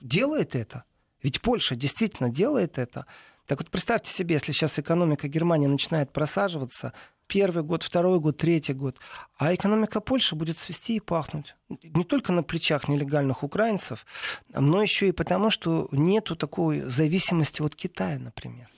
делает 0.00 0.54
это. 0.54 0.84
Ведь 1.22 1.40
Польша 1.40 1.76
действительно 1.76 2.30
делает 2.30 2.78
это. 2.78 3.06
Так 3.46 3.58
вот 3.58 3.70
представьте 3.70 4.10
себе, 4.10 4.34
если 4.34 4.52
сейчас 4.52 4.78
экономика 4.78 5.28
Германии 5.28 5.66
начинает 5.66 6.12
просаживаться, 6.12 6.92
первый 7.26 7.62
год, 7.62 7.82
второй 7.82 8.20
год, 8.20 8.36
третий 8.36 8.74
год, 8.74 8.98
а 9.38 9.54
экономика 9.54 10.00
Польши 10.00 10.34
будет 10.34 10.58
свести 10.58 10.96
и 10.96 11.00
пахнуть. 11.00 11.54
Не 11.68 12.04
только 12.04 12.32
на 12.32 12.42
плечах 12.42 12.88
нелегальных 12.88 13.42
украинцев, 13.42 14.06
но 14.48 14.82
еще 14.82 15.08
и 15.08 15.12
потому, 15.12 15.50
что 15.50 15.88
нету 15.92 16.36
такой 16.36 16.80
зависимости 16.80 17.62
от 17.62 17.74
Китая, 17.74 18.18
например. 18.18 18.68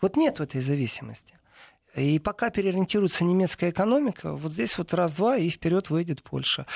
Вот 0.00 0.16
нет 0.16 0.40
этой 0.40 0.60
зависимости. 0.60 1.38
И 1.96 2.18
пока 2.18 2.50
переориентируется 2.50 3.24
немецкая 3.24 3.70
экономика, 3.70 4.34
вот 4.34 4.52
здесь 4.52 4.76
вот 4.76 4.92
раз-два 4.92 5.38
и 5.38 5.48
вперед 5.48 5.88
выйдет 5.88 6.22
Польша. 6.22 6.66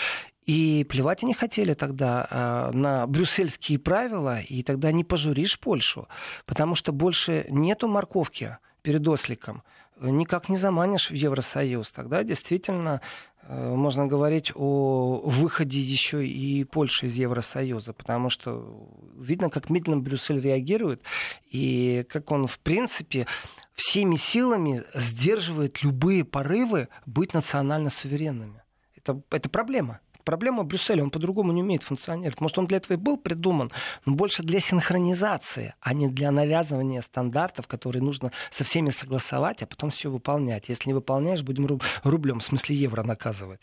И 0.46 0.86
плевать 0.88 1.22
они 1.22 1.34
хотели 1.34 1.74
тогда 1.74 2.26
э, 2.30 2.76
на 2.76 3.06
брюссельские 3.06 3.78
правила, 3.78 4.40
и 4.40 4.62
тогда 4.62 4.90
не 4.92 5.04
пожуришь 5.04 5.60
Польшу, 5.60 6.08
потому 6.46 6.74
что 6.74 6.92
больше 6.92 7.46
нету 7.50 7.86
морковки 7.86 8.56
перед 8.82 9.06
осликом. 9.06 9.62
Никак 10.00 10.48
не 10.48 10.56
заманишь 10.56 11.10
в 11.10 11.14
Евросоюз. 11.14 11.92
Тогда 11.92 12.24
действительно 12.24 13.02
э, 13.42 13.74
можно 13.74 14.06
говорить 14.06 14.50
о 14.54 15.20
выходе 15.24 15.78
еще 15.78 16.26
и 16.26 16.64
Польши 16.64 17.06
из 17.06 17.16
Евросоюза, 17.16 17.92
потому 17.92 18.30
что 18.30 18.88
видно, 19.18 19.50
как 19.50 19.68
медленно 19.68 20.00
Брюссель 20.00 20.40
реагирует, 20.40 21.02
и 21.50 22.06
как 22.08 22.30
он, 22.32 22.46
в 22.46 22.58
принципе, 22.60 23.26
всеми 23.74 24.16
силами 24.16 24.84
сдерживает 24.94 25.82
любые 25.82 26.24
порывы 26.24 26.88
быть 27.04 27.34
национально 27.34 27.90
суверенными. 27.90 28.62
Это, 28.96 29.20
это 29.30 29.48
проблема. 29.48 30.00
Проблема 30.24 30.64
Брюсселя, 30.64 31.02
он 31.02 31.10
по-другому 31.10 31.52
не 31.52 31.62
умеет 31.62 31.82
функционировать. 31.82 32.40
Может, 32.40 32.58
он 32.58 32.66
для 32.66 32.78
этого 32.78 32.94
и 32.94 32.96
был 32.96 33.16
придуман, 33.16 33.70
но 34.04 34.14
больше 34.14 34.42
для 34.42 34.60
синхронизации, 34.60 35.74
а 35.80 35.94
не 35.94 36.08
для 36.08 36.30
навязывания 36.30 37.00
стандартов, 37.00 37.66
которые 37.66 38.02
нужно 38.02 38.32
со 38.50 38.64
всеми 38.64 38.90
согласовать, 38.90 39.62
а 39.62 39.66
потом 39.66 39.90
все 39.90 40.10
выполнять. 40.10 40.68
Если 40.68 40.88
не 40.88 40.94
выполняешь, 40.94 41.42
будем 41.42 41.78
рублем, 42.04 42.40
в 42.40 42.44
смысле 42.44 42.76
евро, 42.76 43.02
наказывать. 43.02 43.60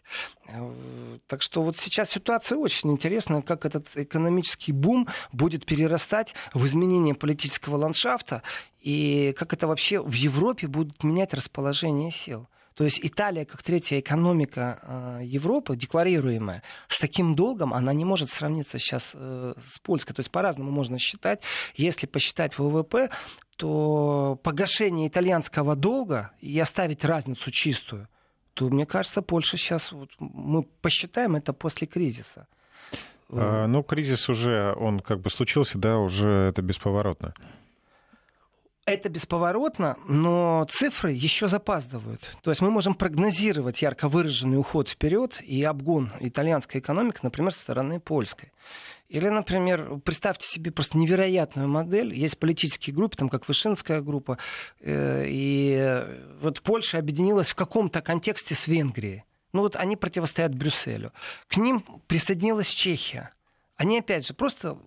Э, 0.48 1.18
так 1.28 1.42
что 1.42 1.62
вот 1.62 1.78
сейчас 1.78 2.10
ситуация 2.10 2.58
очень 2.58 2.92
интересная, 2.92 3.42
как 3.42 3.66
этот 3.66 3.88
экономический 3.96 4.72
бум 4.72 5.08
будет 5.32 5.66
перерастать 5.66 6.34
в 6.54 6.66
изменение 6.66 7.16
политического 7.16 7.78
ландшафта 7.78 8.44
и 8.82 9.34
как 9.38 9.54
это 9.54 9.68
вообще 9.68 10.02
в 10.02 10.14
Европе 10.14 10.68
будет 10.68 11.04
менять 11.04 11.34
расположение 11.34 12.12
сил. 12.12 12.48
То 12.78 12.84
есть 12.84 13.00
Италия, 13.02 13.44
как 13.44 13.64
третья 13.64 14.00
экономика 14.00 14.80
э, 14.84 15.22
Европы, 15.24 15.76
декларируемая, 15.76 16.62
с 16.88 17.00
таким 17.00 17.34
долгом 17.34 17.74
она 17.74 17.92
не 17.92 18.06
может 18.06 18.30
сравниться 18.30 18.78
сейчас 18.78 19.14
э, 19.16 19.56
с 19.68 19.80
Польской. 19.80 20.16
То 20.16 20.20
есть 20.20 20.30
по-разному 20.30 20.70
можно 20.70 21.00
считать. 21.00 21.42
Если 21.74 22.06
посчитать 22.06 22.60
ВВП, 22.60 23.10
то 23.56 24.40
погашение 24.44 25.08
итальянского 25.08 25.76
долга 25.76 26.30
и 26.40 26.60
оставить 26.60 27.04
разницу 27.04 27.50
чистую, 27.50 28.08
то, 28.54 28.70
мне 28.70 28.86
кажется, 28.86 29.24
Польша 29.24 29.58
сейчас, 29.58 29.92
вот, 29.92 30.12
мы 30.20 30.62
посчитаем 30.62 31.36
это 31.36 31.54
после 31.54 31.88
кризиса. 31.88 32.48
А, 33.30 33.66
ну, 33.66 33.82
кризис 33.82 34.30
уже, 34.30 34.76
он 34.76 35.00
как 35.00 35.22
бы 35.22 35.32
случился, 35.32 35.80
да, 35.80 35.98
уже 35.98 36.50
это 36.50 36.62
бесповоротно. 36.62 37.34
Это 38.88 39.10
бесповоротно, 39.10 39.98
но 40.08 40.66
цифры 40.70 41.12
еще 41.12 41.50
запаздывают. 41.50 42.22
То 42.42 42.52
есть 42.52 42.62
мы 42.62 42.72
можем 42.72 42.96
прогнозировать 42.96 43.82
ярко 43.82 44.08
выраженный 44.08 44.58
уход 44.58 44.88
вперед 44.88 45.40
и 45.42 45.62
обгон 45.64 46.14
итальянской 46.22 46.80
экономики, 46.80 47.20
например, 47.22 47.54
со 47.54 47.60
стороны 47.60 48.00
польской. 48.00 48.54
Или, 49.10 49.28
например, 49.28 50.00
представьте 50.04 50.48
себе 50.48 50.72
просто 50.72 50.98
невероятную 50.98 51.68
модель. 51.68 52.14
Есть 52.14 52.40
политические 52.40 52.96
группы, 52.96 53.18
там 53.18 53.28
как 53.28 53.48
Вышинская 53.50 54.02
группа, 54.02 54.38
э, 54.80 55.26
и 55.28 56.06
вот 56.42 56.62
Польша 56.62 56.98
объединилась 56.98 57.48
в 57.50 57.56
каком-то 57.56 58.02
контексте 58.02 58.56
с 58.56 58.68
Венгрией. 58.68 59.26
Ну 59.52 59.62
вот 59.62 59.76
они 59.76 59.98
противостоят 59.98 60.56
Брюсселю. 60.56 61.12
К 61.50 61.58
ним 61.58 61.84
присоединилась 62.08 62.68
Чехия. 62.68 63.32
Они, 63.76 64.00
опять 64.00 64.26
же, 64.26 64.34
просто 64.34 64.78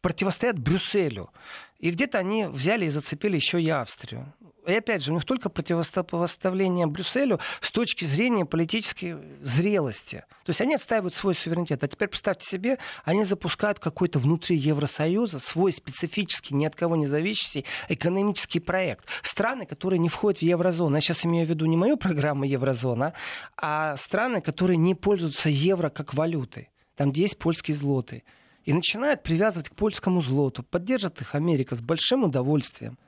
противостоят 0.00 0.58
Брюсселю. 0.58 1.30
И 1.78 1.90
где-то 1.90 2.18
они 2.18 2.46
взяли 2.46 2.86
и 2.86 2.90
зацепили 2.90 3.36
еще 3.36 3.60
и 3.60 3.68
Австрию. 3.70 4.34
И 4.66 4.74
опять 4.74 5.02
же, 5.02 5.10
у 5.10 5.14
них 5.14 5.24
только 5.24 5.48
противоставление 5.48 6.86
Брюсселю 6.86 7.40
с 7.60 7.70
точки 7.70 8.04
зрения 8.04 8.44
политической 8.44 9.16
зрелости. 9.40 10.24
То 10.44 10.50
есть 10.50 10.60
они 10.60 10.74
отстаивают 10.74 11.14
свой 11.14 11.34
суверенитет. 11.34 11.82
А 11.82 11.88
теперь 11.88 12.08
представьте 12.08 12.46
себе, 12.46 12.78
они 13.04 13.24
запускают 13.24 13.78
какой-то 13.78 14.18
внутри 14.18 14.56
Евросоюза 14.56 15.38
свой 15.38 15.72
специфический, 15.72 16.54
ни 16.54 16.66
от 16.66 16.76
кого 16.76 16.96
не 16.96 17.06
зависящий 17.06 17.64
экономический 17.88 18.60
проект. 18.60 19.06
Страны, 19.22 19.64
которые 19.64 19.98
не 19.98 20.10
входят 20.10 20.40
в 20.40 20.42
еврозону. 20.42 20.96
Я 20.96 21.00
сейчас 21.00 21.24
имею 21.24 21.46
в 21.46 21.50
виду 21.50 21.64
не 21.64 21.76
мою 21.76 21.96
программу 21.96 22.44
еврозона, 22.44 23.14
а 23.56 23.96
страны, 23.96 24.42
которые 24.42 24.76
не 24.76 24.94
пользуются 24.94 25.48
евро 25.48 25.88
как 25.88 26.12
валютой. 26.12 26.70
Там, 26.96 27.12
где 27.12 27.22
есть 27.22 27.38
польские 27.38 27.76
злоты 27.76 28.24
и 28.70 28.72
начинают 28.72 29.24
привязывать 29.24 29.68
к 29.68 29.74
польскому 29.74 30.22
злоту. 30.22 30.62
Поддержит 30.62 31.20
их 31.20 31.34
Америка 31.34 31.74
с 31.74 31.80
большим 31.80 32.22
удовольствием. 32.22 32.98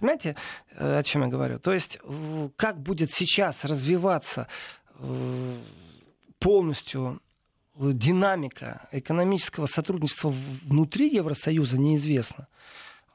Понимаете, 0.00 0.34
э, 0.72 0.98
о 0.98 1.02
чем 1.04 1.22
я 1.22 1.28
говорю? 1.28 1.60
То 1.60 1.72
есть, 1.72 2.00
как 2.56 2.80
будет 2.80 3.12
сейчас 3.12 3.64
развиваться 3.64 4.48
э, 4.98 5.56
полностью 6.40 7.20
динамика 7.76 8.88
экономического 8.90 9.66
сотрудничества 9.66 10.34
внутри 10.64 11.14
Евросоюза, 11.14 11.78
неизвестно. 11.78 12.48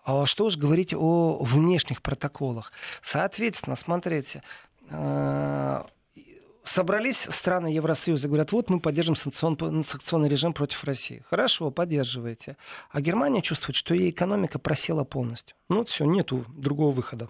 А 0.05 0.25
что 0.25 0.45
уж 0.45 0.55
говорить 0.55 0.93
о 0.93 1.43
внешних 1.43 2.01
протоколах. 2.01 2.71
Соответственно, 3.01 3.75
смотрите, 3.75 4.41
э, 4.89 5.83
собрались 6.69 7.27
страны 7.29 7.67
Евросоюза, 7.67 8.27
говорят, 8.27 8.51
вот 8.51 8.69
мы 8.69 8.79
поддержим 8.79 9.15
санкцион, 9.15 9.83
санкционный 9.83 10.29
режим 10.29 10.53
против 10.53 10.83
России. 10.83 11.23
Хорошо, 11.29 11.71
поддерживаете. 11.71 12.57
А 12.91 13.01
Германия 13.01 13.41
чувствует, 13.41 13.75
что 13.75 13.93
ее 13.93 14.09
экономика 14.09 14.59
просела 14.59 15.03
полностью. 15.03 15.55
Ну 15.69 15.77
вот 15.77 15.89
все, 15.89 16.05
нету 16.05 16.45
другого 16.49 16.91
выхода 16.93 17.29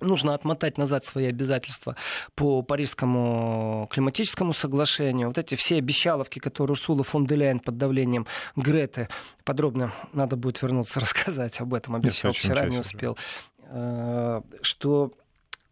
нужно 0.00 0.32
отмотать 0.32 0.78
назад 0.78 1.04
свои 1.04 1.26
обязательства 1.26 1.94
по 2.34 2.62
Парижскому 2.62 3.86
климатическому 3.90 4.54
соглашению. 4.54 5.28
Вот 5.28 5.36
эти 5.36 5.56
все 5.56 5.76
обещаловки, 5.76 6.38
которые 6.38 6.72
Урсула 6.72 7.04
фон 7.04 7.26
де 7.26 7.34
Ляйен 7.34 7.60
под 7.60 7.76
давлением 7.76 8.26
Греты, 8.56 9.08
подробно 9.44 9.92
надо 10.14 10.36
будет 10.36 10.62
вернуться 10.62 11.00
рассказать 11.00 11.60
об 11.60 11.74
этом, 11.74 11.96
обещал, 11.96 12.32
вчера 12.32 12.66
не 12.66 12.78
успел, 12.78 13.18
э, 13.58 14.40
что 14.62 15.12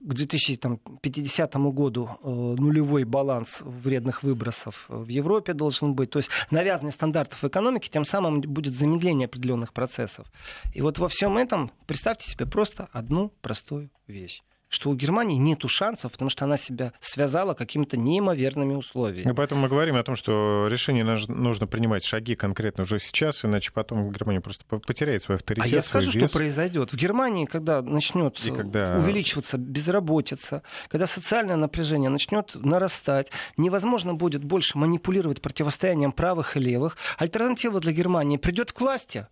к 0.00 0.14
2050 0.14 1.54
году 1.72 2.08
э, 2.22 2.28
нулевой 2.28 3.04
баланс 3.04 3.60
вредных 3.62 4.22
выбросов 4.22 4.86
в 4.88 5.08
Европе 5.08 5.52
должен 5.52 5.94
быть. 5.94 6.10
То 6.10 6.18
есть 6.18 6.30
навязанные 6.50 6.92
стандартов 6.92 7.44
экономики, 7.44 7.88
тем 7.88 8.04
самым 8.04 8.40
будет 8.40 8.74
замедление 8.74 9.26
определенных 9.26 9.72
процессов. 9.72 10.26
И 10.74 10.82
вот 10.82 10.98
во 10.98 11.08
всем 11.08 11.36
этом 11.36 11.70
представьте 11.86 12.30
себе 12.30 12.46
просто 12.46 12.88
одну 12.92 13.32
простую 13.40 13.90
вещь 14.06 14.42
что 14.68 14.90
у 14.90 14.94
Германии 14.94 15.36
нет 15.36 15.58
шансов, 15.66 16.12
потому 16.12 16.30
что 16.30 16.44
она 16.44 16.56
себя 16.56 16.92
связала 17.00 17.54
какими-то 17.54 17.96
неимоверными 17.96 18.74
условиями. 18.74 19.30
И 19.30 19.34
поэтому 19.34 19.62
мы 19.62 19.68
говорим 19.68 19.96
о 19.96 20.02
том, 20.02 20.16
что 20.16 20.68
решение 20.70 21.04
нужно 21.04 21.66
принимать 21.66 22.04
шаги 22.04 22.36
конкретно 22.36 22.84
уже 22.84 22.98
сейчас, 22.98 23.44
иначе 23.44 23.72
потом 23.72 24.10
Германия 24.10 24.40
просто 24.40 24.64
потеряет 24.64 25.22
свой 25.22 25.36
авторитет. 25.36 25.72
А 25.72 25.74
я 25.74 25.82
скажу, 25.82 26.10
вес. 26.10 26.30
что 26.30 26.38
произойдет. 26.38 26.92
В 26.92 26.96
Германии, 26.96 27.44
когда 27.44 27.82
начнет 27.82 28.38
когда... 28.38 28.98
увеличиваться 28.98 29.58
безработица, 29.58 30.62
когда 30.88 31.06
социальное 31.06 31.56
напряжение 31.56 32.10
начнет 32.10 32.54
нарастать, 32.54 33.30
невозможно 33.56 34.14
будет 34.14 34.44
больше 34.44 34.78
манипулировать 34.78 35.40
противостоянием 35.42 36.12
правых 36.12 36.56
и 36.56 36.60
левых. 36.60 36.96
Альтернатива 37.18 37.80
для 37.80 37.92
Германии 37.92 38.36
придет 38.36 38.72
к 38.72 38.80
власти 38.80 39.26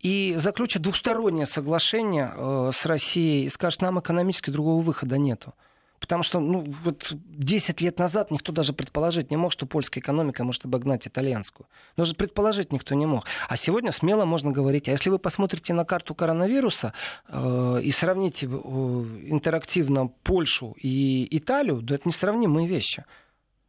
и 0.00 0.34
заключит 0.36 0.82
двустороннее 0.82 1.46
соглашение 1.46 2.32
э, 2.34 2.70
с 2.72 2.86
Россией 2.86 3.46
и 3.46 3.48
скажет, 3.48 3.82
нам 3.82 4.00
экономически 4.00 4.50
другого 4.50 4.82
выхода 4.82 5.18
нету. 5.18 5.54
Потому 6.02 6.24
что 6.24 6.40
ну, 6.40 6.66
вот 6.82 7.12
10 7.12 7.80
лет 7.80 8.00
назад 8.00 8.32
никто 8.32 8.50
даже 8.50 8.72
предположить 8.72 9.30
не 9.30 9.36
мог, 9.36 9.52
что 9.52 9.66
польская 9.66 10.00
экономика 10.00 10.42
может 10.42 10.64
обогнать 10.64 11.06
итальянскую. 11.06 11.68
Даже 11.96 12.16
предположить 12.16 12.72
никто 12.72 12.96
не 12.96 13.06
мог. 13.06 13.24
А 13.48 13.56
сегодня 13.56 13.92
смело 13.92 14.24
можно 14.24 14.50
говорить. 14.50 14.88
А 14.88 14.90
если 14.90 15.10
вы 15.10 15.20
посмотрите 15.20 15.72
на 15.74 15.84
карту 15.84 16.16
коронавируса 16.16 16.92
э, 17.28 17.80
и 17.84 17.92
сравните 17.92 18.46
э, 18.46 18.50
интерактивно 18.50 20.08
Польшу 20.08 20.74
и 20.76 21.28
Италию, 21.30 21.80
то 21.82 21.94
это 21.94 22.08
несравнимые 22.08 22.66
вещи. 22.66 23.04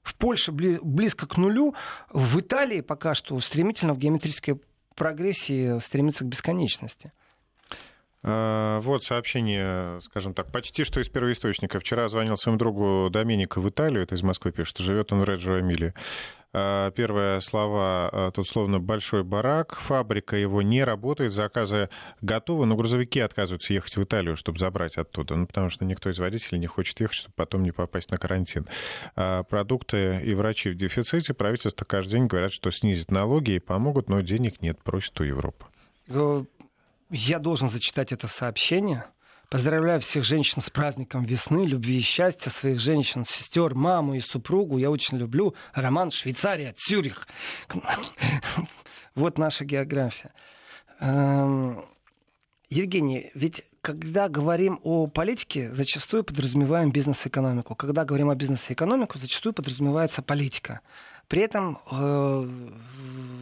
В 0.02 0.16
Польше 0.16 0.52
бли, 0.52 0.80
близко 0.82 1.28
к 1.28 1.38
нулю, 1.38 1.76
в 2.10 2.40
Италии 2.40 2.82
пока 2.82 3.14
что 3.14 3.40
стремительно 3.42 3.94
в 3.94 4.00
геометрической 4.00 4.60
прогрессии 4.96 5.80
стремится 5.80 6.24
к 6.24 6.28
бесконечности. 6.28 7.12
А, 8.24 8.80
вот 8.82 9.04
сообщение, 9.04 10.00
скажем 10.02 10.34
так, 10.34 10.52
почти 10.52 10.86
что 10.86 11.02
из 11.02 11.10
первоисточника. 11.10 11.80
Вчера 11.80 12.08
звонил 12.08 12.38
своему 12.38 12.58
другу 12.58 13.10
Доменико 13.12 13.60
в 13.60 13.70
Италию, 13.70 14.04
это 14.04 14.16
из 14.16 14.24
Москвы 14.24 14.52
пишет, 14.52 14.78
живет 14.78 15.12
он 15.12 15.22
в 15.22 15.26
Реджо 15.26 15.60
Эмилии. 15.60 15.94
А, 16.54 16.92
первые 16.92 17.42
слова, 17.42 18.10
а, 18.12 18.32
тут 18.32 18.48
словно 18.48 18.80
большой 18.80 19.24
барак, 19.24 19.76
фабрика 19.76 20.36
его 20.36 20.62
не 20.62 20.84
работает, 20.84 21.34
заказы 21.34 21.90
готовы, 22.22 22.66
но 22.66 22.76
грузовики 22.76 23.20
отказываются 23.20 23.74
ехать 23.74 23.98
в 23.98 24.04
Италию, 24.04 24.38
чтобы 24.38 24.60
забрать 24.60 24.98
оттуда, 24.98 25.36
ну, 25.36 25.48
потому 25.48 25.70
что 25.70 25.84
никто 25.84 26.10
из 26.10 26.20
водителей 26.20 26.60
не 26.60 26.68
хочет 26.68 27.00
ехать, 27.00 27.16
чтобы 27.16 27.34
потом 27.36 27.64
не 27.64 27.72
попасть 27.72 28.12
на 28.12 28.18
карантин. 28.18 28.68
Продукты 29.16 30.22
и 30.24 30.34
врачи 30.36 30.70
в 30.70 30.76
дефиците, 30.76 31.34
правительство 31.34 31.86
каждый 31.86 32.14
день 32.14 32.28
говорят, 32.28 32.54
что 32.54 32.70
снизит 32.72 33.12
налоги 33.12 33.52
и 33.52 33.60
помогут, 33.60 34.10
но 34.10 34.22
денег 34.22 34.62
нет, 34.62 34.82
просят 34.84 35.20
у 35.20 35.24
Европы. 35.24 35.66
Э, 36.08 36.44
я 37.10 37.40
должен 37.40 37.70
зачитать 37.70 38.12
это 38.12 38.28
сообщение. 38.28 39.06
Поздравляю 39.54 40.02
всех 40.02 40.24
женщин 40.24 40.64
с 40.64 40.72
праздником 40.72 41.26
весны, 41.26 41.68
любви 41.68 42.00
и 42.00 42.02
счастья, 42.02 42.50
своих 42.50 42.80
женщин, 42.80 43.24
сестер, 43.24 43.76
маму 43.76 44.16
и 44.16 44.20
супругу. 44.20 44.80
Я 44.80 44.90
очень 44.90 45.20
люблю 45.20 45.54
роман 45.76 46.10
«Швейцария, 46.10 46.74
Цюрих». 46.76 47.28
Вот 49.14 49.38
наша 49.38 49.64
география. 49.64 50.34
Эм, 51.00 51.86
Евгений, 52.68 53.30
ведь 53.36 53.66
когда 53.82 54.28
говорим 54.28 54.80
о 54.82 55.06
политике, 55.06 55.72
зачастую 55.72 56.24
подразумеваем 56.24 56.92
бизнес-экономику. 56.92 57.76
Когда 57.76 58.06
говорим 58.06 58.32
о 58.32 58.36
бизнес-экономику, 58.36 59.20
зачастую 59.20 59.54
подразумевается 59.54 60.24
политика. 60.24 60.82
При 61.28 61.42
этом 61.42 61.78
э, 61.92 62.48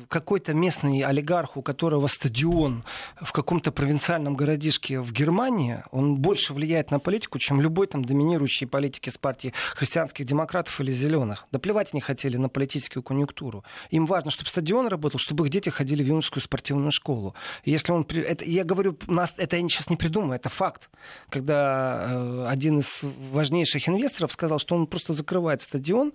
какой-то 0.08 0.54
местный 0.54 1.02
олигарх, 1.02 1.58
у 1.58 1.62
которого 1.62 2.08
стадион 2.08 2.84
в 3.20 3.32
каком-то 3.32 3.72
провинциальном 3.72 4.36
городишке 4.36 5.00
в 5.00 5.12
Германии, 5.12 5.84
он 5.92 6.18
больше 6.18 6.54
влияет 6.54 6.92
на 6.92 7.00
политику, 7.00 7.40
чем 7.40 7.62
любой 7.62 7.88
там 7.88 8.04
доминирующий 8.06 8.68
политики 8.68 9.10
с 9.10 9.18
партии 9.18 9.54
христианских 9.76 10.26
демократов 10.26 10.80
или 10.82 10.92
зеленых. 10.92 11.48
Да 11.52 11.60
плевать 11.60 11.90
они 11.94 12.02
хотели 12.02 12.38
на 12.38 12.50
политическую 12.50 13.04
конъюнктуру. 13.04 13.64
Им 13.90 14.06
важно, 14.06 14.32
чтобы 14.32 14.50
стадион 14.50 14.88
работал, 14.88 15.20
чтобы 15.20 15.46
их 15.46 15.52
дети 15.52 15.70
ходили 15.70 16.04
в 16.04 16.08
юношескую 16.08 16.44
спортивную 16.44 16.92
школу. 16.92 17.34
если 17.64 17.92
он... 17.92 18.06
Это, 18.10 18.46
я 18.46 18.64
говорю, 18.64 18.98
нас, 19.08 19.34
это 19.38 19.56
я 19.56 19.62
сейчас 19.70 19.90
не 19.90 19.96
придумаю, 19.96 20.36
это 20.36 20.50
факт. 20.50 20.90
Когда 21.30 22.08
э, 22.10 22.46
один 22.48 22.80
из 22.80 23.02
важнейших 23.32 23.88
инвесторов 23.88 24.32
сказал, 24.32 24.60
что 24.60 24.76
он 24.76 24.88
просто 24.88 25.14
закрывает 25.14 25.62
стадион, 25.62 26.14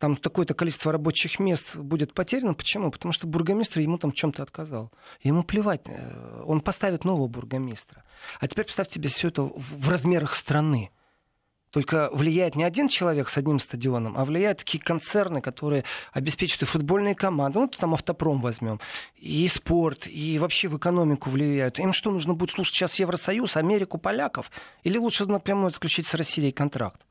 там 0.00 0.16
такое-то 0.16 0.54
количество 0.54 0.92
рабочих 0.92 1.38
мест 1.38 1.76
будет 1.76 2.14
потеряно. 2.14 2.54
Почему? 2.54 2.90
Потому 2.90 3.12
что 3.12 3.26
бургомистр 3.26 3.80
ему 3.80 3.98
там 3.98 4.12
чем-то 4.12 4.42
отказал. 4.42 4.90
Ему 5.22 5.42
плевать, 5.42 5.82
э, 5.84 6.42
он 6.46 6.62
поставит 6.62 7.04
нового 7.04 7.28
бургомистра. 7.28 8.02
А 8.40 8.48
теперь 8.48 8.64
представьте 8.64 8.94
себе 8.94 9.10
все 9.10 9.28
это 9.28 9.42
в 9.42 9.88
размерах 9.90 10.34
страны. 10.34 10.90
Только 11.68 12.08
влияет 12.14 12.56
не 12.56 12.64
один 12.64 12.88
человек 12.88 13.28
с 13.28 13.36
одним 13.36 13.58
стадионом, 13.58 14.16
а 14.16 14.24
влияют 14.24 14.60
такие 14.60 14.82
концерны, 14.82 15.42
которые 15.42 15.84
обеспечивают 16.12 16.62
и 16.62 16.64
футбольные 16.64 17.14
команды, 17.14 17.60
ну, 17.60 17.68
там 17.68 17.92
автопром 17.92 18.40
возьмем, 18.40 18.80
и 19.16 19.46
спорт, 19.48 20.06
и 20.06 20.38
вообще 20.38 20.68
в 20.68 20.78
экономику 20.78 21.28
влияют. 21.28 21.78
Им 21.78 21.92
что, 21.92 22.10
нужно 22.10 22.32
будет 22.32 22.52
слушать 22.52 22.74
сейчас 22.74 22.98
Евросоюз, 22.98 23.56
Америку, 23.56 23.98
поляков? 23.98 24.50
Или 24.82 24.96
лучше 24.96 25.26
напрямую 25.26 25.70
заключить 25.70 26.06
с 26.06 26.14
Россией 26.14 26.52
контракт? 26.52 27.02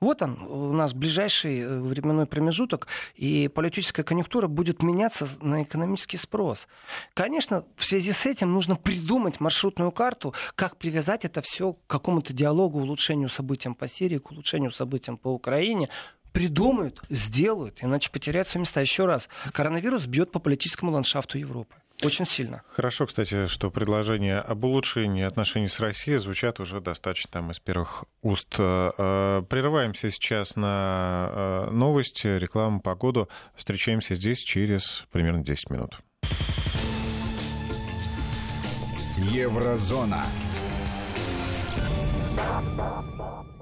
Вот 0.00 0.22
он, 0.22 0.40
у 0.40 0.72
нас 0.72 0.94
ближайший 0.94 1.60
э, 1.60 1.78
временной 1.78 2.24
промежуток, 2.24 2.86
и 3.16 3.48
политическая 3.48 4.02
конъюнктура 4.02 4.48
будет 4.48 4.82
меняться 4.82 5.28
на 5.42 5.62
экономический 5.62 6.16
спрос. 6.16 6.68
Конечно, 7.12 7.66
в 7.76 7.84
связи 7.84 8.12
с 8.12 8.24
этим 8.24 8.50
нужно 8.50 8.76
придумать 8.76 9.40
маршрутную 9.40 9.92
карту, 9.92 10.32
как 10.54 10.78
привязать 10.78 11.26
это 11.26 11.42
все 11.42 11.74
к 11.74 11.86
какому-то 11.86 12.32
диалогу, 12.32 12.80
улучшению 12.80 13.28
событиям 13.28 13.74
по 13.74 13.86
Сирии, 13.86 14.16
к 14.16 14.30
улучшению 14.30 14.70
событиям 14.70 15.18
по 15.18 15.28
Украине, 15.28 15.90
придумают, 16.32 17.02
сделают, 17.10 17.80
иначе 17.82 18.10
потеряют 18.10 18.48
свои 18.48 18.62
места. 18.62 18.80
Еще 18.80 19.04
раз, 19.04 19.28
коронавирус 19.52 20.06
бьет 20.06 20.32
по 20.32 20.38
политическому 20.38 20.92
ландшафту 20.92 21.36
Европы. 21.36 21.74
Очень 22.06 22.26
сильно. 22.26 22.62
Хорошо, 22.68 23.06
кстати, 23.06 23.46
что 23.46 23.70
предложения 23.70 24.38
об 24.38 24.64
улучшении 24.64 25.22
отношений 25.22 25.68
с 25.68 25.80
Россией 25.80 26.18
звучат 26.18 26.60
уже 26.60 26.80
достаточно 26.80 27.30
там 27.30 27.50
из 27.50 27.60
первых 27.60 28.04
уст. 28.22 28.54
Э, 28.58 29.42
прерываемся 29.48 30.10
сейчас 30.10 30.56
на 30.56 31.30
э, 31.30 31.70
новости, 31.70 32.26
рекламу, 32.26 32.80
погоду. 32.80 33.28
Встречаемся 33.54 34.14
здесь 34.14 34.38
через 34.40 35.06
примерно 35.10 35.44
10 35.44 35.70
минут. 35.70 36.00
Еврозона. 39.16 40.24